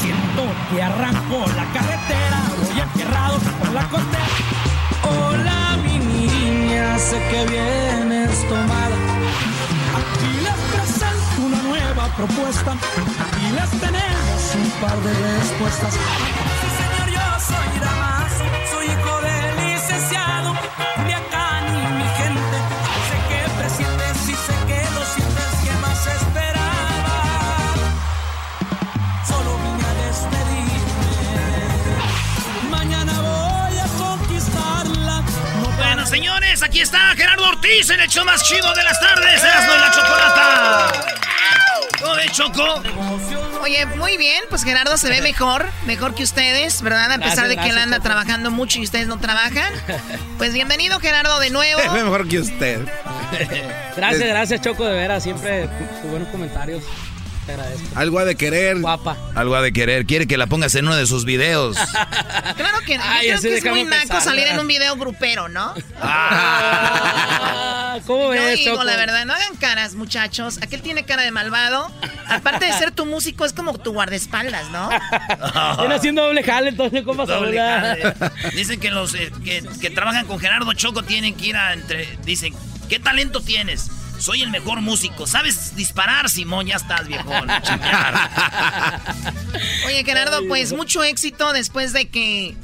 [0.00, 4.26] Siento que arranco la carretera, voy enterrado por la costera.
[5.02, 8.96] Hola, mi niña, sé que vienes tomada.
[9.98, 12.76] Aquí les presento una nueva propuesta
[13.42, 15.98] y les tenemos un par de respuestas.
[36.08, 39.78] Señores, aquí está Gerardo Ortiz en el show más chido de las tardes, Erasmo y
[39.78, 40.92] la Chocolata.
[42.00, 42.82] ¿Cómo ves, Choco?
[43.62, 47.12] Oye, muy bien, pues Gerardo se ve mejor, mejor que ustedes, ¿verdad?
[47.12, 48.08] A pesar Gracias, de que él anda Choco.
[48.08, 49.72] trabajando mucho y ustedes no trabajan.
[50.38, 51.80] Pues bienvenido, Gerardo, de nuevo.
[51.92, 52.80] Ve mejor que usted.
[53.96, 55.68] Gracias, gracias Choco, de veras, siempre
[56.00, 56.84] tus buenos comentarios.
[57.48, 57.88] Te agradezco.
[57.98, 58.78] Algo ha de querer.
[58.78, 59.16] Guapa.
[59.34, 60.04] Algo ha de querer.
[60.04, 61.78] Quiere que la pongas en uno de sus videos.
[62.56, 63.04] Claro que no.
[63.04, 65.74] Yo Ay, creo que es muy naco pensar, salir en un video grupero, ¿no?
[66.00, 68.84] Ah, ¿Cómo Yo ves, digo, Choco?
[68.84, 70.58] la verdad, no hagan caras, muchachos.
[70.60, 71.90] Aquel tiene cara de malvado.
[72.28, 74.88] Aparte de ser tu músico, es como tu guardaespaldas, ¿no?
[75.78, 78.32] Viene haciendo doble jale, entonces, ¿cómo vas a hablar?
[78.54, 82.08] Dicen que los eh, que, que trabajan con Gerardo Choco tienen que ir a entre.
[82.24, 82.54] Dicen,
[82.88, 83.88] ¿qué talento tienes?
[84.18, 85.26] Soy el mejor músico.
[85.26, 86.66] ¿Sabes disparar, Simón?
[86.66, 87.06] Ya estás,
[87.62, 88.30] chambear.
[89.86, 92.56] Oye, Gerardo, pues mucho éxito después de que.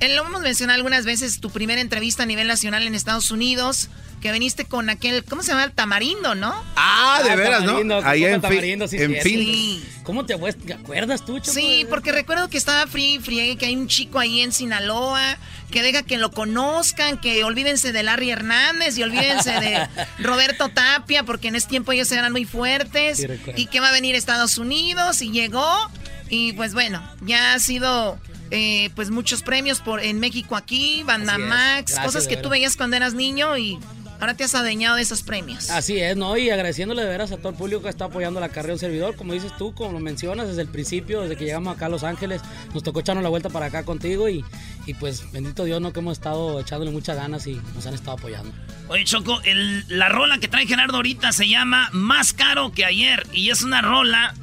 [0.00, 3.88] eh, Lo hemos mencionado algunas veces, tu primera entrevista a nivel nacional en Estados Unidos,
[4.20, 5.64] que viniste con aquel, ¿cómo se llama?
[5.64, 6.54] El tamarindo, ¿no?
[6.76, 7.66] Ah, de veras, ¿no?
[7.68, 9.22] Tamarindo, Ahí en, fin, Tamarindo, sí, en.
[9.22, 9.84] Sí.
[10.02, 11.52] ¿Cómo te, acuer- te acuerdas tú, Choco?
[11.52, 15.36] Sí, porque recuerdo que estaba free friegue, que hay un chico ahí en Sinaloa,
[15.70, 19.88] que deja que lo conozcan, que olvídense de Larry Hernández y olvídense de
[20.18, 23.26] Roberto Tapia, porque en ese tiempo ellos eran muy fuertes, Sí,
[23.56, 25.90] y que va a venir a Estados Unidos, y llegó,
[26.30, 28.18] y pues bueno, ya ha sido...
[28.52, 31.36] eh, pues muchos premios por en México aquí, Banda.
[31.36, 33.76] Max, cosas que tú veías cuando eras niño y
[34.20, 35.70] ahora te has adueñado de esos premios.
[35.70, 36.36] Así es, ¿no?
[36.36, 38.78] Y agradeciéndole de veras a todo el público que está apoyando la carrera de un
[38.78, 39.16] servidor.
[39.16, 42.04] Como dices tú, como lo mencionas desde el principio, desde que llegamos acá a Los
[42.04, 42.40] Ángeles,
[42.74, 44.44] nos tocó echarnos la vuelta para acá contigo y,
[44.86, 45.92] y pues bendito Dios, ¿no?
[45.92, 48.52] Que hemos estado echándole muchas ganas y nos han estado apoyando.
[48.88, 53.26] Oye, Choco, el- la rola que trae Gerardo ahorita se llama Más Caro que Ayer.
[53.32, 54.34] Y es una rola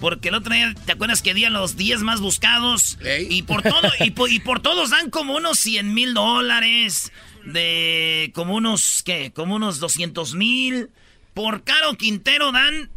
[0.00, 2.96] porque el otro día, ¿te acuerdas que día los 10 más buscados?
[3.28, 7.12] Y por todo, y, po- y por todos dan como unos 100 mil dólares,
[7.44, 9.32] de como unos, ¿qué?
[9.32, 10.90] Como unos 200 mil.
[11.34, 12.90] Por Caro Quintero dan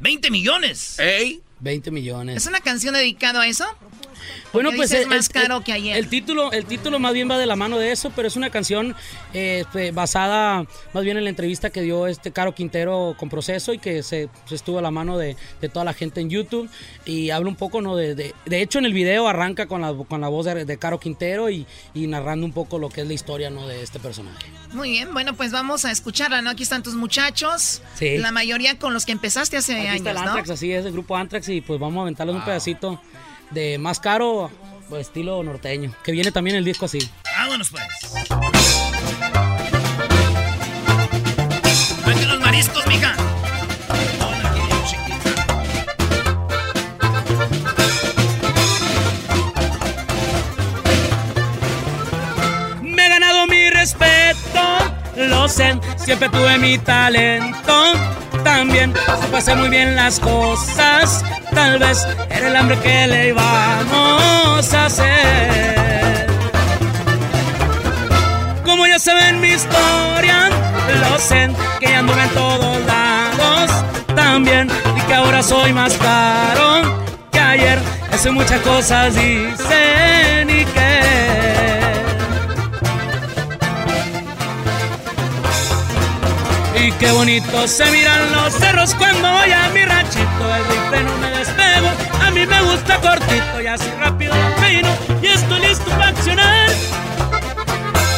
[0.00, 0.98] 20 millones.
[0.98, 1.42] ¿Ey?
[1.60, 2.36] 20 millones.
[2.36, 3.64] ¿Es una canción dedicada a eso?
[4.52, 5.96] Bueno, Porque pues dices el, más caro el- que ayer.
[5.96, 8.50] El título, el título más bien va de la mano de eso, pero es una
[8.50, 8.94] canción
[9.32, 13.72] eh, pues, basada más bien en la entrevista que dio este Caro Quintero con Proceso
[13.72, 16.68] y que se, se estuvo a la mano de, de toda la gente en YouTube
[17.04, 17.96] y habla un poco, ¿no?
[17.96, 20.98] De, de, de hecho en el video arranca con la, con la voz de, Caro
[21.00, 23.66] Quintero y, y narrando un poco lo que es la historia, ¿no?
[23.66, 24.46] De este personaje.
[24.72, 26.50] Muy bien, bueno, pues vamos a escucharla, ¿no?
[26.50, 27.82] Aquí están tus muchachos.
[27.94, 28.18] Sí.
[28.18, 30.30] La mayoría con los que empezaste hace Aquí está el años, ¿no?
[30.38, 33.00] Antrax, así es, el grupo Antrax y pues vamos a aventarles un pedacito
[33.52, 34.50] de más caro,
[34.88, 35.94] pues, estilo norteño.
[36.02, 36.98] Que viene también el disco así.
[37.36, 37.84] Vámonos pues.
[42.26, 43.14] Los mariscos, mija.
[52.82, 54.60] Me he ganado mi respeto,
[55.16, 57.62] lo sé, siempre tuve mi talento
[58.42, 58.92] también
[59.22, 61.24] supe hacer muy bien las cosas.
[61.54, 62.06] Tal vez
[62.46, 66.26] el hambre que le íbamos a hacer.
[68.64, 70.50] Como ya saben mi historia,
[71.00, 71.50] lo sé
[71.80, 73.70] que ya anduve en todos lados.
[74.14, 77.78] También y que ahora soy más caro que ayer.
[78.12, 81.02] Hace muchas cosas dicen y que.
[86.84, 90.54] Y qué bonito se miran los cerros cuando voy a mi ranchito.
[90.56, 91.88] El rifle no me despego,
[92.32, 94.88] mí me gusta cortito y así rápido lo peino
[95.22, 96.70] y estoy listo para accionar.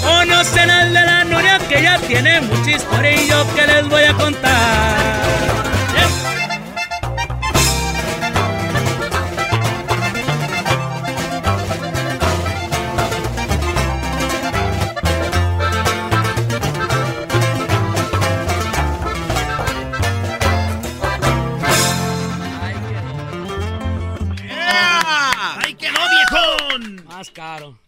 [0.03, 4.03] Conocen al de la noria que ya tiene mucha historia y yo que les voy
[4.03, 5.73] a contar.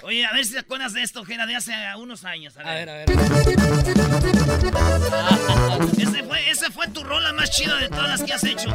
[0.03, 2.57] Oye, a ver si te acuerdas de esto, Jera, de hace unos años.
[2.57, 3.11] A ver, a ver.
[5.99, 8.73] ese, fue, ese fue tu rola más chida de todas las que has hecho.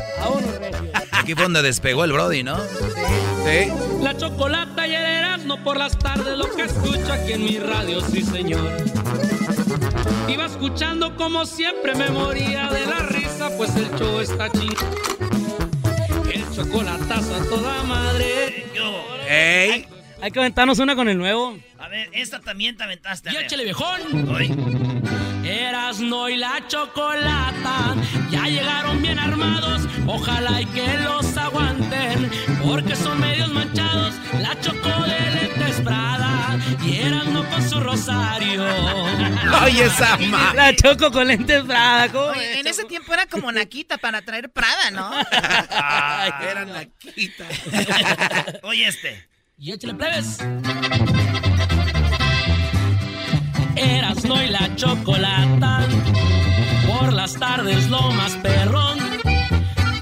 [1.11, 2.57] Aquí fue donde despegó el Brody, ¿no?
[2.59, 3.71] Sí.
[4.01, 8.01] La chocolata y el Erasmo por las tardes, lo que escucho aquí en mi radio,
[8.01, 8.69] sí señor.
[10.27, 14.75] Iba escuchando como siempre me moría de la risa, pues el show está chido.
[16.33, 18.65] El chocolatazo a toda madre.
[19.33, 19.87] Ey.
[20.21, 21.57] Hay que aventarnos una con el nuevo.
[21.79, 23.29] A ver, esta también te aventaste.
[23.29, 23.45] a Y ver.
[23.45, 24.29] échale, viejón.
[24.29, 24.53] Hoy.
[25.43, 27.95] Erasno y la chocolata
[28.29, 29.81] ya llegaron bien armados.
[30.07, 32.29] Ojalá y que los aguanten,
[32.63, 34.15] porque son medios manchados.
[34.39, 38.63] La choco de lentes Prada y Erasno con su rosario.
[39.63, 42.57] Oye, esa ma- La choco con lentes Prada, ¿cómo Oye, ves?
[42.57, 45.11] en ese tiempo era como Naquita para traer Prada, ¿no?
[46.41, 47.45] Era Naquita.
[48.63, 49.27] Oye, este.
[49.63, 50.39] Y échale plebes.
[53.75, 55.87] Erasno y la chocolata.
[56.87, 58.97] Por las tardes lo más perrón.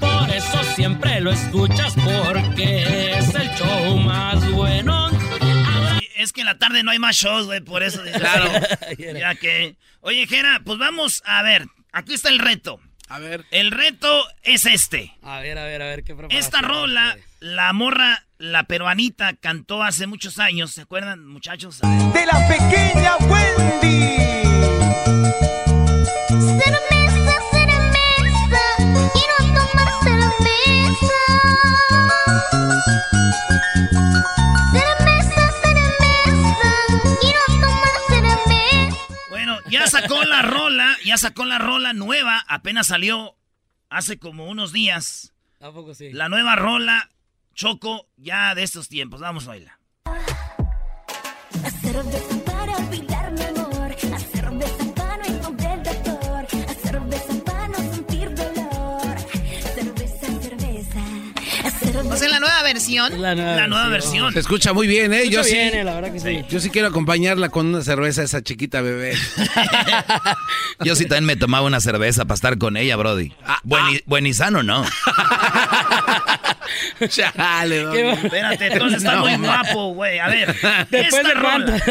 [0.00, 5.10] Por eso siempre lo escuchas porque es el show más bueno.
[5.10, 8.02] Sí, Es que en la tarde no hay más shows, güey, por eso.
[8.02, 8.50] dices, Claro.
[8.98, 9.76] Ya que.
[10.00, 11.66] Oye, Jera, pues vamos a ver.
[11.92, 12.80] Aquí está el reto.
[13.10, 13.44] A ver.
[13.50, 15.12] El reto es este.
[15.20, 16.16] A ver, a ver, a ver qué.
[16.30, 20.70] Esta rola, la morra, la peruanita, cantó hace muchos años.
[20.70, 21.80] ¿Se acuerdan, muchachos?
[21.80, 24.16] De la pequeña Wendy.
[26.28, 28.62] Cerveza, cerveza,
[29.12, 31.18] quiero tomar cerveza.
[34.72, 36.72] Cerveza, cerveza,
[37.20, 38.96] quiero tomar cerveza.
[39.28, 42.42] Bueno, ya sacó la rola, ya sacó la rola nueva.
[42.48, 43.36] Apenas salió
[43.90, 45.34] hace como unos días.
[45.60, 46.10] ¿A poco sí?
[46.10, 47.10] La nueva rola,
[47.54, 49.20] Choco, ya de estos tiempos.
[49.20, 49.74] Vamos a bailar.
[50.06, 57.68] A cerveza para olvidar mi amor, a cerveza para no encontrar doctor, a cerveza para
[57.68, 59.18] no sentir dolor.
[59.74, 60.98] Cerveza, cerveza,
[61.66, 62.08] a cerveza.
[62.14, 63.20] O sea, la nueva versión.
[63.20, 64.32] La nueva, La nueva versión.
[64.32, 65.28] Se escucha muy bien, ¿eh?
[65.28, 65.52] Yo sí.
[65.52, 66.44] bien, eh, la verdad que sí.
[66.48, 69.14] Yo sí quiero acompañarla con una cerveza a esa chiquita bebé.
[70.84, 73.34] Yo sí también me tomaba una cerveza para estar con ella, Brody.
[73.64, 74.82] Buen, y, buen y sano, ¿no?
[77.08, 79.62] Chale, va- Espérate, entonces está No, muy ma.
[79.62, 80.18] guapo, güey.
[80.18, 80.54] A ver,
[80.90, 81.82] Después esta de rola.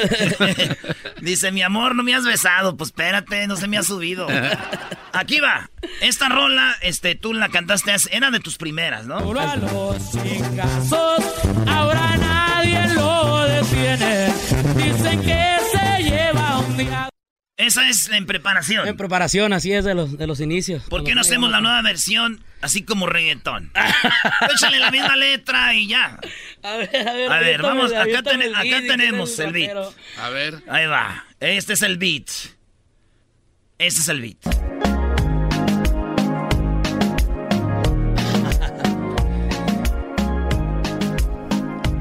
[1.21, 2.75] Dice, mi amor, no me has besado.
[2.77, 4.27] Pues espérate, no se me ha subido.
[5.13, 5.69] Aquí va.
[6.01, 9.19] Esta rola, este, tú la cantaste, era de tus primeras, ¿no?
[9.21, 11.23] Duro a los chingazos,
[11.67, 14.27] ahora nadie lo detiene.
[14.75, 17.09] Dicen que se lleva un día.
[17.59, 18.87] Esa es en preparación.
[18.87, 20.83] En preparación, así es de los, de los inicios.
[20.83, 23.69] ¿Por qué no hacemos la nueva versión así como reggaetón?
[24.55, 26.17] Échale la misma letra y ya.
[26.63, 27.31] A ver, a ver.
[27.33, 29.93] A ver, vamos, acá, ten- el acá beat, tenemos ¿quién es el beat.
[30.19, 30.63] A ver.
[30.69, 31.25] Ahí va.
[31.41, 32.29] Este es el beat.
[33.77, 34.37] Este es el beat.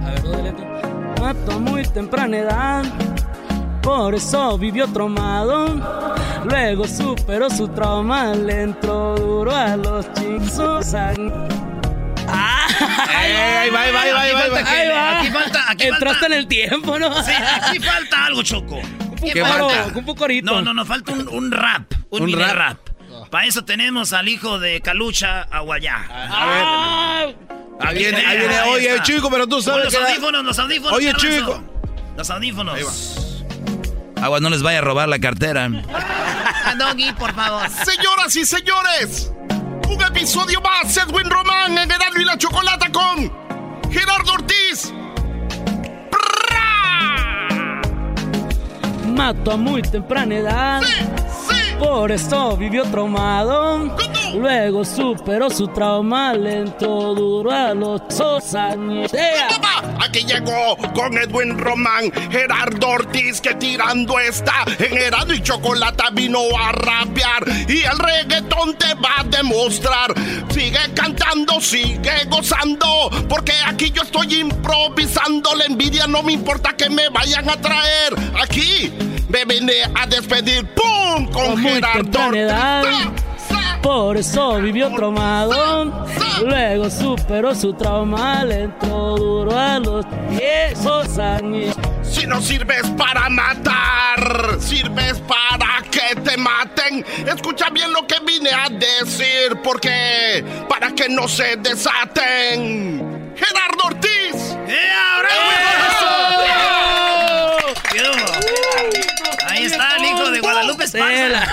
[0.05, 0.66] A ver, dos de letra.
[1.20, 2.85] Mato muy temprana edad,
[3.89, 5.66] por eso vivió traumado.
[6.44, 10.93] Luego superó su trauma, le entró duro a los chingos.
[10.94, 12.66] ¡Ah!
[13.09, 14.59] Ahí va, ahí va, ahí va, ahí va, ahí va.
[14.70, 15.19] Ahí va.
[15.20, 17.23] aquí falta- aquí Entraste falta- en el tiempo, ¿no?
[17.23, 18.78] Sí, aquí falta algo, Choco.
[19.23, 19.98] ¿Qué Claro, falta?
[19.98, 20.27] Un poco.
[20.43, 21.90] No, no, nos falta un, un rap.
[22.10, 22.55] Un, Un rap.
[22.55, 22.78] rap.
[23.31, 25.97] Para eso tenemos al hijo de Calucha, Aguayá.
[26.10, 27.24] Ah,
[27.81, 28.60] Ahí viene, ahí viene.
[28.69, 29.02] Oye, está.
[29.02, 30.02] chico, pero tú sabes Los que...
[30.05, 30.93] audífonos, los audífonos.
[30.93, 31.62] Oye, chico.
[32.16, 33.24] Los audífonos.
[34.22, 35.68] Agua, no les vaya a robar la cartera.
[36.78, 37.68] Doggy, por favor.
[37.70, 39.32] Señoras y señores,
[39.88, 43.32] un episodio más, Edwin Román en Erasmo y la Chocolata con
[43.90, 44.92] Gerardo Ortiz.
[49.06, 50.82] Mato a muy temprana edad.
[51.78, 53.96] Por eso vivió traumado.
[54.34, 59.10] Luego superó su trauma, lento duro a los dos años.
[60.00, 66.40] Aquí llegó con Edwin Román, Gerardo Ortiz, que tirando está en Erasmo y Chocolata vino
[66.59, 70.14] a rapear y el reggaetón te va a demostrar.
[70.50, 75.55] Sigue cantando, sigue gozando, porque aquí yo estoy improvisando.
[75.55, 78.14] La envidia no me importa que me vayan a traer.
[78.42, 78.92] Aquí
[79.28, 81.30] me vine a despedir, ¡pum!
[81.30, 82.30] Con Gerardo.
[83.82, 86.06] Por eso vivió traumado.
[86.44, 91.76] Luego superó su trauma, lento duro a los 10 años.
[92.02, 97.05] Si no sirves para matar, sirves para que te maten.
[97.26, 103.34] Escucha bien lo que vine a decir, porque para que no se desaten.
[103.36, 104.56] Gerardo Ortiz.
[105.28, 107.07] Ahí
[109.78, 111.46] está el hijo de Guadalupe Esparza.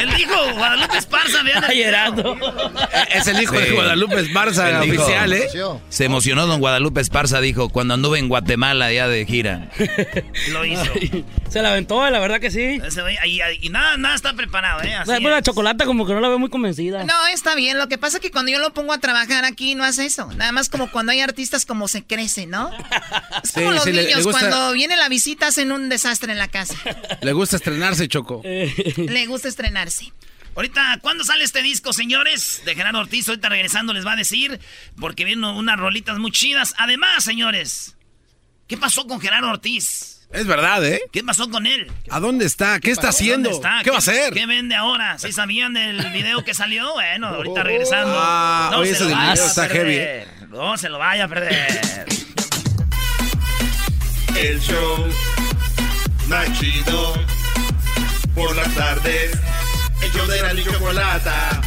[0.00, 1.64] El hijo Guadalupe Esparza, vean.
[1.64, 2.36] el video.
[3.10, 3.70] Es el hijo de.
[3.72, 5.02] Guadalupe Esparza, El hijo.
[5.02, 5.48] oficial, ¿eh?
[5.88, 9.68] Se emocionó don Guadalupe Esparza, dijo, cuando anduve en Guatemala ya de gira.
[10.50, 10.84] Lo hizo.
[11.48, 12.80] Se la aventó, la verdad que sí.
[13.26, 14.94] Y, y nada, nada está preparado, ¿eh?
[14.94, 15.44] Así Pues la es.
[15.44, 17.04] chocolata como que no la veo muy convencida.
[17.04, 17.78] No, está bien.
[17.78, 20.26] Lo que pasa es que cuando yo lo pongo a trabajar aquí no hace eso.
[20.34, 22.70] Nada más como cuando hay artistas como se crece, ¿no?
[23.42, 26.32] Es como Sí, los sí, niños, le gusta- cuando viene la visita hacen un desastre
[26.32, 26.74] en la casa.
[27.22, 28.42] Le gusta estrenarse, Choco.
[28.44, 29.48] Le gusta
[30.56, 32.62] Ahorita, ¿cuándo sale este disco, señores?
[32.64, 34.60] De Gerardo Ortiz, ahorita regresando les va a decir,
[34.98, 36.74] porque vienen unas rolitas muy chidas.
[36.76, 37.96] Además, señores,
[38.66, 40.26] ¿qué pasó con Gerardo Ortiz?
[40.32, 41.00] Es verdad, ¿eh?
[41.12, 41.90] ¿Qué pasó con él?
[42.10, 42.78] ¿A dónde está?
[42.78, 43.18] ¿Qué está pasó?
[43.18, 43.50] haciendo?
[43.50, 43.82] ¿Dónde está?
[43.82, 44.32] ¿Qué va a hacer?
[44.32, 45.18] ¿Qué vende ahora?
[45.18, 46.92] ¿Sí sabían del video que salió?
[46.94, 48.14] Bueno, ahorita regresando.
[48.16, 49.86] Ah, no oye, se ese lo vaya video a está perder.
[49.86, 50.46] heavy, ¿eh?
[50.50, 52.06] No se lo vaya a perder.
[54.36, 55.06] El show
[56.28, 57.14] más chido
[58.34, 59.32] por las tardes.
[60.02, 61.60] El show de la chocolata.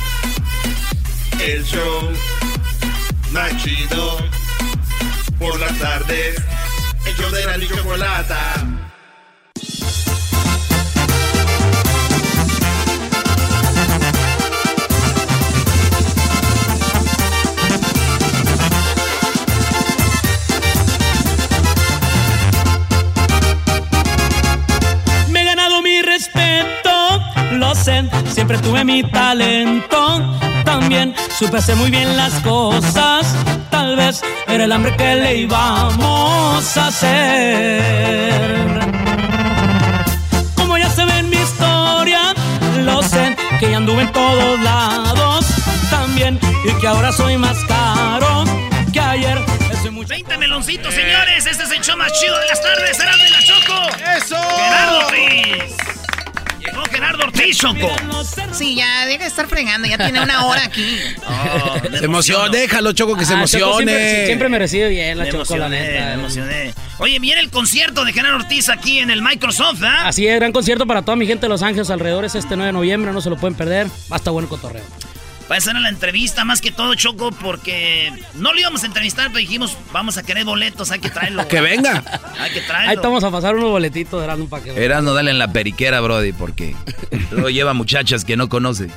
[1.40, 2.12] El show
[3.32, 3.54] más
[5.40, 6.42] por las tardes.
[7.06, 8.74] El show de la y chocolata.
[26.14, 27.03] Respeto,
[27.64, 30.22] lo sé, siempre tuve mi talento.
[30.66, 33.34] También supe hacer muy bien las cosas.
[33.70, 38.80] Tal vez era el hambre que le íbamos a hacer.
[40.56, 42.34] Como ya se ve en mi historia,
[42.80, 45.46] lo sé, que ya anduve en todos lados.
[45.90, 48.44] También, y que ahora soy más caro
[48.92, 49.38] que ayer.
[49.72, 50.10] Eso es mucho.
[50.10, 51.46] 20 meloncitos, señores.
[51.46, 52.98] Este es el show más chido de las tardes.
[52.98, 53.88] Será de la Choco.
[54.18, 54.36] ¡Eso!
[54.58, 55.93] Gerardo.
[57.04, 57.92] Gerardo Ortiz, Choco.
[58.54, 61.00] Sí, ya deja de estar fregando, ya tiene una hora aquí.
[61.28, 63.92] Oh, Se emociona, déjalo, Choco, que se Ah, Choco emocione.
[63.92, 66.06] Siempre, siempre me recibe bien la Me Choco, la neta.
[66.06, 66.74] me emocioné.
[67.00, 70.08] Oye, viene el concierto de Gerardo Ortiz aquí en el Microsoft, ¿ah?
[70.08, 72.74] Así es, gran concierto para toda mi gente de Los Ángeles alrededores este 9 de
[72.74, 73.88] noviembre, no se lo pueden perder.
[74.12, 74.84] Va a estar bueno el cotorreo.
[75.54, 79.28] Va a ser la entrevista más que todo, Choco, porque no lo íbamos a entrevistar,
[79.28, 81.48] pero dijimos, vamos a querer boletos, hay que traerlo.
[81.54, 82.04] Que venga.
[82.40, 82.90] Hay que traerlo.
[82.90, 85.54] Ahí estamos a pasar unos boletitos de Erasmo para que Eras no dale en la
[85.54, 86.76] periquera, Brody, porque
[87.30, 88.88] luego lleva muchachas que no conoce.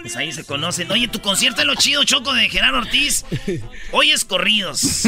[0.00, 0.90] Pues ahí se conocen.
[0.90, 3.24] Oye, tu concierto es lo chido, Choco, de Gerardo Ortiz.
[3.92, 5.04] Oyes corridos.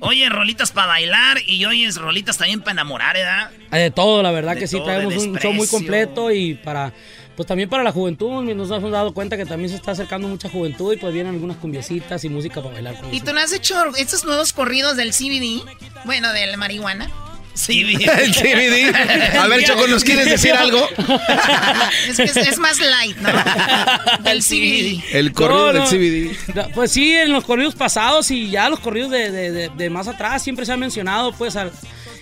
[0.00, 3.50] Oyes rolitas para bailar y oyes rolitas también para enamorar, ¿verdad?
[3.70, 6.92] Hay de todo, la verdad De que sí, traemos un show muy completo y para,
[7.36, 10.48] pues también para la juventud, nos hemos dado cuenta que también se está acercando mucha
[10.48, 13.26] juventud y pues vienen algunas cumbiecitas y música para bailar con ¿Y eso.
[13.26, 15.62] tú no has hecho estos nuevos corridos del CBD?
[16.04, 17.10] Bueno, del marihuana.
[17.54, 19.36] Sí, El CBD.
[19.38, 20.88] A ver, Choco, ¿nos quieres decir algo?
[22.08, 23.28] Es que es, es más light, ¿no?
[24.24, 25.02] Del CBD.
[25.12, 25.86] El correo No, del no.
[25.88, 26.52] CBD.
[26.54, 29.90] Da- Pues sí, en los corridos pasados y ya los corridos de, de- de- de
[29.90, 31.70] más atrás siempre se ha mencionado pues al-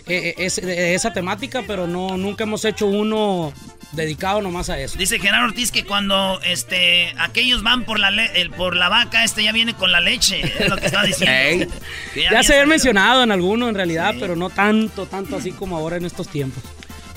[0.06, 3.52] eh, es- eh, esa temática, pero no nunca hemos hecho uno
[3.92, 4.96] dedicado nomás a eso.
[4.98, 9.22] Dice Gerardo Ortiz que cuando este aquellos van por la le- el- por la vaca,
[9.24, 11.72] este ya viene con la leche, es lo que está diciendo.
[12.14, 15.52] Que Ya, había se había mencionado en alguno en realidad, pero no tanto, tanto así
[15.52, 16.62] como ahora en estos tiempos.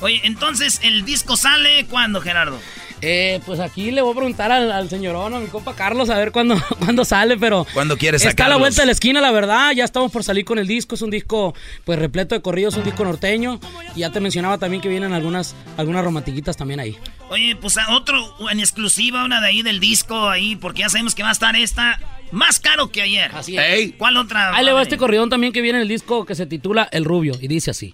[0.02, 2.60] Oye, entonces el disco sale cuándo, Gerardo?
[3.08, 6.18] Eh, pues aquí le voy a preguntar al, al señorón, a mi compa Carlos, a
[6.18, 7.68] ver cuándo, cuándo sale, pero...
[7.72, 9.74] ¿Cuándo quieres Está a la vuelta de la esquina, la verdad.
[9.74, 10.96] Ya estamos por salir con el disco.
[10.96, 11.54] Es un disco,
[11.84, 13.60] pues, repleto de corridos, un disco norteño.
[13.96, 16.98] Y ya te mencionaba también que vienen algunas, algunas romantiquitas también ahí.
[17.30, 18.18] Oye, pues a otro
[18.50, 21.56] en exclusiva, una de ahí del disco ahí, porque ya sabemos que va a estar
[21.56, 22.00] esta
[22.32, 23.30] más caro que ayer.
[23.36, 23.94] Así es.
[24.00, 24.56] ¿Cuál otra?
[24.56, 26.90] Ahí le va va este corridón también que viene en el disco que se titula
[26.92, 27.36] El Rubio.
[27.40, 27.94] Y dice así.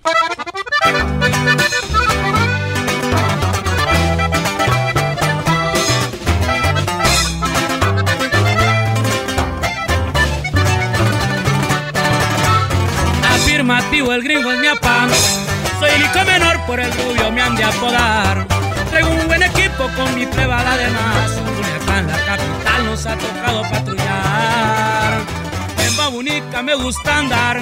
[14.14, 15.10] El gringo es mi apán.
[15.80, 18.46] Soy el hijo menor, por el rubio me han de apodar.
[18.90, 21.32] Traigo un buen equipo con mi privada además.
[21.56, 25.22] Culiacán, la capital, nos ha tocado patrullar.
[25.78, 27.60] En Babunica me gusta andar.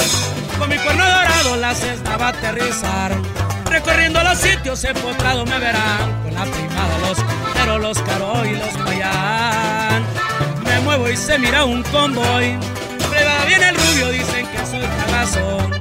[0.57, 3.15] Con mi cuerno dorado la cesta va a aterrizar.
[3.65, 6.23] Recorriendo los sitios empotrados me verán.
[6.23, 7.17] Con la primada, los
[7.53, 10.03] pero los caro y los payán.
[10.63, 12.57] Me muevo y se mira un convoy.
[13.11, 15.78] Privada viene el rubio, dicen que soy cagazón.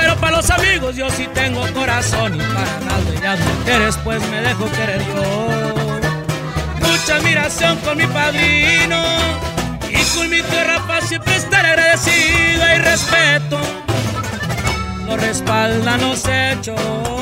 [0.00, 2.34] Pero para los amigos yo sí tengo corazón.
[2.34, 6.88] Y para las bellas mujeres pues me dejo querer yo.
[6.88, 9.02] Mucha admiración con mi padrino.
[9.90, 13.60] Y con mi tierra para siempre estar agradecido y respeto.
[15.06, 17.19] Lo respaldan los hechos.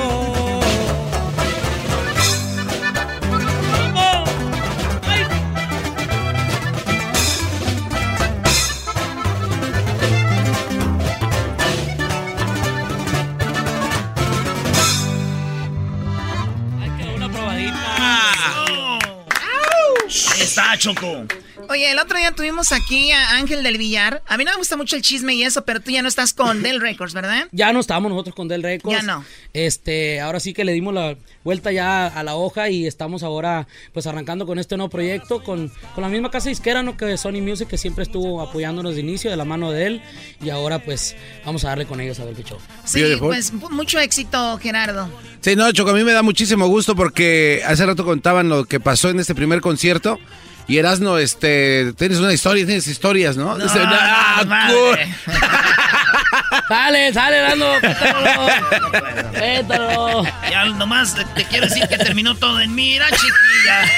[20.49, 21.27] Está, Choco.
[21.71, 24.23] Oye, el otro día tuvimos aquí a Ángel del Villar.
[24.27, 26.33] A mí no me gusta mucho el chisme y eso, pero tú ya no estás
[26.33, 27.47] con Del Records, ¿verdad?
[27.53, 28.97] Ya no estamos nosotros con Del Records.
[28.97, 29.23] Ya no.
[29.53, 33.67] Este, ahora sí que le dimos la vuelta ya a la hoja y estamos ahora
[33.93, 36.97] pues arrancando con este nuevo proyecto con, con la misma casa disquera, ¿no?
[36.97, 40.03] Que Sony Music, que siempre estuvo apoyándonos de inicio, de la mano de él.
[40.43, 42.59] Y ahora pues vamos a darle con ellos a ver qué show.
[42.85, 45.11] Sí, pues mu- mucho éxito, Gerardo.
[45.41, 48.81] Sí, no, Choco, a mí me da muchísimo gusto porque hace rato contaban lo que
[48.81, 50.19] pasó en este primer concierto.
[50.69, 53.57] Y Erasno, este, tienes una historia, tienes historias, ¿no?
[53.59, 55.15] Dice, "Ah, madre.
[56.69, 57.73] Sale, sale, dando.
[59.33, 60.23] Pétalo.
[60.51, 63.91] Ya nomás te, te quiero decir que terminó todo en mira, chiquilla.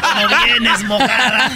[0.00, 1.50] Como vienes mojada.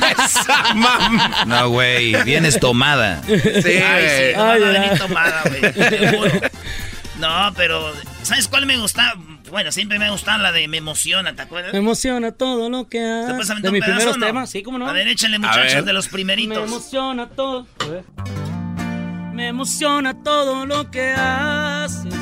[1.46, 3.22] No, güey, vienes tomada.
[3.26, 5.62] Sí, Ay, sí, Ay, no venir tomada, güey.
[7.22, 7.92] No, pero
[8.24, 9.14] ¿sabes cuál me gusta?
[9.48, 11.72] Bueno, siempre me gusta la de Me emociona, ¿te acuerdas?
[11.72, 13.62] Me emociona todo lo que ¿Te puedes haces.
[13.62, 14.26] De un mis pedazo primeros no?
[14.26, 14.88] temas, sí, cómo no.
[14.88, 16.58] A ver, échale, muchachos, de los primeritos.
[16.58, 17.68] Me emociona todo.
[19.32, 22.12] Me emociona todo lo que haces.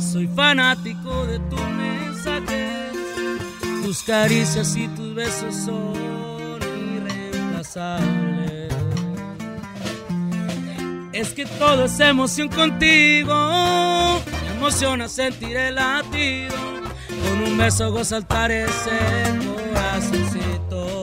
[0.00, 2.92] Soy fanático de tus mensajes.
[3.84, 6.60] Tus caricias y tus besos son
[6.96, 8.23] irreemplazables.
[11.14, 14.20] Es que todo es emoción contigo.
[14.42, 16.56] Me emociona sentir el latido.
[17.22, 18.90] Con un beso gozo saltar ese
[19.72, 21.02] corazoncito.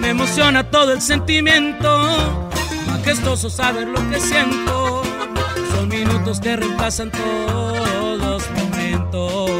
[0.00, 2.48] Me emociona todo el sentimiento.
[2.86, 5.02] Majestuoso saber lo que siento.
[5.72, 9.50] Son minutos que reemplazan todos los momentos.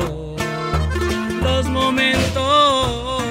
[1.43, 3.23] Los momentos.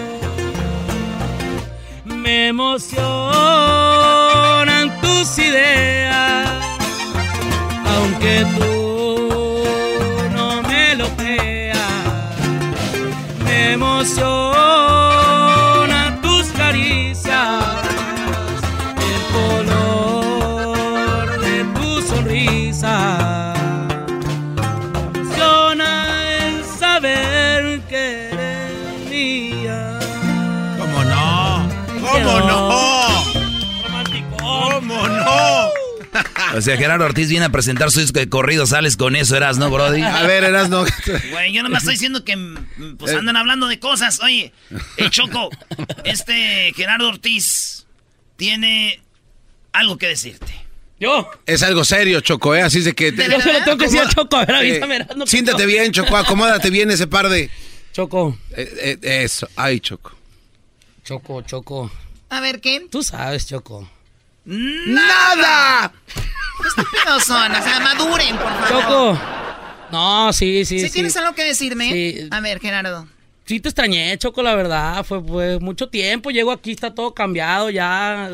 [2.06, 4.25] Me emocionan
[5.40, 6.50] ideas.
[7.96, 9.64] Aunque tú
[10.36, 11.80] no me lo creas.
[13.44, 14.55] Me emociona
[36.56, 39.58] O sea, Gerardo Ortiz viene a presentar su disco de corrido, sales con eso, eras,
[39.58, 40.02] ¿no, Brody?
[40.02, 40.86] A ver, Erasno.
[41.32, 42.38] Güey, yo nomás estoy diciendo que
[42.98, 44.22] pues andan hablando de cosas.
[44.22, 44.54] Oye,
[44.98, 45.50] el Choco,
[46.06, 47.86] este Gerardo Ortiz
[48.38, 49.02] tiene
[49.74, 50.54] algo que decirte.
[50.98, 51.30] Yo.
[51.46, 52.62] Es algo serio, Choco, ¿eh?
[52.62, 53.12] Así es de que...
[53.12, 55.68] Yo se lo tengo que decir a Choco, a ver, Eh, avísame, Erasno, siéntate Choco.
[55.68, 57.50] bien, Choco, acomódate bien ese par de...
[57.92, 58.38] Choco.
[58.56, 60.16] Eh, eh, eso, ay, Choco.
[61.04, 61.92] Choco, Choco.
[62.30, 62.88] A ver, ¿qué?
[62.90, 63.90] Tú sabes, Choco.
[64.46, 65.92] ¡Nada!
[66.14, 67.52] ¿Qué estúpidos son?
[67.52, 68.84] O sea, maduren, por favor.
[68.84, 69.20] Choco.
[69.92, 70.94] No, sí, sí, ¿Sí, sí.
[70.94, 71.92] tienes algo que decirme?
[71.92, 72.28] Sí.
[72.32, 73.08] A ver, Gerardo.
[73.46, 75.04] Sí te extrañé, Choco, la verdad.
[75.04, 76.32] Fue, fue mucho tiempo.
[76.32, 78.30] Llego aquí, está todo cambiado, ya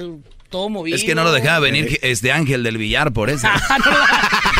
[0.49, 0.95] todo movido.
[0.95, 3.47] Es que no lo dejaba venir este Ángel del Billar por eso.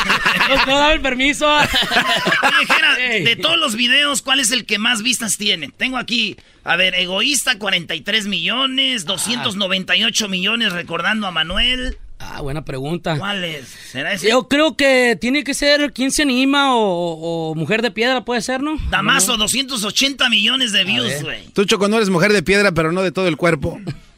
[0.54, 1.48] Pues no dame el permiso.
[1.56, 5.70] Oye, Jera, de todos los videos, ¿cuál es el que más vistas tiene?
[5.70, 11.98] Tengo aquí, a ver, egoísta, 43 millones, 298 millones recordando a Manuel.
[12.20, 13.18] Ah, buena pregunta.
[13.18, 13.68] ¿Cuál es?
[13.92, 14.30] ¿Será ese?
[14.30, 16.76] Yo creo que tiene que ser ¿Quién se anima?
[16.76, 18.78] o, o Mujer de Piedra, puede ser, ¿no?
[18.92, 21.48] Damaso, 280 millones de views, güey.
[21.54, 23.80] Tú, Choco, no eres mujer de piedra, pero no de todo el cuerpo.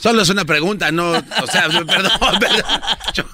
[0.00, 1.10] Solo es una pregunta, no.
[1.12, 2.10] O sea, perdón, perdón.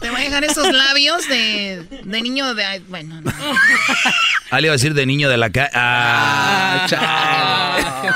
[0.01, 2.83] Te voy a dejar esos labios de, de niño de...
[2.89, 3.33] Bueno, no.
[4.49, 5.71] Ah, le iba a decir de niño de la calle.
[5.75, 6.87] Ah,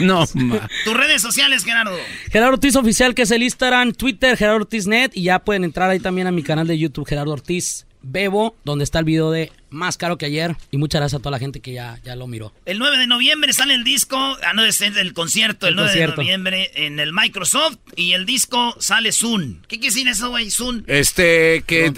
[0.00, 0.68] No, ma.
[0.84, 1.96] Tus redes sociales, Gerardo.
[2.32, 5.12] Gerardo Ortiz Oficial, que es el Instagram, Twitter, Gerardo Ortiz Net.
[5.14, 8.84] Y ya pueden entrar ahí también a mi canal de YouTube, Gerardo Ortiz Bebo, donde
[8.84, 10.56] está el video de Más Caro que Ayer.
[10.70, 12.52] Y muchas gracias a toda la gente que ya, ya lo miró.
[12.64, 15.88] El 9 de noviembre sale el disco, ah, no, es el concierto, el, El 9
[15.90, 16.16] concierto.
[16.20, 19.62] de noviembre en el Microsoft y el disco sale soon.
[19.68, 20.50] ¿Qué quiere decir eso, güey?
[20.50, 20.84] Soon.
[20.86, 21.92] Este, que.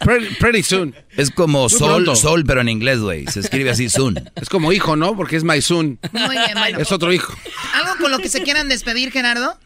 [0.00, 0.94] Pretty, pretty soon.
[1.16, 2.16] Es como Muy sol, pronto.
[2.16, 3.26] sol, pero en inglés, güey.
[3.26, 4.30] Se escribe así, soon.
[4.36, 5.16] Es como hijo, ¿no?
[5.16, 5.98] Porque es my son.
[6.12, 6.78] Muy bien, bueno.
[6.78, 7.34] Es otro hijo.
[7.74, 9.58] ¿Algo con lo que se quieran despedir, Gerardo?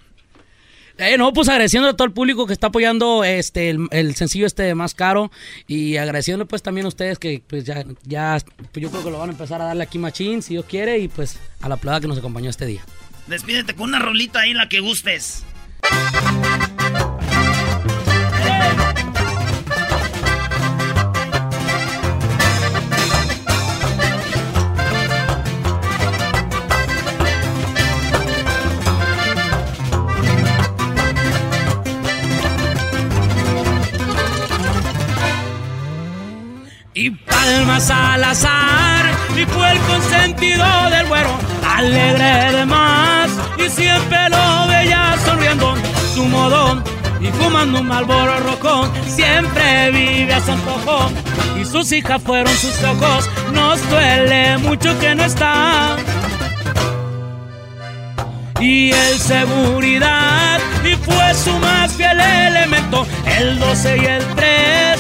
[0.98, 4.46] Eh, no, pues agradeciendo a todo el público que está apoyando este el, el sencillo
[4.46, 5.32] este de más caro
[5.66, 8.38] y agradeciendo pues también a ustedes que pues ya, ya
[8.72, 10.98] pues yo creo que lo van a empezar a darle aquí machín si Dios quiere
[10.98, 12.84] y pues a la plada que nos acompañó este día.
[13.26, 15.44] Despídete con una rolita ahí, la que gustes.
[37.05, 39.05] Y palmas al azar,
[39.36, 41.39] y fue el consentido del güero,
[41.76, 45.74] alegre de más, y siempre lo veía sonriendo,
[46.14, 46.82] su modo,
[47.20, 51.10] y fumando un malboro rojo, siempre vive a su antojo,
[51.60, 55.97] y sus hijas fueron sus ojos, nos duele mucho que no está.
[58.60, 64.93] Y el seguridad, y fue su más fiel elemento, el 12 y el 3,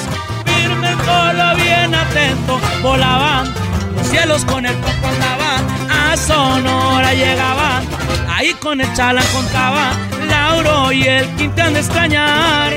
[0.84, 3.52] firme solo bien atento, volaban
[3.96, 7.84] los cielos con el coco andaban, a Sonora llegaban,
[8.28, 9.92] ahí con el chalán contaban,
[10.28, 12.72] Lauro y el Quintán de extrañar.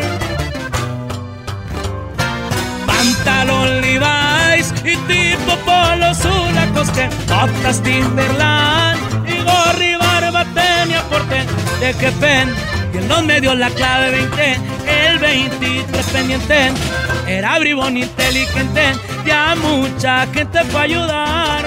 [2.86, 11.46] Pantalón Levi's y tipo polo Lacoste, botas Timberland y gorri barba tenía porte
[11.80, 12.54] de que pen
[12.94, 16.72] y en los medios la clave 20, el 23 pendiente,
[17.28, 18.94] era bribón inteligente,
[19.26, 21.66] ya mucha gente fue a ayudar.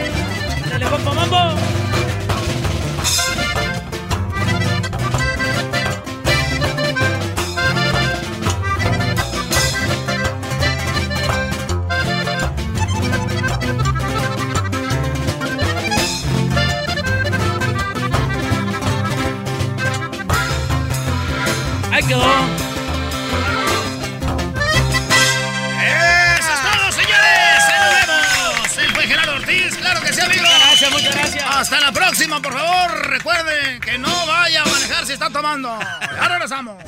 [32.50, 33.10] Por favor.
[33.10, 35.78] Recuerden que no vaya a manejar si está tomando.
[36.00, 36.82] Ya regresamos.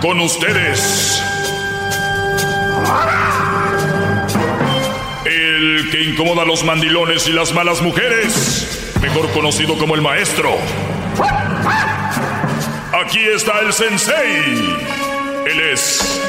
[0.00, 1.22] Con ustedes.
[5.24, 8.92] El que incomoda a los mandilones y las malas mujeres.
[9.00, 10.56] Mejor conocido como el maestro.
[13.04, 14.76] Aquí está el sensei.
[15.46, 16.20] Él es.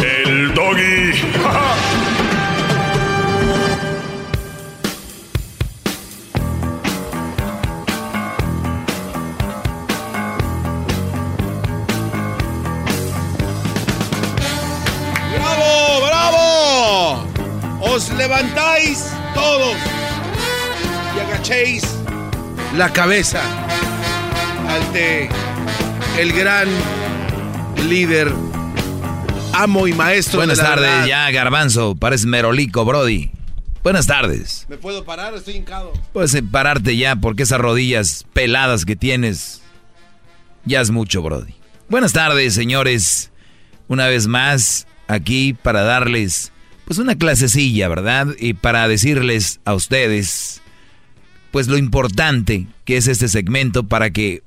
[0.00, 1.12] El doggy.
[17.98, 19.74] Os levantáis todos
[21.16, 21.82] y agachéis
[22.76, 23.42] la cabeza
[24.68, 25.28] ante
[26.16, 26.68] el gran
[27.88, 28.32] líder,
[29.52, 31.06] amo y maestro Buenas de la tardes, verdad.
[31.06, 31.96] ya, Garbanzo.
[31.96, 33.32] Pareces merolico, Brody.
[33.82, 34.66] Buenas tardes.
[34.68, 35.34] ¿Me puedo parar?
[35.34, 35.92] Estoy hincado.
[36.12, 39.60] Puedes pararte ya porque esas rodillas peladas que tienes
[40.64, 41.56] ya es mucho, Brody.
[41.88, 43.32] Buenas tardes, señores.
[43.88, 46.52] Una vez más aquí para darles
[46.88, 48.28] pues una clasecilla, ¿verdad?
[48.40, 50.62] Y para decirles a ustedes
[51.50, 54.42] pues lo importante que es este segmento para que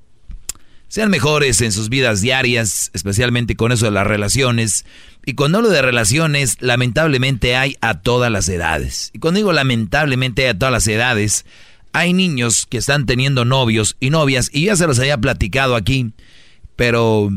[0.88, 4.86] sean mejores en sus vidas diarias, especialmente con eso de las relaciones.
[5.24, 9.12] Y cuando hablo de relaciones, lamentablemente hay a todas las edades.
[9.14, 11.46] Y cuando digo lamentablemente hay a todas las edades,
[11.94, 16.12] hay niños que están teniendo novios y novias, y ya se los había platicado aquí,
[16.76, 17.30] pero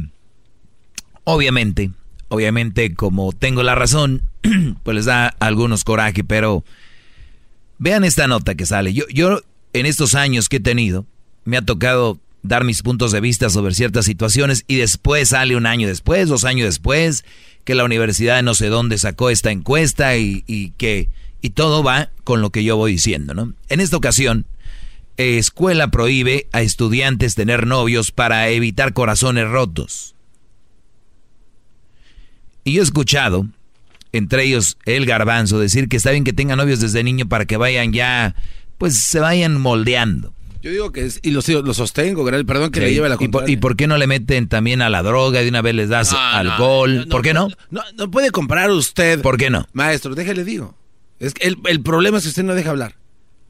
[1.24, 1.90] obviamente,
[2.28, 4.22] obviamente como tengo la razón,
[4.82, 6.64] pues les da algunos coraje, pero
[7.78, 8.92] vean esta nota que sale.
[8.92, 9.40] Yo, yo
[9.72, 11.06] en estos años que he tenido,
[11.44, 15.66] me ha tocado dar mis puntos de vista sobre ciertas situaciones y después sale un
[15.66, 17.24] año después, dos años después,
[17.64, 21.08] que la universidad no sé dónde sacó esta encuesta y, y que
[21.44, 23.52] y todo va con lo que yo voy diciendo, ¿no?
[23.68, 24.46] En esta ocasión,
[25.18, 30.14] eh, escuela prohíbe a estudiantes tener novios para evitar corazones rotos.
[32.64, 33.46] Y yo he escuchado,
[34.16, 37.56] entre ellos el garbanzo, decir que está bien que tengan novios desde niño para que
[37.56, 38.34] vayan ya,
[38.78, 40.32] pues se vayan moldeando.
[40.62, 43.30] Yo digo que es, y lo, lo sostengo, perdón que le lleve la ¿Y por,
[43.30, 43.52] contraria.
[43.52, 45.90] y por qué no le meten también a la droga y de una vez les
[45.90, 47.00] das No, alcohol?
[47.00, 47.48] no, ¿Por qué no?
[47.70, 49.20] No, no puede comprar usted.
[49.20, 49.66] ¿Por qué no?
[49.74, 50.74] Maestro, déjele digo.
[51.18, 52.96] Es que el, el problema es que usted no deja hablar.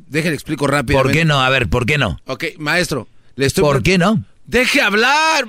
[0.09, 1.01] Déjele explico rápido.
[1.01, 1.41] ¿Por qué no?
[1.41, 2.19] A ver, ¿por qué no?
[2.27, 3.63] Ok, maestro, le estoy...
[3.63, 4.25] ¿Por qué no?
[4.47, 5.47] Deje hablar.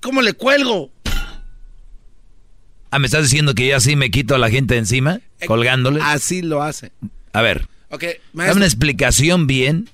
[0.00, 0.90] ¿Cómo le cuelgo?
[2.94, 5.20] Ah, ¿me estás diciendo que yo así me quito a la gente de encima?
[5.48, 5.98] Colgándole.
[6.00, 6.92] Así lo hace.
[7.32, 9.88] A ver, Ok, dame una explicación bien.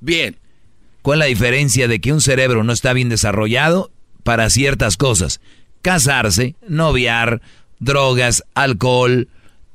[0.00, 0.36] Bien.
[1.00, 3.90] ¿Cuál es la diferencia de que un cerebro no está bien desarrollado
[4.24, 5.40] para ciertas cosas?
[5.80, 7.40] Casarse, noviar,
[7.78, 9.28] drogas, alcohol,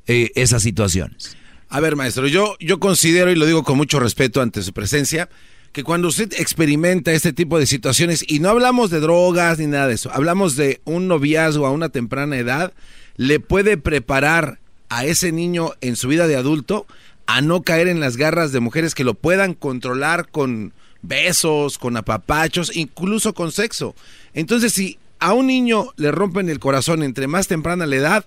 [0.06, 1.36] eh, esas situaciones.
[1.68, 5.28] A ver, maestro, yo, yo considero, y lo digo con mucho respeto ante su presencia,
[5.74, 9.88] que cuando usted experimenta este tipo de situaciones, y no hablamos de drogas ni nada
[9.88, 12.72] de eso, hablamos de un noviazgo a una temprana edad,
[13.16, 16.86] le puede preparar a ese niño en su vida de adulto
[17.26, 20.72] a no caer en las garras de mujeres que lo puedan controlar con
[21.02, 23.96] besos, con apapachos, incluso con sexo.
[24.32, 28.26] Entonces, si a un niño le rompen el corazón entre más temprana la edad,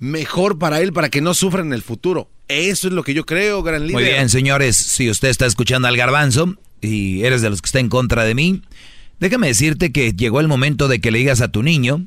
[0.00, 2.28] mejor para él, para que no sufra en el futuro.
[2.48, 3.94] Eso es lo que yo creo, gran líder.
[3.94, 7.80] Muy bien, señores, si usted está escuchando al garbanzo y eres de los que está
[7.80, 8.62] en contra de mí,
[9.20, 12.04] déjame decirte que llegó el momento de que le digas a tu niño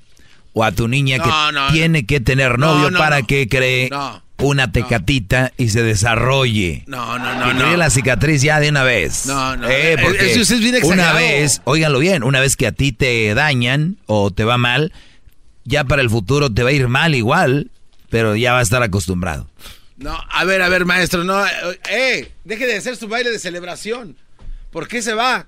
[0.54, 3.28] o a tu niña No, que no, tiene que tener novio No, no, para no.
[3.28, 6.84] que cree No, una tecatita y se desarrolle.
[6.88, 7.78] No, no, no, cree no.
[7.78, 9.26] la cicatriz ya de una vez.
[9.28, 9.70] No, no.
[9.70, 13.34] Eh, Es- porque es bien una vez, óiganlo bien, una vez que a ti te
[13.36, 14.92] dañan o te va mal,
[15.64, 17.70] ya para el futuro te va a ir mal igual,
[18.10, 19.48] pero ya va a estar acostumbrado.
[19.98, 21.50] No, a ver, a ver, maestro, no, eh,
[21.92, 24.18] eh, deje de hacer su baile de celebración.
[24.72, 25.48] ¿Por qué se va?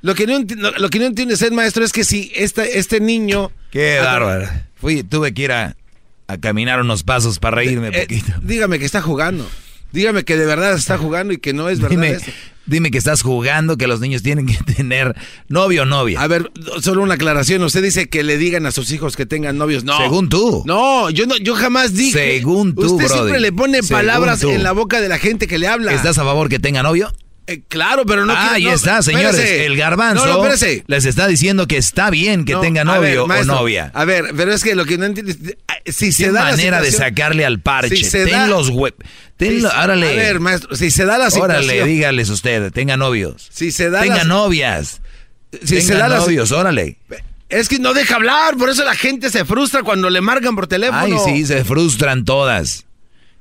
[0.00, 0.38] Lo que no,
[0.78, 3.50] lo, que no entiende ser maestro es que si este, este niño...
[3.70, 4.48] Qué Ah, bárbaro.
[4.76, 5.76] Fui, tuve que ir a,
[6.28, 8.32] a caminar unos pasos para reírme eh, poquito.
[8.42, 9.48] dígame que está jugando.
[9.92, 12.30] Dígame que de verdad está jugando y que no es verdad Dime, eso.
[12.66, 15.16] dime que estás jugando, que los niños tienen que tener
[15.48, 16.20] novio o novia.
[16.20, 17.62] A ver, solo una aclaración.
[17.64, 19.82] Usted dice que le digan a sus hijos que tengan novios.
[19.82, 19.98] No.
[19.98, 20.62] Según tú.
[20.64, 22.36] No, yo no, yo jamás dije.
[22.38, 23.12] Según tú, Usted Brody.
[23.14, 25.92] siempre le pone palabras en la boca de la gente que le habla.
[25.92, 27.12] ¿Estás a favor que tenga novio?
[27.50, 28.34] Eh, claro, pero no.
[28.34, 29.30] ah, ahí no, está, señores.
[29.34, 29.64] espérese.
[29.66, 30.84] El garbanzo No, no, espérese.
[30.86, 33.90] les está diciendo que está bien que tenga ver, novio maestro, o novia.
[33.94, 35.38] A ver, pero es que lo que no entiendes.
[35.86, 37.96] Si se da la manera de sacarle al parche.
[37.96, 38.92] Si se ten da- los hue...
[39.38, 40.10] ten si- lo- órale.
[40.10, 41.62] A ver, maestro, si se da la situación.
[41.62, 43.48] Órale, dígales usted, tenga novios.
[43.50, 45.00] Si se da tenga la- novias.
[45.52, 46.98] Si tenga se da la- novios, órale.
[47.48, 50.66] Es que no deja hablar, por eso la gente se frustra cuando le marcan por
[50.66, 51.00] teléfono.
[51.00, 52.84] Ay, sí, se frustran todas.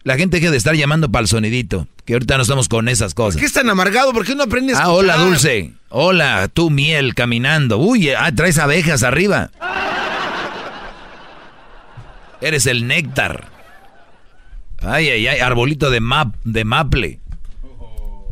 [0.03, 3.13] La gente deja de estar llamando para el sonidito, que ahorita no estamos con esas
[3.13, 3.39] ¿Por cosas.
[3.41, 4.13] qué es tan amargado?
[4.13, 5.17] ¿Por qué no aprendes a Ah, hola?
[5.17, 5.73] Dulce.
[5.89, 7.77] Hola, tú, miel, caminando.
[7.79, 9.51] Uy, ah, traes abejas arriba.
[12.39, 13.49] Eres el néctar.
[14.79, 17.19] Ay, ay, ay, arbolito de, map, de maple.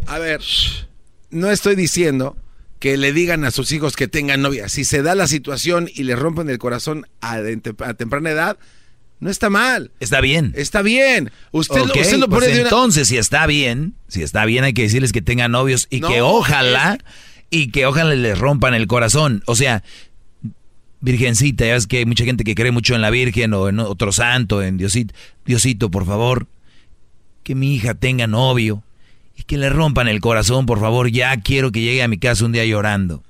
[0.08, 0.40] A ver,
[1.30, 2.38] no estoy diciendo
[2.80, 4.70] que le digan a sus hijos que tengan novia.
[4.70, 7.40] Si se da la situación y le rompen el corazón a
[7.98, 8.58] temprana edad,
[9.20, 9.92] no está mal.
[10.00, 10.54] Está bien.
[10.56, 11.32] Está bien.
[11.52, 12.70] Usted, lo, usted lo pues pone de una...
[12.70, 16.10] entonces, si está bien, si está bien, hay que decirles que tengan novios y No,
[16.10, 16.98] que ojalá,
[17.50, 19.42] y que ojalá les rompan el corazón.
[19.46, 19.84] O sea,
[21.02, 23.80] Virgencita, ya ves que hay mucha gente que cree mucho en la Virgen o en
[23.80, 25.14] otro santo, en Diosito.
[25.46, 26.48] Diosito, por favor,
[27.44, 28.84] que mi hija tenga novio
[29.36, 31.10] y que le rompan el corazón, por favor.
[31.10, 33.24] Ya quiero que llegue a mi casa un día llorando.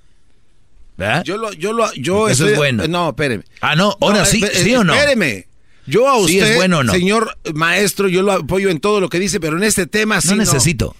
[0.97, 1.23] ¿Verdad?
[1.25, 2.87] Yo lo, yo lo, yo eso estoy- es bueno.
[2.87, 3.43] No, espéreme.
[3.59, 4.93] Ah, no, ahora No, sí, ¿sí o no?
[4.93, 5.45] Espéreme.
[5.87, 6.91] Yo a Sí usted, es bueno o no.
[6.93, 10.29] señor maestro, yo lo apoyo en todo lo que dice, pero en este tema sí
[10.29, 10.95] no necesito.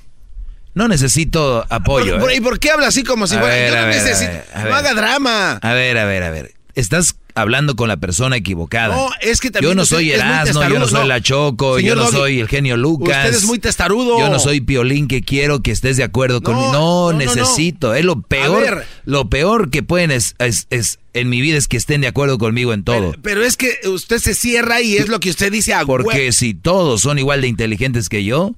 [0.73, 2.19] No necesito apoyo.
[2.19, 2.35] Por- ¿eh?
[2.35, 3.55] ¿Y por qué habla así como si A fuera?
[3.55, 4.31] ver, yo no ver, necesito.
[4.31, 5.53] ver, no haga drama.
[5.61, 6.53] A ver, a ver, a ver.
[6.75, 8.95] Estás hablando con la persona equivocada.
[8.95, 11.05] No, es que también Yo no soy muy Erasmo, yo no soy no.
[11.07, 13.25] la Choco, Señor yo no soy el genio Lucas.
[13.25, 14.17] usted es muy testarudo.
[14.19, 16.71] Yo no soy Piolín que quiero que estés de acuerdo conmigo.
[16.71, 17.93] no, necesito.
[17.93, 18.85] Es lo peor.
[19.05, 22.37] Lo peor que pueden es, es- es- en mi vida es que estén de acuerdo
[22.37, 23.13] conmigo en todo.
[23.21, 26.53] Pero es que usted se cierra y es lo que usted dice a Porque si
[26.53, 28.55] todos son igual de inteligentes que yo,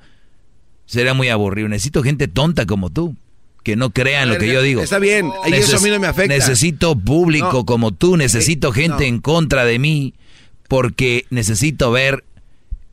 [0.89, 1.67] Sería muy aburrido.
[1.67, 3.13] Necesito gente tonta como tú.
[3.67, 4.81] Que no crean lo que yo digo.
[4.81, 6.33] Está bien, y eso a mí no me afecta.
[6.33, 7.65] Necesito público No.
[7.65, 9.07] como tú, necesito gente no.
[9.09, 10.13] en contra de mí,
[10.69, 12.23] porque necesito ver,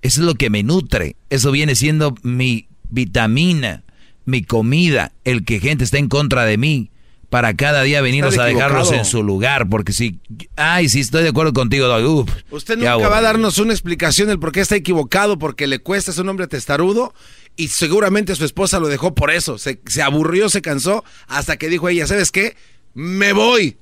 [0.03, 3.85] eso es lo que me nutre, eso viene siendo mi vitamina,
[4.25, 6.91] mi comida, el que gente esté en contra de mí,
[7.35, 10.21] para cada día venirlos Estás a dejarlos en su lugar, porque si,
[10.55, 14.29] ay, si estoy de acuerdo contigo, Doggy, uf, Usted nunca va a darnos una explicación
[14.29, 17.13] del por qué está equivocado, porque le cuesta, es un hombre testarudo
[17.57, 19.59] y seguramente su esposa lo dejó por eso.
[19.59, 22.55] Se, se aburrió, se cansó, hasta que dijo ella, ¿sabes qué?
[22.95, 23.79] Me voy.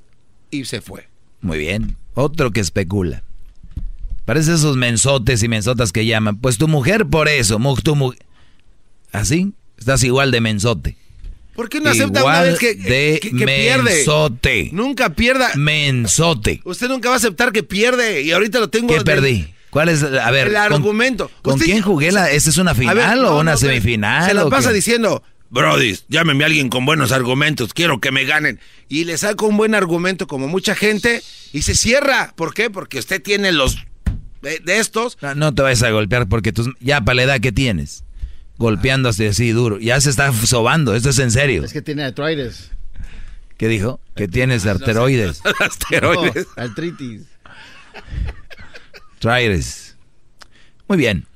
[0.50, 1.10] Y se fue.
[1.42, 1.96] Muy bien.
[2.14, 3.22] Otro que especula.
[4.24, 6.38] Parece esos mensotes y mensotas que llaman.
[6.38, 7.60] Pues tu mujer por eso.
[7.84, 8.14] tu mu-
[9.12, 9.52] ¿Así?
[9.76, 10.96] Estás igual de mensote.
[11.54, 13.94] ¿Por qué no acepta una vez que, de que- que pierde?
[13.94, 14.70] mensote.
[14.72, 15.50] Nunca pierda.
[15.54, 16.60] Mensote.
[16.64, 18.88] Usted nunca va a aceptar que pierde y ahorita lo tengo.
[18.88, 19.54] ¿Qué de- perdí?
[19.70, 20.02] ¿Cuál es?
[20.02, 20.48] A ver.
[20.48, 21.30] El ¿con- argumento.
[21.42, 22.30] ¿Con, Usted- quién jugué la?
[22.30, 24.28] ¿Esta es una final ver, o una no, semifinal?
[24.28, 24.74] Se la pasa qué?
[24.76, 28.60] diciendo, Brody, llámeme a alguien con buenos argumentos, quiero que me ganen.
[28.88, 31.22] Y le saca un buen argumento como mucha gente
[31.52, 32.32] y se cierra.
[32.36, 32.68] ¿Por qué?
[32.70, 33.78] Porque usted tiene los
[34.42, 35.16] de, de estos.
[35.22, 38.04] No, no te vayas a golpear porque tú, ya para la edad que tienes,
[38.58, 41.64] golpeándose así duro, ya se está sobando, esto es en serio.
[41.64, 42.70] Es que tiene artritis.
[43.56, 44.00] ¿Qué dijo?
[44.14, 45.40] Que tienes arteroides.
[45.60, 46.46] Asteroides.
[46.56, 47.22] No, artritis.
[49.18, 49.96] Traires.
[50.88, 51.26] Muy bien.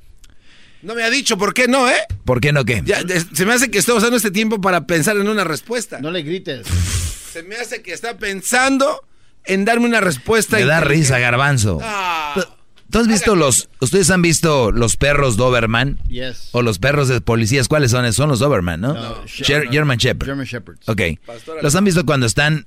[0.83, 1.99] No me ha dicho por qué no, ¿eh?
[2.25, 2.83] ¿Por qué no qué?
[2.85, 3.01] Ya,
[3.33, 6.01] se me hace que está usando este tiempo para pensar en una respuesta.
[6.01, 6.67] No le grites.
[7.33, 9.05] Se me hace que está pensando
[9.45, 10.57] en darme una respuesta.
[10.57, 11.79] Me da risa, garbanzo.
[11.83, 12.56] Ah,
[12.91, 15.99] ¿Tú has visto los, ustedes han visto los perros Doberman?
[16.09, 16.51] Yes.
[16.53, 18.11] O los perros de policías, ¿cuáles son?
[18.13, 18.95] Son los Doberman, ¿no?
[18.95, 19.17] No.
[19.27, 20.27] German Shepherd.
[20.27, 20.89] German Shepherds.
[20.89, 21.03] Ok.
[21.27, 22.67] Pastor ¿Los han visto cuando están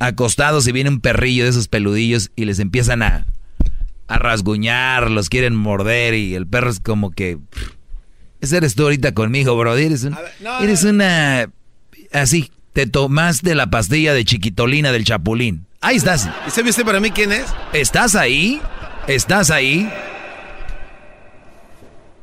[0.00, 3.26] acostados y viene un perrillo de esos peludillos y les empiezan a,
[4.06, 7.38] a rasguñar, los quieren morder y el perro es como que...
[7.50, 7.70] pff,
[8.40, 9.76] Ese eres tú ahorita conmigo, bro.
[9.76, 11.50] Eres, un- no, eres una...
[12.12, 15.66] Así, te tomaste la pastilla de chiquitolina del chapulín.
[15.80, 16.28] Ahí estás.
[16.46, 17.46] ¿Y sabe usted para mí quién es?
[17.72, 18.60] ¿Estás ahí?
[19.08, 19.90] ¿Estás ahí?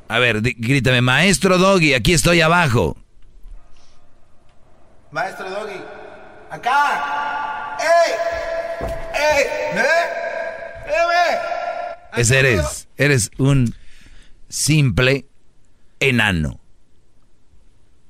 [0.07, 2.95] A ver, grítame, maestro Doggy, aquí estoy abajo.
[5.09, 5.81] Maestro Doggy.
[6.51, 7.75] Acá.
[7.79, 8.11] ¡Ey!
[9.15, 9.43] ¡Ey!
[9.77, 9.83] ¿Eh?
[10.87, 11.37] ¡Eh,
[12.17, 13.73] Ese eres, eres un
[14.47, 15.25] simple
[15.99, 16.59] enano.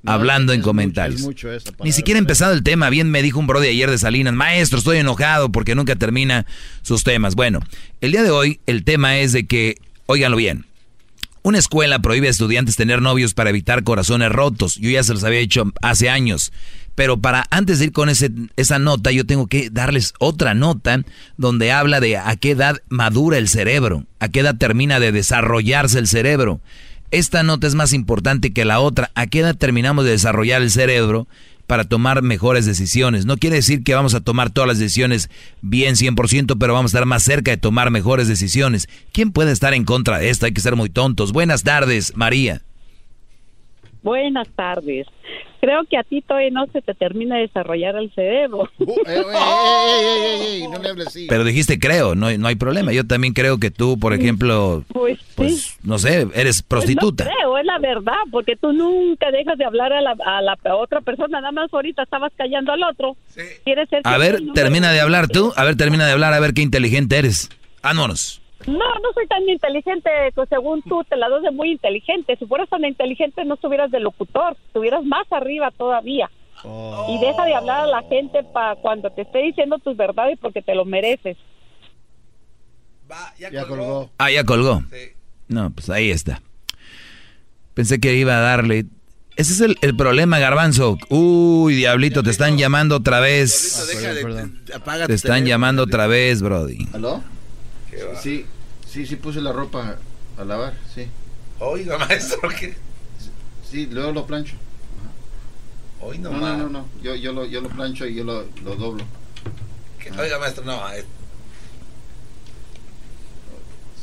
[0.06, 1.22] Hablando en comentarios.
[1.22, 1.50] mucho
[1.84, 2.90] Ni siquiera empezado el tema.
[2.90, 6.46] Bien me dijo un bro de ayer de Salinas, maestro, estoy enojado porque nunca termina
[6.82, 7.36] sus temas.
[7.36, 7.60] Bueno,
[8.02, 10.66] el día de hoy el tema es de que, óiganlo bien,
[11.46, 14.78] una escuela prohíbe a estudiantes tener novios para evitar corazones rotos.
[14.78, 16.52] Yo ya se los había dicho hace años.
[16.96, 21.02] Pero para antes de ir con ese, esa nota, yo tengo que darles otra nota
[21.38, 26.00] donde habla de a qué edad madura el cerebro, a qué edad termina de desarrollarse
[26.00, 26.62] el cerebro.
[27.16, 29.10] Esta nota es más importante que la otra.
[29.16, 31.30] ¿A qué edad terminamos de desarrollar el cerebro
[31.66, 33.26] para tomar mejores decisiones?
[33.26, 35.30] No quiere decir que vamos a tomar todas las decisiones
[35.62, 38.90] bien 100%, pero vamos a estar más cerca de tomar mejores decisiones.
[39.14, 40.46] ¿Quién puede estar en contra de esto?
[40.46, 41.32] Hay que ser muy tontos.
[41.32, 42.64] Buenas tardes, María.
[44.06, 45.08] Buenas tardes.
[45.60, 48.70] Creo que a ti todavía no se te termina de desarrollar el cerebro.
[49.08, 51.26] Eh, no hables así.
[51.28, 52.92] Pero dijiste creo, no, no hay problema.
[52.94, 55.74] Yo también creo que tú, por ejemplo, Pues, sí.
[55.84, 57.24] no sé, eres prostituta.
[57.24, 60.42] Pues no creo, es la verdad, porque tú nunca dejas de hablar a la, a
[60.42, 63.18] la otra persona, nada más ahorita estabas callando al otro.
[63.64, 65.52] ¿Quieres ser A ver, termina de hablar tú.
[65.56, 67.50] A ver, termina de hablar, a ver qué inteligente eres.
[67.82, 68.40] Vámonos.
[68.68, 72.36] No, no soy tan inteligente, pues, según tú, te la das de muy inteligente.
[72.38, 76.30] Si fueras tan inteligente, no estuvieras de locutor, estuvieras más arriba todavía.
[77.08, 80.64] Y deja de hablar a la gente para cuando te esté diciendo tus verdades porque
[80.64, 81.38] te lo mereces.
[83.38, 84.10] Ya colgó.
[84.18, 84.82] Ah, ya colgó.
[85.48, 86.42] No, pues ahí está.
[87.76, 88.86] Pensé que iba a darle.
[89.36, 90.98] Ese es el, el problema, Garbanzo.
[91.10, 93.94] Uy, Diablito, te están llamando otra vez.
[94.74, 96.88] Apaga Te están llamando otra vez, Brody.
[96.94, 97.22] ¿Aló?
[97.90, 98.46] Sí, sí,
[99.04, 99.98] sí puse la ropa
[100.38, 101.08] a lavar, sí.
[101.60, 102.76] Oiga, maestro, ¿qué?
[103.70, 104.56] Sí, luego lo plancho.
[106.02, 106.86] Hoy No, no, no, no.
[107.02, 109.04] Yo, yo, lo, yo lo plancho y yo lo, lo doblo.
[110.20, 110.94] Oiga, maestro, no.
[110.94, 111.04] eh,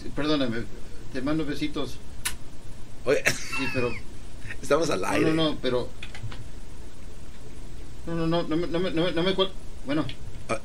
[0.03, 0.65] Sí, perdóname,
[1.13, 1.97] te mando besitos.
[3.05, 3.93] Oye, Sí, pero...
[4.63, 5.33] estamos al aire.
[5.33, 5.89] No, no, no, pero...
[8.07, 9.35] No, no, no, no me, no me, no me, no me
[9.87, 10.05] Bueno.
[10.49, 10.59] Ah.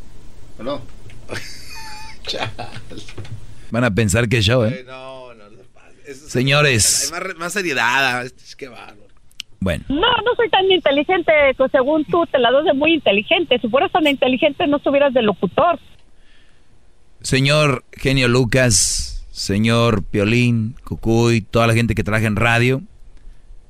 [0.60, 0.82] ¿Aló?
[3.72, 4.84] Van a pensar que es show, ¿eh?
[4.88, 5.90] No, no, no pasa.
[6.06, 7.12] Eso es- Señores.
[7.14, 8.26] Hay más, más seriedad.
[8.26, 8.70] Es que.
[9.60, 13.58] Bueno, No, no soy tan inteligente, pues, según tú, te la das de muy inteligente.
[13.60, 15.80] Si fueras tan inteligente, no estuvieras de locutor.
[17.22, 22.82] señor Genio Lucas, señor Piolín, Cucuy, toda la gente que trabaja en radio,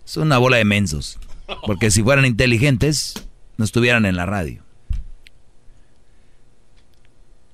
[0.05, 1.19] Es una bola de mensos.
[1.65, 4.61] Porque si fueran inteligentes, no estuvieran en la radio.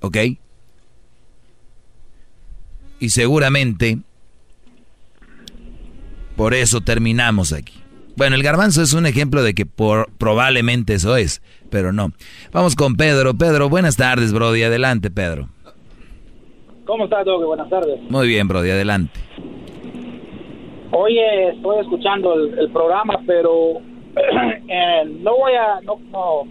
[0.02, 0.18] ¿Ok?
[3.04, 3.98] Y seguramente
[6.38, 7.74] por eso terminamos aquí.
[8.16, 12.14] Bueno, el garbanzo es un ejemplo de que por, probablemente eso es, pero no.
[12.54, 13.34] Vamos con Pedro.
[13.34, 14.64] Pedro, buenas tardes, Brody.
[14.64, 15.50] Adelante, Pedro.
[16.86, 17.44] ¿Cómo estás, Doggy?
[17.44, 18.00] Buenas tardes.
[18.10, 18.70] Muy bien, Brody.
[18.70, 19.20] Adelante.
[20.92, 23.80] Oye, estoy escuchando el, el programa, pero
[24.16, 26.46] eh, no voy a no no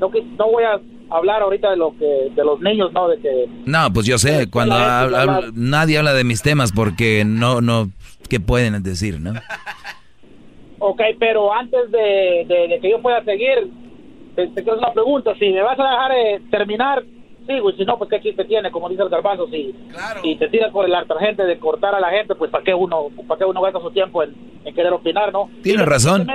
[0.00, 0.78] no, no voy a
[1.10, 4.48] hablar ahorita de lo que de los niños, no de que No, pues yo sé,
[4.50, 7.88] cuando hab- hab- nadie habla de mis temas porque no, no,
[8.28, 9.32] ¿qué pueden decir, no?
[10.80, 13.68] Ok, pero antes de, de- de que yo pueda seguir,
[14.36, 15.34] te, te quiero hacer una pregunta.
[15.38, 17.02] Si me vas a dejar eh, terminar,
[17.48, 19.46] Y si no, pues qué chiste tiene, como dice el garbanzo.
[19.48, 19.74] Si,
[20.22, 23.06] si te tiras por el gente de cortar a la gente, pues ¿para qué uno
[23.26, 24.34] para qué uno gasta su tiempo en,
[24.64, 25.48] en querer opinar, no?
[25.62, 26.26] Tienes razón,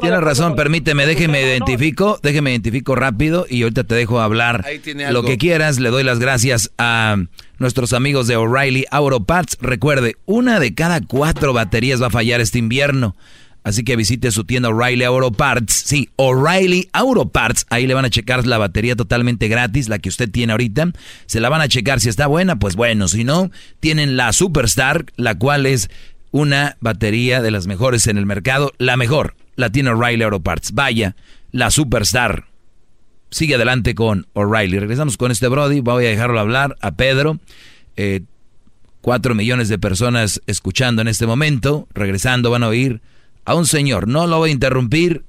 [0.00, 4.78] tienes de- razón, permíteme, déjeme identifico, déjeme identifico rápido y ahorita te dejo hablar Ahí
[4.78, 5.78] tiene lo que quieras.
[5.78, 7.16] Le doy las gracias a
[7.58, 9.58] nuestros amigos de O'Reilly Auto Parts.
[9.60, 13.14] Recuerde, una de cada cuatro baterías va a fallar este invierno.
[13.64, 15.72] Así que visite su tienda O'Reilly Auto Parts.
[15.72, 17.66] Sí, O'Reilly Auto Parts.
[17.70, 20.92] Ahí le van a checar la batería totalmente gratis, la que usted tiene ahorita.
[21.24, 23.08] Se la van a checar si está buena, pues bueno.
[23.08, 23.50] Si no,
[23.80, 25.88] tienen la Superstar, la cual es
[26.30, 28.72] una batería de las mejores en el mercado.
[28.76, 30.72] La mejor, la tiene O'Reilly Auto Parts.
[30.72, 31.16] Vaya,
[31.50, 32.44] la Superstar.
[33.30, 34.78] Sigue adelante con O'Reilly.
[34.78, 35.80] Regresamos con este Brody.
[35.80, 37.40] Voy a dejarlo hablar a Pedro.
[37.96, 38.20] Eh,
[39.04, 41.86] Cuatro millones de personas escuchando en este momento.
[41.92, 43.02] Regresando van a oír
[43.44, 44.08] a un señor.
[44.08, 45.24] No lo voy a interrumpir,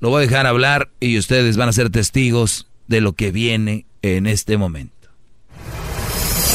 [0.00, 3.86] lo voy a dejar hablar y ustedes van a ser testigos de lo que viene
[4.02, 4.92] en este momento.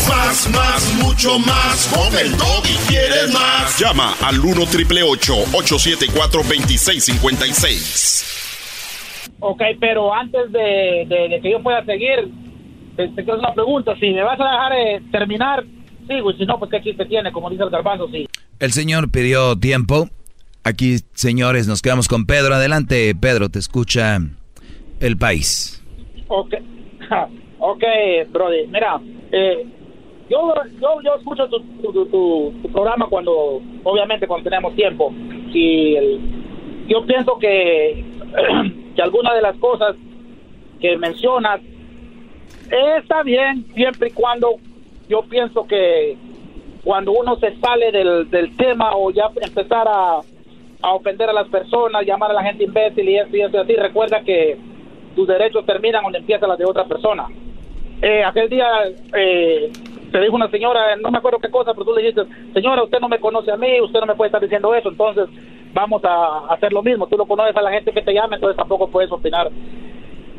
[0.08, 1.88] Más, más, mucho más.
[1.94, 3.78] Con el y quieres más.
[3.80, 8.26] Llama al 1 triple 874 2656.
[9.40, 12.30] Ok, pero antes de, de- de que yo pueda seguir,
[12.98, 13.94] te, te quiero hacer una pregunta.
[14.00, 15.64] Si me vas a dejar eh, terminar,
[16.08, 16.32] sigo.
[16.32, 18.08] Y si no, pues qué chiste tiene, como dice el garbanzo.
[18.12, 18.28] Sí.
[18.60, 20.10] El señor pidió tiempo.
[20.64, 22.54] Aquí, señores, nos quedamos con Pedro.
[22.56, 24.18] Adelante, Pedro, te escucha
[25.00, 25.84] el país.
[26.28, 26.54] Ok,
[27.60, 27.84] ok,
[28.32, 28.68] Brody.
[28.68, 29.00] Mira,
[29.32, 29.66] eh,
[30.30, 32.06] yo, yo, yo escucho tu, tu, tu-
[32.62, 35.12] tu- programa cuando, obviamente, cuando tenemos tiempo.
[35.54, 35.96] Y
[36.88, 38.04] yo pienso que,
[38.96, 39.96] que algunas de las cosas
[40.80, 41.62] que mencionas
[42.70, 44.56] está bien, siempre y cuando
[45.10, 46.16] yo pienso que
[46.84, 50.20] cuando uno se sale del, del tema o ya empezar a,
[50.82, 53.60] a ofender a las personas, llamar a la gente imbécil y esto y esto y
[53.62, 54.58] así, recuerda que
[55.16, 57.28] tus derechos terminan donde empiezan las de otra persona.
[58.02, 58.66] Eh, aquel día
[59.14, 59.72] eh,
[60.12, 62.24] te dijo una señora, no me acuerdo qué cosa, pero tú le dijiste,
[62.54, 65.26] señora, usted no me conoce a mí, usted no me puede estar diciendo eso, entonces
[65.74, 67.08] vamos a hacer lo mismo.
[67.08, 69.50] Tú no conoces a la gente que te llama, entonces tampoco puedes opinar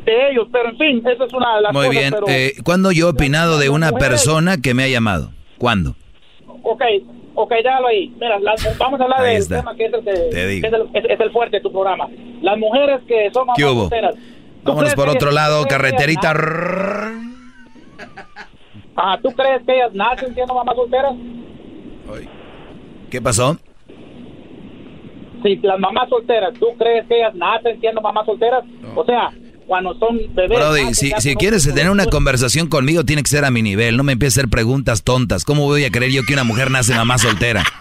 [0.05, 0.47] de ellos.
[0.51, 2.01] Pero en fin, esa es una de las Muy cosas.
[2.01, 2.13] bien.
[2.13, 5.29] pero- Eh, ¿Cuándo yo he opinado de una persona que me ha llamado?
[5.59, 5.93] ¿Cuándo?
[6.63, 6.81] Ok,
[7.35, 8.09] ok, déjalo ahí.
[8.19, 10.11] Mira, las- vamos a hablar del tema que es el, que,
[10.67, 12.07] es, el, es- es el fuerte de tu programa.
[12.41, 13.57] Las mujeres que son mamás.
[14.63, 16.33] ¿Tú Vámonos por otro lado, carreterita.
[18.95, 21.13] Ah, ¿tú crees que ellas nacen siendo mamás solteras?
[23.09, 23.57] ¿Qué pasó?
[25.43, 28.63] Si las mamás solteras, ¿tú crees que ellas nacen siendo mamás solteras?
[28.95, 29.31] O sea,
[29.71, 30.59] cuando son bebés.
[30.59, 33.95] Brody, nacen si, si quieres tener una conversación conmigo, tiene que ser a mi nivel.
[33.95, 35.45] No me empieces a hacer preguntas tontas.
[35.45, 37.63] ¿Cómo voy a creer yo que una mujer nace mamá soltera?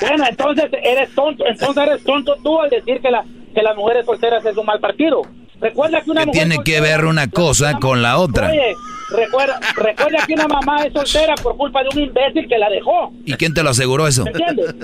[0.00, 4.06] Bueno, entonces eres tonto, entonces eres tonto tú al decir que, la, que las mujeres
[4.06, 5.22] solteras es un mal partido.
[5.60, 8.48] Recuerda que una ¿Qué mujer tiene que ver una cosa con la otra?
[8.48, 8.74] Oye,
[9.10, 13.12] recuerda, recuerda que una mamá es soltera por culpa de un imbécil que la dejó.
[13.24, 14.24] ¿Y quién te lo aseguró eso?
[14.24, 14.74] ¿Me entiendes?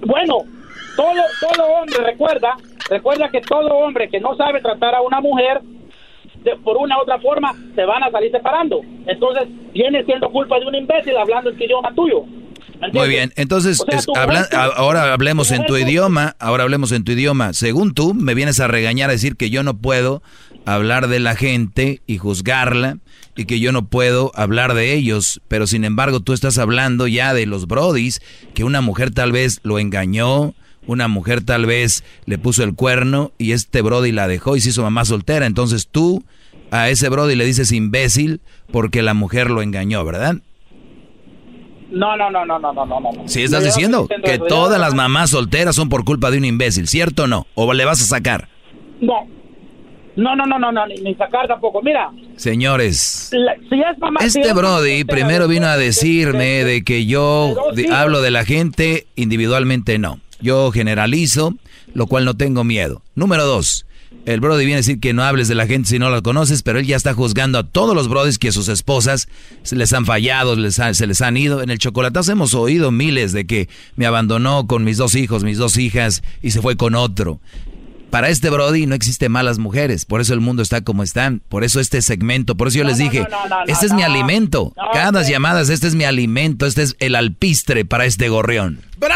[0.00, 0.38] Bueno,
[0.96, 2.56] todo, todo hombre, recuerda,
[2.90, 5.60] recuerda que todo hombre que no sabe tratar a una mujer
[6.42, 8.80] de- por una u otra forma se van a salir separando.
[9.06, 12.24] Entonces, viene siendo culpa de un imbécil hablando el idioma tuyo.
[12.80, 16.92] ¿Me Muy bien, entonces O sea, es- habla- ahora hablemos en tu idioma, ahora hablemos
[16.92, 17.52] en tu idioma.
[17.54, 20.22] Según tú, me vienes a regañar a decir que yo no puedo
[20.66, 22.98] hablar de la gente y juzgarla
[23.36, 27.32] y que yo no puedo hablar de ellos, pero sin embargo tú estás hablando ya
[27.32, 28.20] de los brodis,
[28.54, 30.52] que una mujer tal vez lo engañó,
[30.86, 34.70] una mujer tal vez le puso el cuerno y este brody la dejó y se
[34.70, 36.22] hizo mamá soltera, entonces tú
[36.70, 38.40] a ese brody le dices imbécil
[38.72, 40.36] porque la mujer lo engañó, ¿verdad?
[41.90, 43.00] No, no, no, no, no, no, no.
[43.00, 43.28] no.
[43.28, 46.44] Sí, estás Yo diciendo que eso, todas las mamás solteras son por culpa de un
[46.44, 47.46] imbécil, ¿cierto o no?
[47.54, 48.48] ¿O le vas a sacar?
[49.00, 49.28] No.
[50.16, 51.82] No, no, no, no, no, ni, ni sacar tampoco.
[51.82, 54.20] Mira, Señores, la- si es mamá...
[54.20, 57.54] si este es mamá Brody primero vino a de- decirme de- de que yo
[57.92, 60.18] hablo de la gente individualmente, no.
[60.44, 61.54] Yo generalizo,
[61.94, 63.00] lo cual no tengo miedo.
[63.14, 63.86] Número dos,
[64.26, 66.62] el Brody viene a decir que no hables de la gente si no la conoces,
[66.62, 69.28] pero él ya está juzgando a todos los Brodis que sus esposas
[69.62, 71.62] se les han fallado, les se les han ido.
[71.62, 75.56] En el chocolatazo hemos oído miles de que me abandonó con mis dos hijos, mis
[75.56, 77.40] dos hijas y se fue con otro.
[78.10, 81.64] Para este Brody no existe malas mujeres, por eso el mundo está como está, por
[81.64, 84.72] eso este segmento, por eso yo les dije, no, no, no, este es mi alimento,
[84.76, 85.32] No, cada sí.
[85.32, 88.82] llamadas, este es mi alimento, este es el alpistre para este gorrión.
[89.00, 89.08] No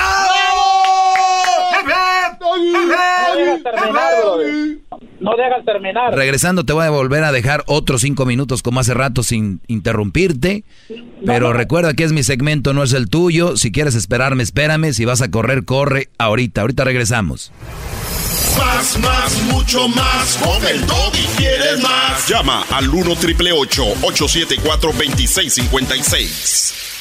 [2.73, 4.13] dejas terminar.
[5.21, 6.15] No dejas terminar.
[6.15, 10.65] Regresando te voy a volver a dejar otros cinco minutos como hace rato sin interrumpirte.
[11.25, 13.57] Pero recuerda que es mi segmento, no es el tuyo.
[13.57, 14.93] Si quieres esperarme, espérame.
[14.93, 16.63] Si vas a correr, corre ahorita.
[16.63, 17.53] Ahorita regresamos.
[18.57, 20.39] Más, más, mucho más.
[20.43, 22.29] Con el y quieres más.
[22.29, 26.98] Llama al 1 triple 874 2656.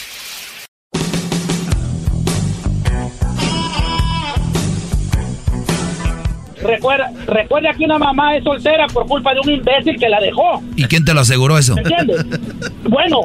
[6.68, 10.62] Recuerda, recuerda que una mamá es soltera por culpa de un imbécil que la dejó.
[10.76, 11.76] ¿Y quién te lo aseguró eso?
[11.76, 12.26] ¿Me entiendes?
[12.84, 13.22] bueno,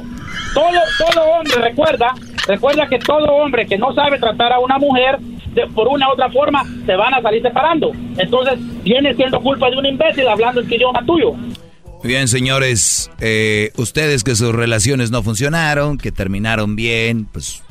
[0.54, 2.14] todo, todo hombre, recuerda,
[2.46, 5.18] recuerda que todo hombre que no sabe tratar a una mujer
[5.54, 7.92] de- por una u otra forma, se van a salir separando.
[8.16, 11.32] Entonces, viene siendo culpa de un imbécil hablando el idioma tuyo.
[11.34, 13.10] Muy bien, señores.
[13.20, 17.62] eh, ustedes que sus relaciones no funcionaron, que terminaron bien, pues.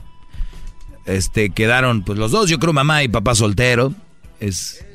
[1.05, 3.93] Este, quedaron, pues los dos, yo creo, mamá y papá soltero.
[4.39, 4.85] Es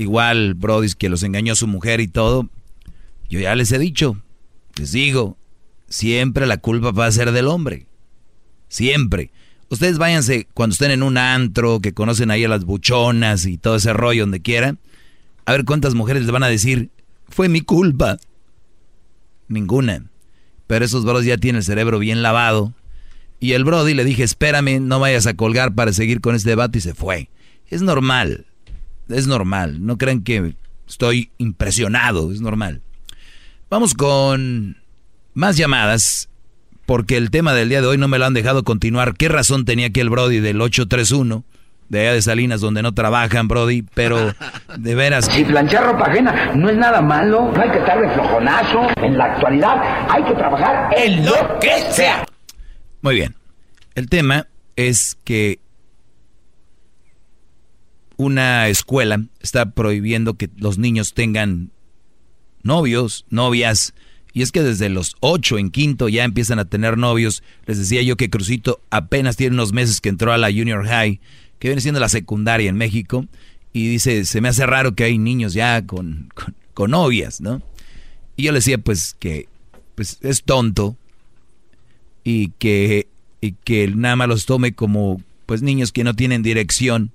[0.00, 2.48] igual, Brody, que los engañó su mujer y todo.
[3.28, 4.20] Yo ya les he dicho,
[4.76, 5.36] les digo,
[5.88, 7.86] siempre la culpa va a ser del hombre.
[8.68, 9.30] Siempre.
[9.68, 13.76] Ustedes váyanse cuando estén en un antro, que conocen ahí a las buchonas y todo
[13.76, 14.78] ese rollo donde quieran.
[15.44, 16.90] A ver cuántas mujeres les van a decir,
[17.28, 18.18] fue mi culpa.
[19.48, 20.04] Ninguna.
[20.66, 22.72] Pero esos bros ya tienen el cerebro bien lavado.
[23.38, 26.78] Y el Brody le dije, espérame, no vayas a colgar para seguir con este debate
[26.78, 27.28] y se fue.
[27.68, 28.46] Es normal.
[29.10, 29.84] Es normal.
[29.84, 30.54] No crean que
[30.88, 32.32] estoy impresionado.
[32.32, 32.82] Es normal.
[33.68, 34.76] Vamos con
[35.34, 36.28] más llamadas.
[36.86, 39.14] Porque el tema del día de hoy no me lo han dejado continuar.
[39.14, 41.44] ¿Qué razón tenía aquí el Brody del 831?
[41.88, 43.82] De allá de Salinas, donde no trabajan, Brody.
[43.94, 44.34] Pero
[44.76, 45.26] de veras.
[45.32, 48.88] Si planchar ropa ajena no es nada malo, no hay que estar de flojonazo.
[48.96, 49.76] En la actualidad
[50.08, 52.24] hay que trabajar en lo que sea.
[53.02, 53.36] Muy bien.
[53.94, 55.60] El tema es que
[58.20, 61.70] una escuela está prohibiendo que los niños tengan
[62.62, 63.94] novios, novias.
[64.34, 67.42] Y es que desde los ocho en quinto ya empiezan a tener novios.
[67.64, 71.18] Les decía yo que Crucito apenas tiene unos meses que entró a la Junior High,
[71.58, 73.24] que viene siendo la secundaria en México.
[73.72, 77.62] Y dice, se me hace raro que hay niños ya con, con, con novias, ¿no?
[78.36, 79.48] Y yo le decía, pues, que
[79.94, 80.94] pues, es tonto
[82.22, 83.08] y que,
[83.40, 87.12] y que nada más los tome como pues niños que no tienen dirección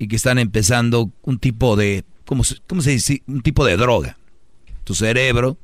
[0.00, 3.22] y que están empezando un tipo de, ¿cómo, cómo se dice?
[3.26, 4.16] Un tipo de droga.
[4.84, 5.58] Tu cerebro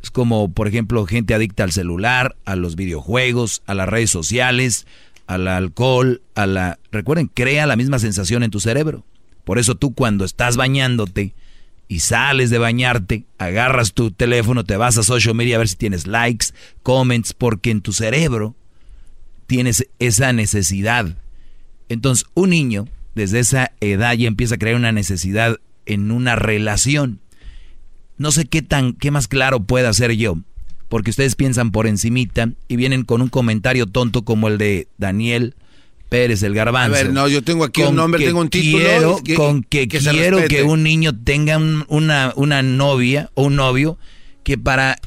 [0.00, 4.86] es como, por ejemplo, gente adicta al celular, a los videojuegos, a las redes sociales,
[5.26, 6.78] al alcohol, a la...
[6.92, 9.04] Recuerden, crea la misma sensación en tu cerebro.
[9.42, 11.34] Por eso tú cuando estás bañándote
[11.88, 15.74] y sales de bañarte, agarras tu teléfono, te vas a social media a ver si
[15.74, 16.46] tienes likes,
[16.84, 18.54] comments, porque en tu cerebro
[19.48, 21.16] tienes esa necesidad.
[21.88, 27.20] Entonces, un niño desde esa edad ya empieza a crear una necesidad en una relación.
[28.18, 30.38] No sé qué tan qué más claro pueda hacer yo,
[30.88, 35.54] porque ustedes piensan por encimita y vienen con un comentario tonto como el de Daniel
[36.08, 36.92] Pérez el A Garbanzo.
[36.92, 38.84] ver, no, yo tengo aquí un nombre, tengo un título.
[38.84, 43.56] quiero- que- con que, quiero que un niño tenga un- una, una novia o un
[43.56, 43.98] novio
[44.44, 44.98] que para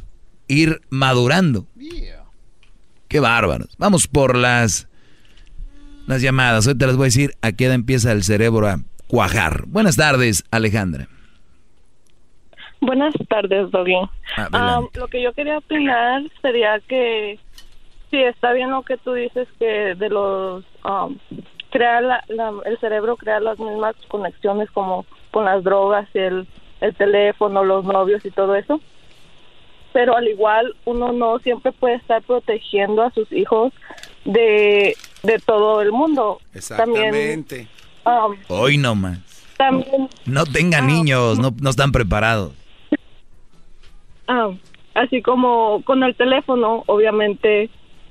[0.47, 1.67] ir madurando.
[3.07, 3.69] Qué bárbaros.
[3.77, 4.87] Vamos por las,
[6.07, 6.67] las llamadas.
[6.67, 8.77] Ahorita les voy a decir a qué edad empieza el cerebro a
[9.07, 9.63] cuajar.
[9.67, 11.07] Buenas tardes, Alejandra.
[12.81, 13.95] Buenas tardes, Doggy.
[14.37, 17.39] Ah, lo que yo quería opinar sería que
[18.11, 21.17] sí está bien lo que tú dices que de los um,
[21.71, 26.47] crear la- la- el cerebro crea las mismas conexiones como con las drogas, el,
[26.81, 28.79] el teléfono, los novios y todo eso.
[29.91, 33.73] Pero al igual uno no siempre puede estar protegiendo a sus hijos
[34.25, 34.95] de,
[35.25, 36.39] de todo el mundo.
[36.75, 37.67] También, Exactamente.
[38.05, 39.19] um, Hoy no más.
[39.57, 42.53] también No tengan niños, no, no están preparados.
[44.27, 44.49] Ah,
[44.95, 47.69] así como con el teléfono, obviamente,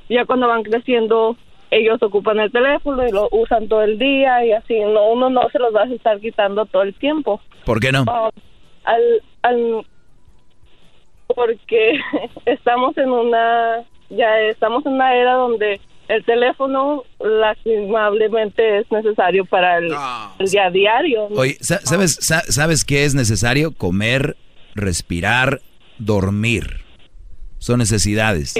[0.08, 1.36] ya cuando van creciendo,
[1.70, 5.48] ellos ocupan el teléfono y lo usan todo el día y así, no, uno no
[5.50, 7.40] se los va a estar quitando todo el tiempo.
[7.64, 8.04] ¿Por qué no?
[8.06, 8.30] Ah,
[8.84, 9.02] al,
[9.42, 9.86] al,
[11.34, 11.98] porque
[12.46, 19.78] estamos en una, ya estamos en una era donde el teléfono lastimablemente es necesario para
[19.78, 19.94] el,
[20.38, 21.28] el día a diario.
[21.30, 21.36] ¿no?
[21.36, 23.72] Oye, sa- ¿sabes, sa- ¿sabes qué es necesario?
[23.72, 24.36] Comer,
[24.74, 25.60] respirar,
[25.98, 26.82] dormir.
[27.58, 28.54] Son necesidades.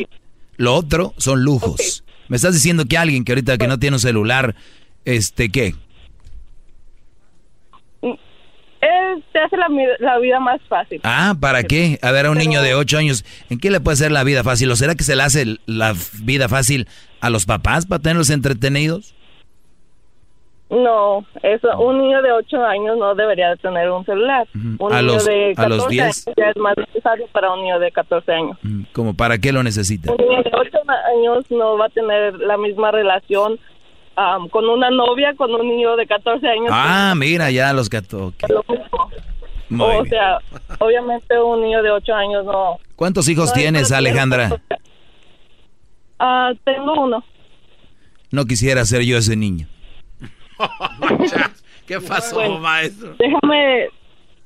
[0.57, 2.05] Lo otro son lujos.
[2.29, 4.55] Me estás diciendo que alguien que ahorita que no tiene un celular,
[5.05, 5.75] este, ¿qué?
[9.33, 11.01] Te hace la, vida más fácil.
[11.05, 11.99] Ah, ¿para qué?
[12.03, 14.45] A ver, a un niño de 8 años, ¿en qué le puede hacer la vida
[14.45, 14.71] fácil?
[14.71, 16.87] ¿O será que se le hace la vida fácil
[17.25, 19.15] a los papás para tenerlos entretenidos?
[20.71, 24.47] No, eso, un niño de 8 años no debería de tener un celular.
[24.79, 26.03] Un A niño los- de a los 14 10.
[26.03, 28.59] años ya es más necesario para un niño de 14 años.
[28.93, 30.11] ¿Como para qué lo necesita?
[30.13, 30.79] Un niño de 8
[31.17, 33.59] años no va a tener la misma relación
[34.17, 36.69] am, con una novia, con un niño de 14 años.
[36.71, 38.33] Ah, mira, ya los gatos.
[38.49, 39.11] Lo mismo.
[39.71, 40.07] Muy o bien.
[40.09, 40.39] sea,
[40.79, 42.79] obviamente un niño de 8 años no.
[42.97, 44.61] ¿Cuántos hijos no tienes, Alejandra?
[46.19, 47.25] Ah, tengo uno.
[48.31, 49.67] No quisiera ser yo ese niño.
[51.87, 53.15] ¿Qué pasó, Bueno, maestro?
[53.19, 53.89] Déjame,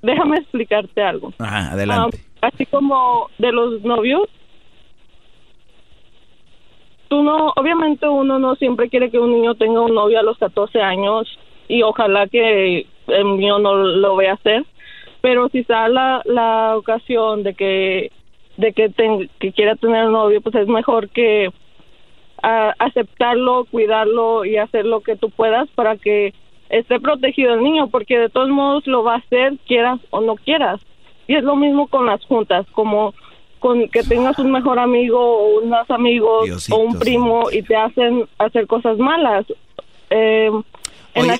[0.02, 1.32] déjame explicarte algo.
[1.38, 2.20] Ajá, adelante.
[2.42, 4.28] Ah, así como de los novios,
[7.08, 10.38] tú no, obviamente uno no siempre quiere que un niño tenga un novio a los
[10.38, 11.26] 14 años
[11.68, 14.64] y ojalá que el mío no lo vea hacer,
[15.20, 18.12] pero si está la, la ocasión de que
[18.58, 18.92] de que,
[19.38, 21.48] que quiera tener un novio, pues es mejor que
[22.42, 26.34] aceptarlo, cuidarlo y hacer lo que tú puedas para que
[26.68, 30.36] esté protegido el niño, porque de todos modos lo va a hacer quieras o no
[30.36, 30.80] quieras.
[31.26, 33.14] Y es lo mismo con las juntas, como
[33.58, 38.24] con que tengas un mejor amigo o unos amigos o un primo y te hacen
[38.38, 39.46] hacer cosas malas.
[40.10, 40.50] Eh,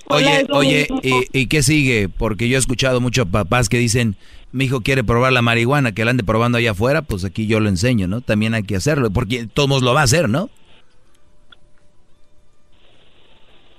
[0.08, 0.88] Oye, oye.
[1.02, 2.08] ¿y, y qué sigue?
[2.08, 4.16] Porque yo he escuchado muchos papás que dicen,
[4.52, 7.60] mi hijo quiere probar la marihuana, que la ande probando allá afuera, pues aquí yo
[7.60, 8.20] lo enseño, ¿no?
[8.20, 10.48] También hay que hacerlo, porque todos lo va a hacer, ¿no?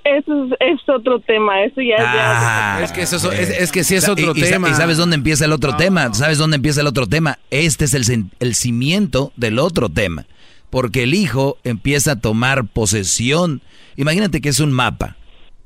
[0.03, 3.71] Eso es, es otro tema, eso ya es Ah, Es que eso es- es- es
[3.71, 4.69] que sí es otro y- tema.
[4.69, 6.13] ¿Y sabes dónde empieza el otro tema?
[6.13, 7.37] ¿Sabes dónde empieza el otro tema?
[7.51, 10.25] Este es el, el cimiento del otro tema.
[10.71, 13.61] Porque el hijo empieza a tomar posesión.
[13.97, 15.15] Imagínate que es un mapa,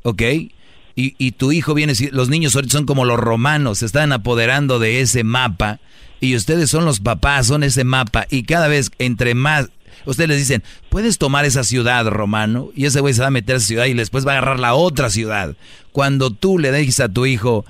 [0.03, 0.21] ¿ok?
[0.95, 4.80] Y, y tu hijo viene, los niños ahorita son como los romanos, se están apoderando
[4.80, 5.80] de ese mapa.
[6.20, 8.28] Y ustedes son los papás, son ese mapa.
[8.30, 9.70] Y cada vez, entre más,
[10.06, 12.70] ustedes les dicen, puedes tomar esa ciudad, romano.
[12.76, 14.60] Y ese güey se va a meter a esa ciudad y después va a agarrar
[14.60, 15.56] la otra ciudad.
[15.91, 17.65] Cuando tú le dejes a tu hijo,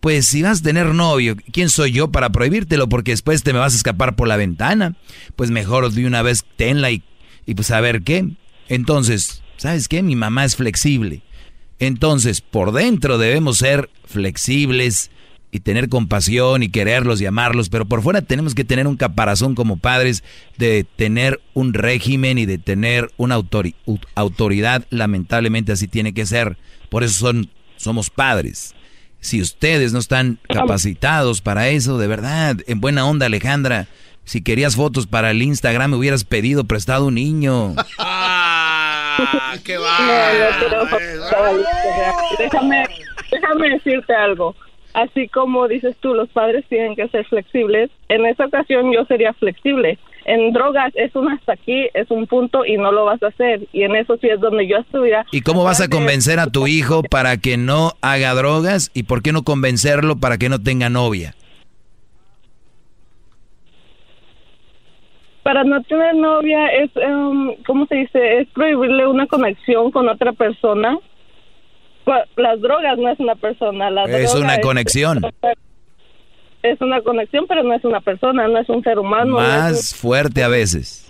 [0.00, 2.88] pues si vas a tener novio, ¿quién soy yo para prohibírtelo?
[2.88, 4.96] Porque después te me vas a escapar por la ventana.
[5.36, 7.02] Pues mejor de una vez tenla y,
[7.46, 8.28] y pues a ver qué.
[8.68, 10.02] Entonces, ¿sabes qué?
[10.02, 11.22] Mi mamá es flexible.
[11.78, 15.10] Entonces, por dentro debemos ser flexibles
[15.50, 19.54] y tener compasión y quererlos y amarlos, pero por fuera tenemos que tener un caparazón
[19.54, 20.22] como padres
[20.58, 23.40] de tener un régimen y de tener una
[24.14, 26.58] autoridad, lamentablemente así tiene que ser.
[26.90, 28.74] Por eso son somos padres.
[29.20, 33.88] Si ustedes no están capacitados para eso, de verdad, en buena onda, Alejandra,
[34.24, 37.74] si querías fotos para el Instagram, me hubieras pedido prestado un niño.
[39.18, 39.74] Ah, qué
[40.70, 41.24] No, no, pero,
[42.38, 42.84] déjame,
[43.30, 44.54] déjame decirte algo.
[44.94, 47.90] Así como dices tú, los padres tienen que ser flexibles.
[48.08, 49.98] En esa ocasión yo sería flexible.
[50.24, 53.66] En drogas es un hasta aquí, es un punto y no lo vas a hacer.
[53.72, 55.24] Y en eso sí es donde yo estuviera.
[55.32, 58.90] ¿Y cómo vas a convencer a tu hijo para que no haga drogas?
[58.92, 61.34] ¿Y por qué no convencerlo para que no tenga novia?
[65.42, 68.38] Para no tener novia es, em, ¿cómo se dice?
[68.40, 70.98] Es prohibirle una conexión con otra persona.
[72.36, 73.90] Las drogas no es una persona.
[73.90, 75.20] La Es una conexión.
[76.62, 79.32] Es una conexión, pero no es una persona, no es un ser humano.
[79.38, 81.04] no es un- Más fuerte a veces.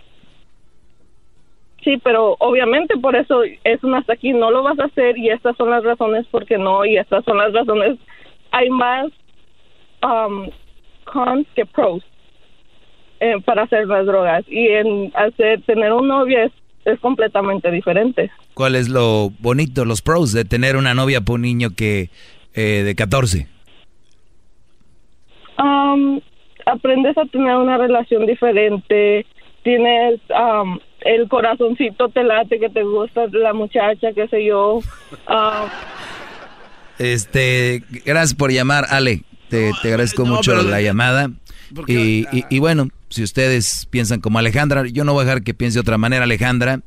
[1.83, 5.31] Sí, pero obviamente por eso es un hasta aquí, no lo vas a hacer y
[5.31, 7.97] estas son las razones por qué no y estas son las razones.
[8.51, 9.07] Hay más
[10.03, 10.51] um,
[11.05, 12.03] cons que pros
[13.21, 16.53] eh, para hacer las drogas y en hacer tener un novio es,
[16.85, 18.31] es completamente diferente.
[18.55, 22.11] ¿Cuál es lo bonito, los pros de tener una novia por un niño que
[22.55, 23.47] eh, de 14?
[25.59, 26.21] Um,
[26.67, 29.27] aprendes a tener una relación diferente,
[29.65, 34.75] tienes um, el corazoncito te late que te gusta la muchacha, qué sé yo.
[35.29, 35.69] Um,
[36.99, 39.23] Este, gracias por llamar, Ale.
[39.49, 41.31] Te, te agradezco no, mucho pero- la llamada.
[41.75, 41.93] ¿Por qué?
[41.93, 45.55] Y, y- y bueno, si ustedes piensan como Alejandra, yo no voy a dejar que
[45.55, 46.83] piense de otra manera Alejandra.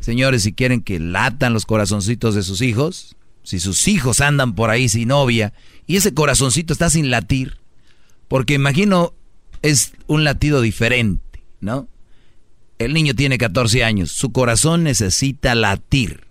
[0.00, 4.70] Señores, si quieren que latan los corazoncitos de sus hijos, si sus hijos andan por
[4.70, 5.52] ahí sin novia
[5.86, 7.58] y ese corazoncito está sin latir,
[8.28, 9.14] porque imagino
[9.62, 11.88] es un latido diferente, ¿no?
[12.78, 16.24] El niño tiene 14 años, su corazón necesita latir.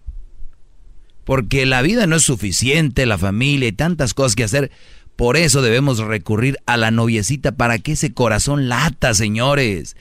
[1.23, 4.72] Porque la vida no es suficiente, la familia y tantas cosas que hacer.
[5.15, 9.95] Por eso debemos recurrir a la noviecita para que ese corazón lata, señores.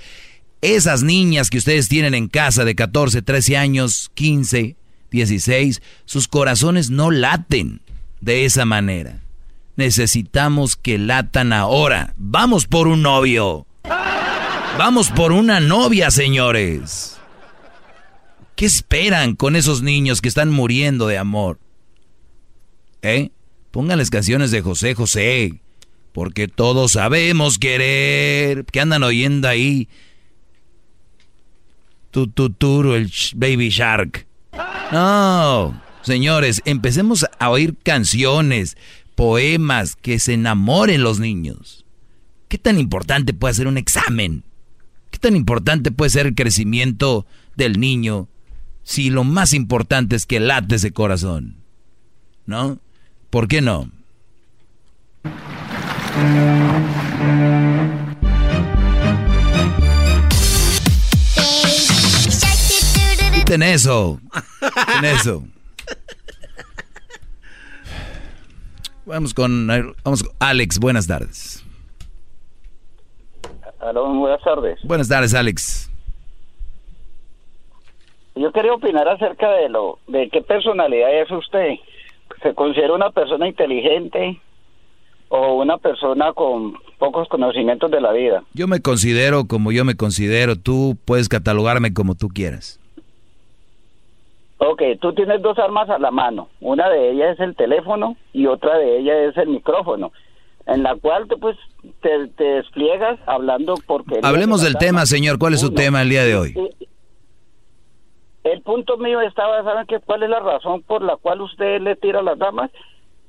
[0.63, 4.77] Esas niñas que ustedes tienen en casa de 14, 13 años, 15,
[5.11, 7.83] 16, sus corazones no laten
[8.21, 9.21] de esa manera.
[9.77, 12.15] Necesitamos que latan ahora.
[12.17, 13.67] Vamos por un novio.
[14.79, 17.19] Vamos por una novia, señores.
[18.55, 21.59] ¿Qué esperan con esos niños que están muriendo de amor?
[23.03, 23.31] ¿Eh?
[23.73, 25.61] Pónganles canciones de José José.
[26.13, 28.67] Porque todos sabemos querer.
[28.67, 29.89] ¿Qué andan oyendo ahí?
[32.11, 34.27] Tututuro, el Baby Shark.
[34.93, 38.77] No, señores, empecemos a oír canciones,
[39.15, 41.87] poemas, que se enamoren los niños.
[42.49, 44.45] ¿Qué tan importante puede ser un examen?
[45.11, 47.27] ¿Qué tan importante puede ser el crecimiento
[47.57, 48.29] del niño
[48.83, 51.57] si lo más importante es que late ese corazón?
[52.45, 52.79] ¿No?
[53.33, 53.87] ¿Por qué no?
[63.35, 64.21] Quiten eso.
[64.61, 65.45] Quiten eso.
[69.07, 69.67] Vamos con,
[70.05, 71.65] vamos con Alex, buenas tardes.
[73.81, 74.79] Aló, buenas tardes.
[74.85, 75.91] Buenas tardes, Alex.
[78.35, 81.77] Yo quería opinar acerca de lo de qué personalidad es usted.
[82.43, 84.41] ¿Se considera una persona inteligente
[85.29, 88.45] o una persona con pocos conocimientos de la vida?
[88.55, 90.57] Yo me considero como yo me considero.
[90.57, 92.79] Tú puedes catalogarme como tú quieras.
[94.59, 96.49] Ok, tú tienes dos armas a la mano.
[96.61, 100.13] Una de ellas es el teléfono y otra de ellas es el micrófono,
[100.67, 101.57] en la cual tú pues
[102.01, 104.21] te, te despliegas hablando porque...
[104.23, 105.39] Hablemos del tema, señor.
[105.39, 105.75] ¿Cuál es su Uno.
[105.75, 106.55] tema el día de hoy?
[108.45, 110.01] El punto mío estaba, ¿saben qué?
[110.01, 112.71] ¿Cuál es la razón por la cual usted le tira a las damas?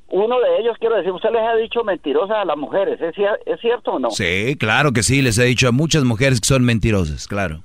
[0.09, 3.15] Uno de ellos, quiero decir, usted les ha dicho mentirosas a las mujeres, ¿es,
[3.45, 4.11] ¿es cierto o no?
[4.11, 5.21] Sí, claro que sí.
[5.21, 7.63] Les he dicho a muchas mujeres que son mentirosas, claro.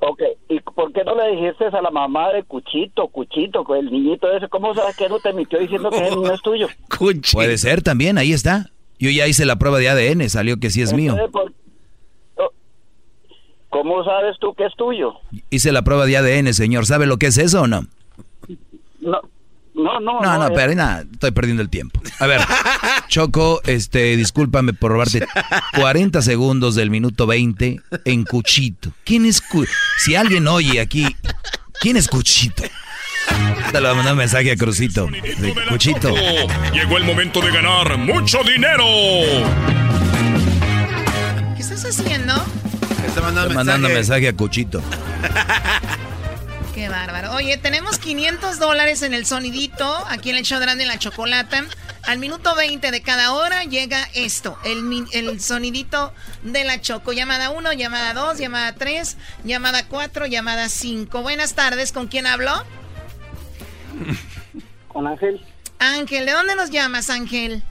[0.00, 3.90] Ok, ¿y por qué no le dijiste a la mamá de Cuchito, Cuchito, con el
[3.90, 4.48] niñito ese?
[4.48, 6.68] ¿Cómo sabes que no te mintió diciendo que el niño es tuyo?
[7.32, 8.70] Puede ser también, ahí está.
[9.00, 11.16] Yo ya hice la prueba de ADN, salió que sí es mío.
[11.32, 11.52] Por-
[13.70, 15.14] ¿Cómo sabes tú que es tuyo?
[15.50, 16.86] Hice la prueba de ADN, señor.
[16.86, 17.86] ¿Sabe lo que es eso o no?
[19.00, 19.20] No,
[19.74, 20.20] no, no.
[20.20, 22.00] No, no, es- pero nada, estoy perdiendo el tiempo.
[22.18, 22.40] A ver,
[23.08, 25.24] Choco, este, discúlpame por robarte
[25.78, 28.90] 40 segundos del minuto 20 en Cuchito.
[29.04, 29.66] ¿Quién es Cu-
[29.98, 31.06] Si alguien oye aquí,
[31.80, 32.62] ¿quién es Cuchito?
[33.70, 35.06] Te lo voy a mandar un mensaje a Crucito.
[35.06, 36.12] De Cuchito.
[36.72, 38.84] Llegó el momento de ganar mucho dinero.
[41.54, 42.34] ¿Qué estás haciendo?
[43.18, 44.80] Está mandando mandando mensaje a Cuchito.
[46.74, 47.32] Qué bárbaro.
[47.32, 51.64] Oye, tenemos 500 dólares en el sonidito, aquí en el show grande la chocolata.
[52.04, 56.12] Al minuto 20 de cada hora llega esto, el, el sonidito
[56.44, 57.12] de la choco.
[57.12, 61.20] Llamada 1, llamada 2, llamada 3, llamada 4, llamada 5.
[61.20, 62.52] Buenas tardes, ¿con quién hablo?
[64.86, 65.44] Con Ángel,
[65.80, 67.64] Ángel, ¿de dónde nos llamas, Ángel?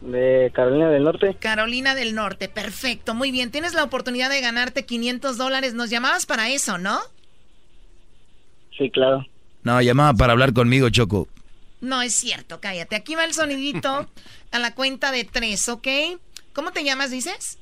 [0.00, 1.36] De Carolina del Norte.
[1.38, 3.50] Carolina del Norte, perfecto, muy bien.
[3.50, 5.74] Tienes la oportunidad de ganarte 500 dólares.
[5.74, 6.98] Nos llamabas para eso, ¿no?
[8.76, 9.26] Sí, claro.
[9.62, 11.28] No, llamaba para hablar conmigo, Choco.
[11.80, 12.96] No es cierto, cállate.
[12.96, 14.08] Aquí va el sonidito
[14.50, 15.88] a la cuenta de tres, ¿ok?
[16.52, 17.58] ¿Cómo te llamas, dices?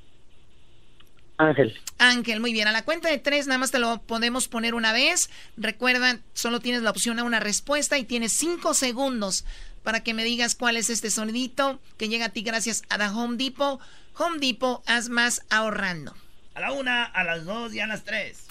[1.36, 1.74] Ángel.
[1.98, 2.68] Ángel, muy bien.
[2.68, 5.30] A la cuenta de tres nada más te lo podemos poner una vez.
[5.56, 9.44] Recuerda, solo tienes la opción a una respuesta y tienes cinco segundos
[9.82, 13.12] para que me digas cuál es este sonidito que llega a ti gracias a la
[13.14, 13.80] Home Depot.
[14.16, 16.14] Home Depot, haz más ahorrando.
[16.54, 18.46] A la una, a las dos y a las tres.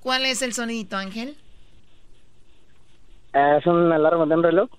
[0.00, 1.36] ¿Cuál es el sonidito, Ángel?
[3.32, 4.70] Ah, ¿Es una alarma de un reloj?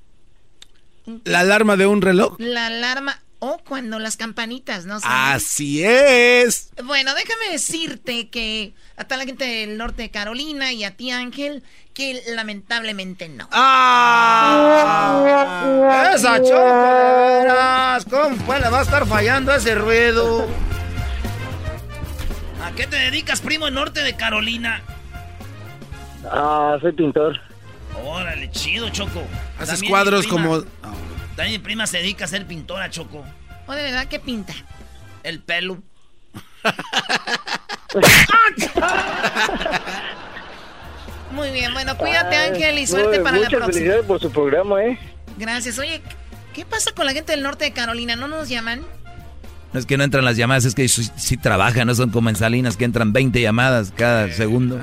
[1.26, 2.36] ¿La alarma de un reloj?
[2.40, 5.00] La alarma o cuando las campanitas, ¿no?
[5.04, 6.72] Así es.
[6.82, 11.12] Bueno, déjame decirte que a toda la gente del norte de Carolina y a ti,
[11.12, 11.62] Ángel,
[11.94, 13.50] que lamentablemente no.
[13.52, 15.12] ¡Ah!
[16.16, 18.06] Esa choco, de veras.
[18.06, 20.48] ¿Cómo pues le va a estar fallando ese ruido?
[22.64, 24.82] ¿A qué te dedicas, primo, en norte de Carolina?
[26.32, 27.42] Ah, soy pintor.
[28.06, 29.22] Órale, chido, Choco.
[29.58, 30.64] Haces También cuadros como...
[31.36, 33.24] También mi prima se dedica a ser pintora, Choco.
[33.68, 34.54] ¿O de verdad qué pinta?
[35.24, 35.80] El pelo.
[41.32, 43.74] Muy bien, bueno, cuídate, Ángel, y suerte para la Muchas próxima.
[43.74, 45.00] felicidades por su programa, ¿eh?
[45.38, 45.80] Gracias.
[45.80, 46.02] Oye,
[46.54, 48.16] ¿qué pasa con la gente del norte de Carolina?
[48.16, 48.82] ¿No nos llaman?
[49.74, 52.30] No es que no entran las llamadas, es que sí, sí trabajan, no son como
[52.30, 54.80] en Salinas que entran 20 llamadas cada segundo.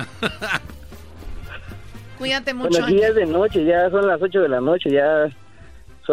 [2.17, 2.69] Cuídate mucho.
[2.69, 5.29] Bueno, aquí ya es de noche, ya son las 8 de la noche, ya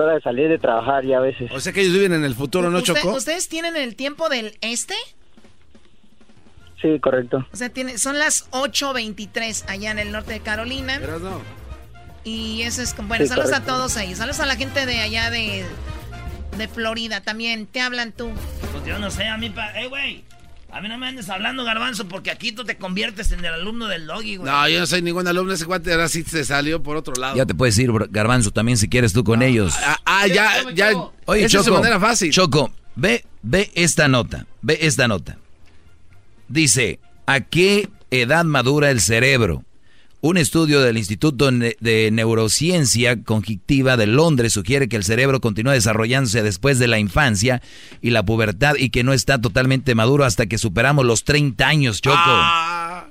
[0.05, 1.51] hora de salir de trabajar ya a veces.
[1.53, 3.15] O sea que ellos viven en el futuro, ¿no, ¿Usted- Choco?
[3.17, 4.95] ¿Ustedes tienen el tiempo del este?
[6.81, 7.45] Sí, correcto.
[7.53, 11.01] O sea, tiene, son las 8.23 allá en el norte de Carolina.
[12.25, 13.09] Y eso es como...
[13.09, 14.19] Bueno, Sí, saludos a todos ellos.
[14.19, 15.65] Saludos a la gente de allá de,
[16.57, 17.67] de Florida también.
[17.67, 18.31] Te hablan tú.
[18.73, 19.73] Pues yo no sé, a mí, pa...
[19.79, 20.25] ¡Ey, güey!
[20.71, 23.87] A mí no me andes hablando, garbanzo, porque aquí tú te conviertes en el alumno
[23.87, 24.53] del doggy, güey.
[24.53, 25.55] No, yo no soy ningún alumno.
[25.55, 27.37] Ese cuate ahora sí se salió por otro lado.
[27.37, 29.75] Ya te puedes ir, Garbanzo, también si quieres tú con ellos.
[30.05, 30.93] Ah, ya, ya.
[31.25, 32.31] Oye, esa es su Choco, manera fácil.
[32.31, 35.39] Choco, ve, ve esta nota, ve esta nota.
[36.49, 39.65] Dice, ¿a qué edad madura el cerebro?
[40.21, 46.43] Un estudio del Instituto de Neurociencia Cognitiva de Londres sugiere que el cerebro continúa desarrollándose
[46.43, 47.63] después de la infancia
[48.03, 52.01] y la pubertad y que no está totalmente maduro hasta que superamos los 30 años,
[52.01, 52.17] Choco.
[52.19, 53.07] Ah.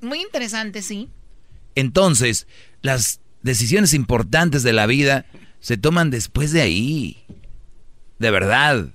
[0.00, 1.08] Muy interesante, sí.
[1.76, 2.48] Entonces,
[2.82, 5.26] las decisiones importantes de la vida
[5.60, 7.24] se toman después de ahí.
[8.18, 8.88] De verdad.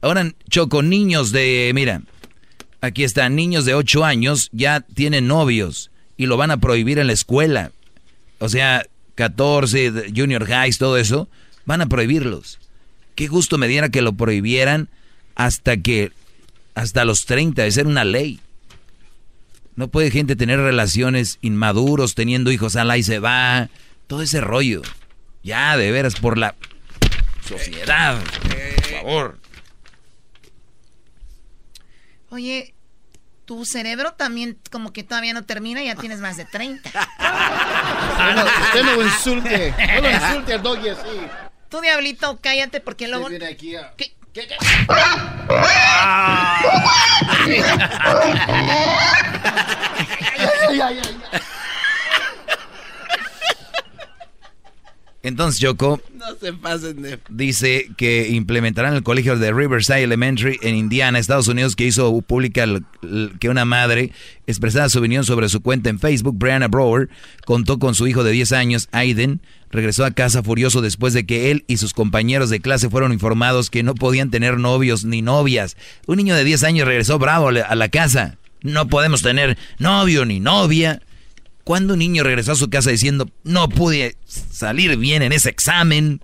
[0.00, 2.00] Ahora, Choco, niños de, mira,
[2.80, 7.06] aquí están, niños de 8 años ya tienen novios y lo van a prohibir en
[7.06, 7.72] la escuela.
[8.40, 8.84] O sea,
[9.14, 11.28] 14, de- junior highs, todo eso,
[11.64, 12.58] van a prohibirlos.
[13.14, 14.88] Qué gusto me diera que lo prohibieran
[15.34, 16.12] hasta que,
[16.74, 18.40] hasta los 30, de ser una ley.
[19.76, 23.68] No puede gente tener relaciones inmaduros, teniendo hijos, ala y se va.
[24.08, 24.82] Todo ese rollo.
[25.44, 26.54] Ya, de veras, por la
[27.48, 28.20] sociedad.
[28.42, 29.38] Por favor.
[32.30, 32.74] Oye,
[33.48, 36.90] tu cerebro también como que todavía no termina y ya tienes más de 30.
[38.18, 39.74] No, usted no lo insulte.
[39.94, 41.08] No lo insulte al doggy así.
[41.70, 43.28] Tú, diablito, cállate porque luego...
[43.28, 44.12] viene aquí a- ¿Qué?
[44.34, 44.48] ¿Qué?
[44.48, 44.56] qué?
[50.68, 51.40] Ay, ay, ay,
[55.28, 57.18] Entonces, Choco No se pasen de.
[57.28, 62.66] dice que implementarán el colegio de Riverside Elementary en Indiana, Estados Unidos, que hizo pública
[63.38, 64.12] que una madre
[64.46, 66.36] expresara su opinión sobre su cuenta en Facebook.
[66.36, 67.08] Brianna Brower
[67.44, 69.40] contó con su hijo de 10 años, Aiden.
[69.70, 73.68] Regresó a casa furioso después de que él y sus compañeros de clase fueron informados
[73.68, 75.76] que no podían tener novios ni novias.
[76.06, 78.38] Un niño de 10 años regresó bravo a la casa.
[78.62, 81.02] No podemos tener novio ni novia.
[81.68, 86.22] Cuando un niño regresó a su casa diciendo, no pude salir bien en ese examen,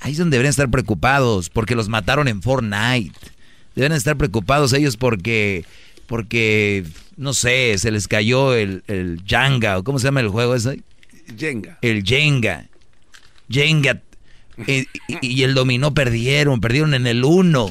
[0.00, 3.12] ahí es donde deberían estar preocupados, porque los mataron en Fortnite.
[3.74, 5.66] Deben estar preocupados ellos porque,
[6.06, 6.86] porque,
[7.18, 10.80] no sé, se les cayó el, el Jenga, o ¿cómo se llama el juego ese?
[11.36, 11.78] Jenga.
[11.82, 12.64] El Jenga.
[13.50, 14.00] Jenga.
[14.66, 17.68] eh, y, y el dominó perdieron, perdieron en el 1.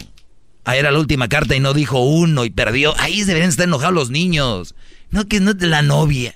[0.66, 2.94] Ahí era la última carta y no dijo uno y perdió.
[3.00, 4.76] Ahí deberían estar enojados los niños.
[5.10, 6.36] No que no de la novia.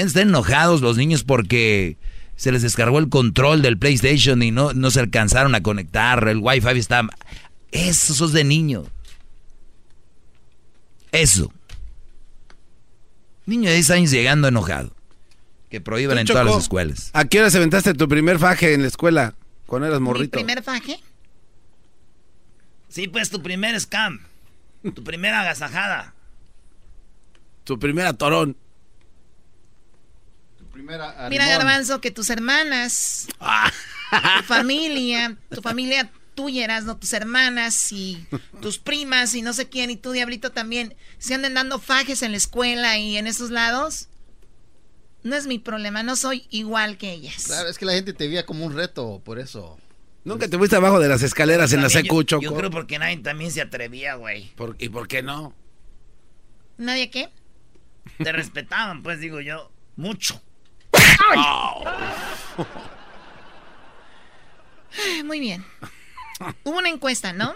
[0.00, 1.96] Estar enojados los niños porque
[2.36, 6.26] se les descargó el control del PlayStation y no, no se alcanzaron a conectar.
[6.28, 7.08] El Wi-Fi está...
[7.70, 8.84] Eso sos de niño.
[11.12, 11.52] Eso.
[13.46, 14.92] Niño de 10 años llegando enojado.
[15.70, 17.10] Que prohíban en Tú, todas las escuelas.
[17.12, 19.34] ¿A qué hora se aventaste tu primer faje en la escuela?
[19.66, 20.32] Cuando eras ¿Mi morrito.
[20.38, 21.00] primer faje?
[22.88, 24.20] Sí, pues tu primer scam.
[24.94, 26.14] Tu primera agasajada.
[27.64, 28.06] Tu primer
[31.30, 33.26] Mira, Garbanzo, que tus hermanas,
[34.38, 38.26] tu familia, tu familia tuya, eras, no tus hermanas y
[38.60, 42.32] tus primas y no sé quién, y tú, Diablito, también, se andan dando fajes en
[42.32, 44.08] la escuela y en esos lados.
[45.22, 47.44] No es mi problema, no soy igual que ellas.
[47.46, 49.78] Claro, es que la gente te veía como un reto, por eso.
[50.24, 53.18] Nunca te fuiste abajo de las escaleras en la secu, yo, yo creo porque nadie
[53.18, 54.50] también se atrevía, güey.
[54.56, 55.54] ¿Por- ¿Y por qué no?
[56.78, 57.30] ¿Nadie qué?
[58.18, 60.42] Te respetaban, pues digo yo, mucho.
[65.24, 65.64] Muy bien.
[66.64, 67.54] Hubo una encuesta, ¿no?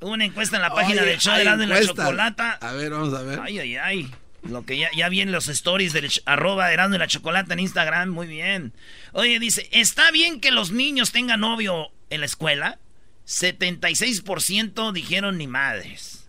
[0.00, 1.94] Hubo una encuesta en la página Oye, del show de la encuesta.
[1.94, 2.52] Chocolata.
[2.60, 3.40] A ver, vamos a ver.
[3.40, 4.10] Ay, ay, ay.
[4.42, 7.60] Lo que ya, ya vi en los stories del arroba Erasmo y la Chocolata en
[7.60, 8.72] Instagram, muy bien.
[9.12, 12.78] Oye, dice, ¿está bien que los niños tengan novio en la escuela?
[13.26, 16.26] 76% dijeron ni madres.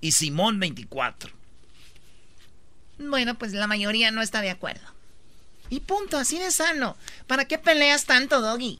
[0.00, 1.30] Y Simón 24.
[2.98, 4.82] Bueno, pues la mayoría no está de acuerdo.
[5.72, 6.98] Y punto, así de sano.
[7.26, 8.78] ¿Para qué peleas tanto, Doggy?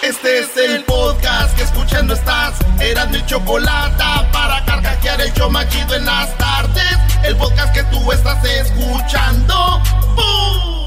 [0.00, 2.54] Este es el podcast que escuchando estás.
[2.78, 6.96] Eran mi chocolate para carcajear el show machido en las tardes.
[7.24, 9.82] El podcast que tú estás escuchando.
[10.14, 10.79] ¡Bum!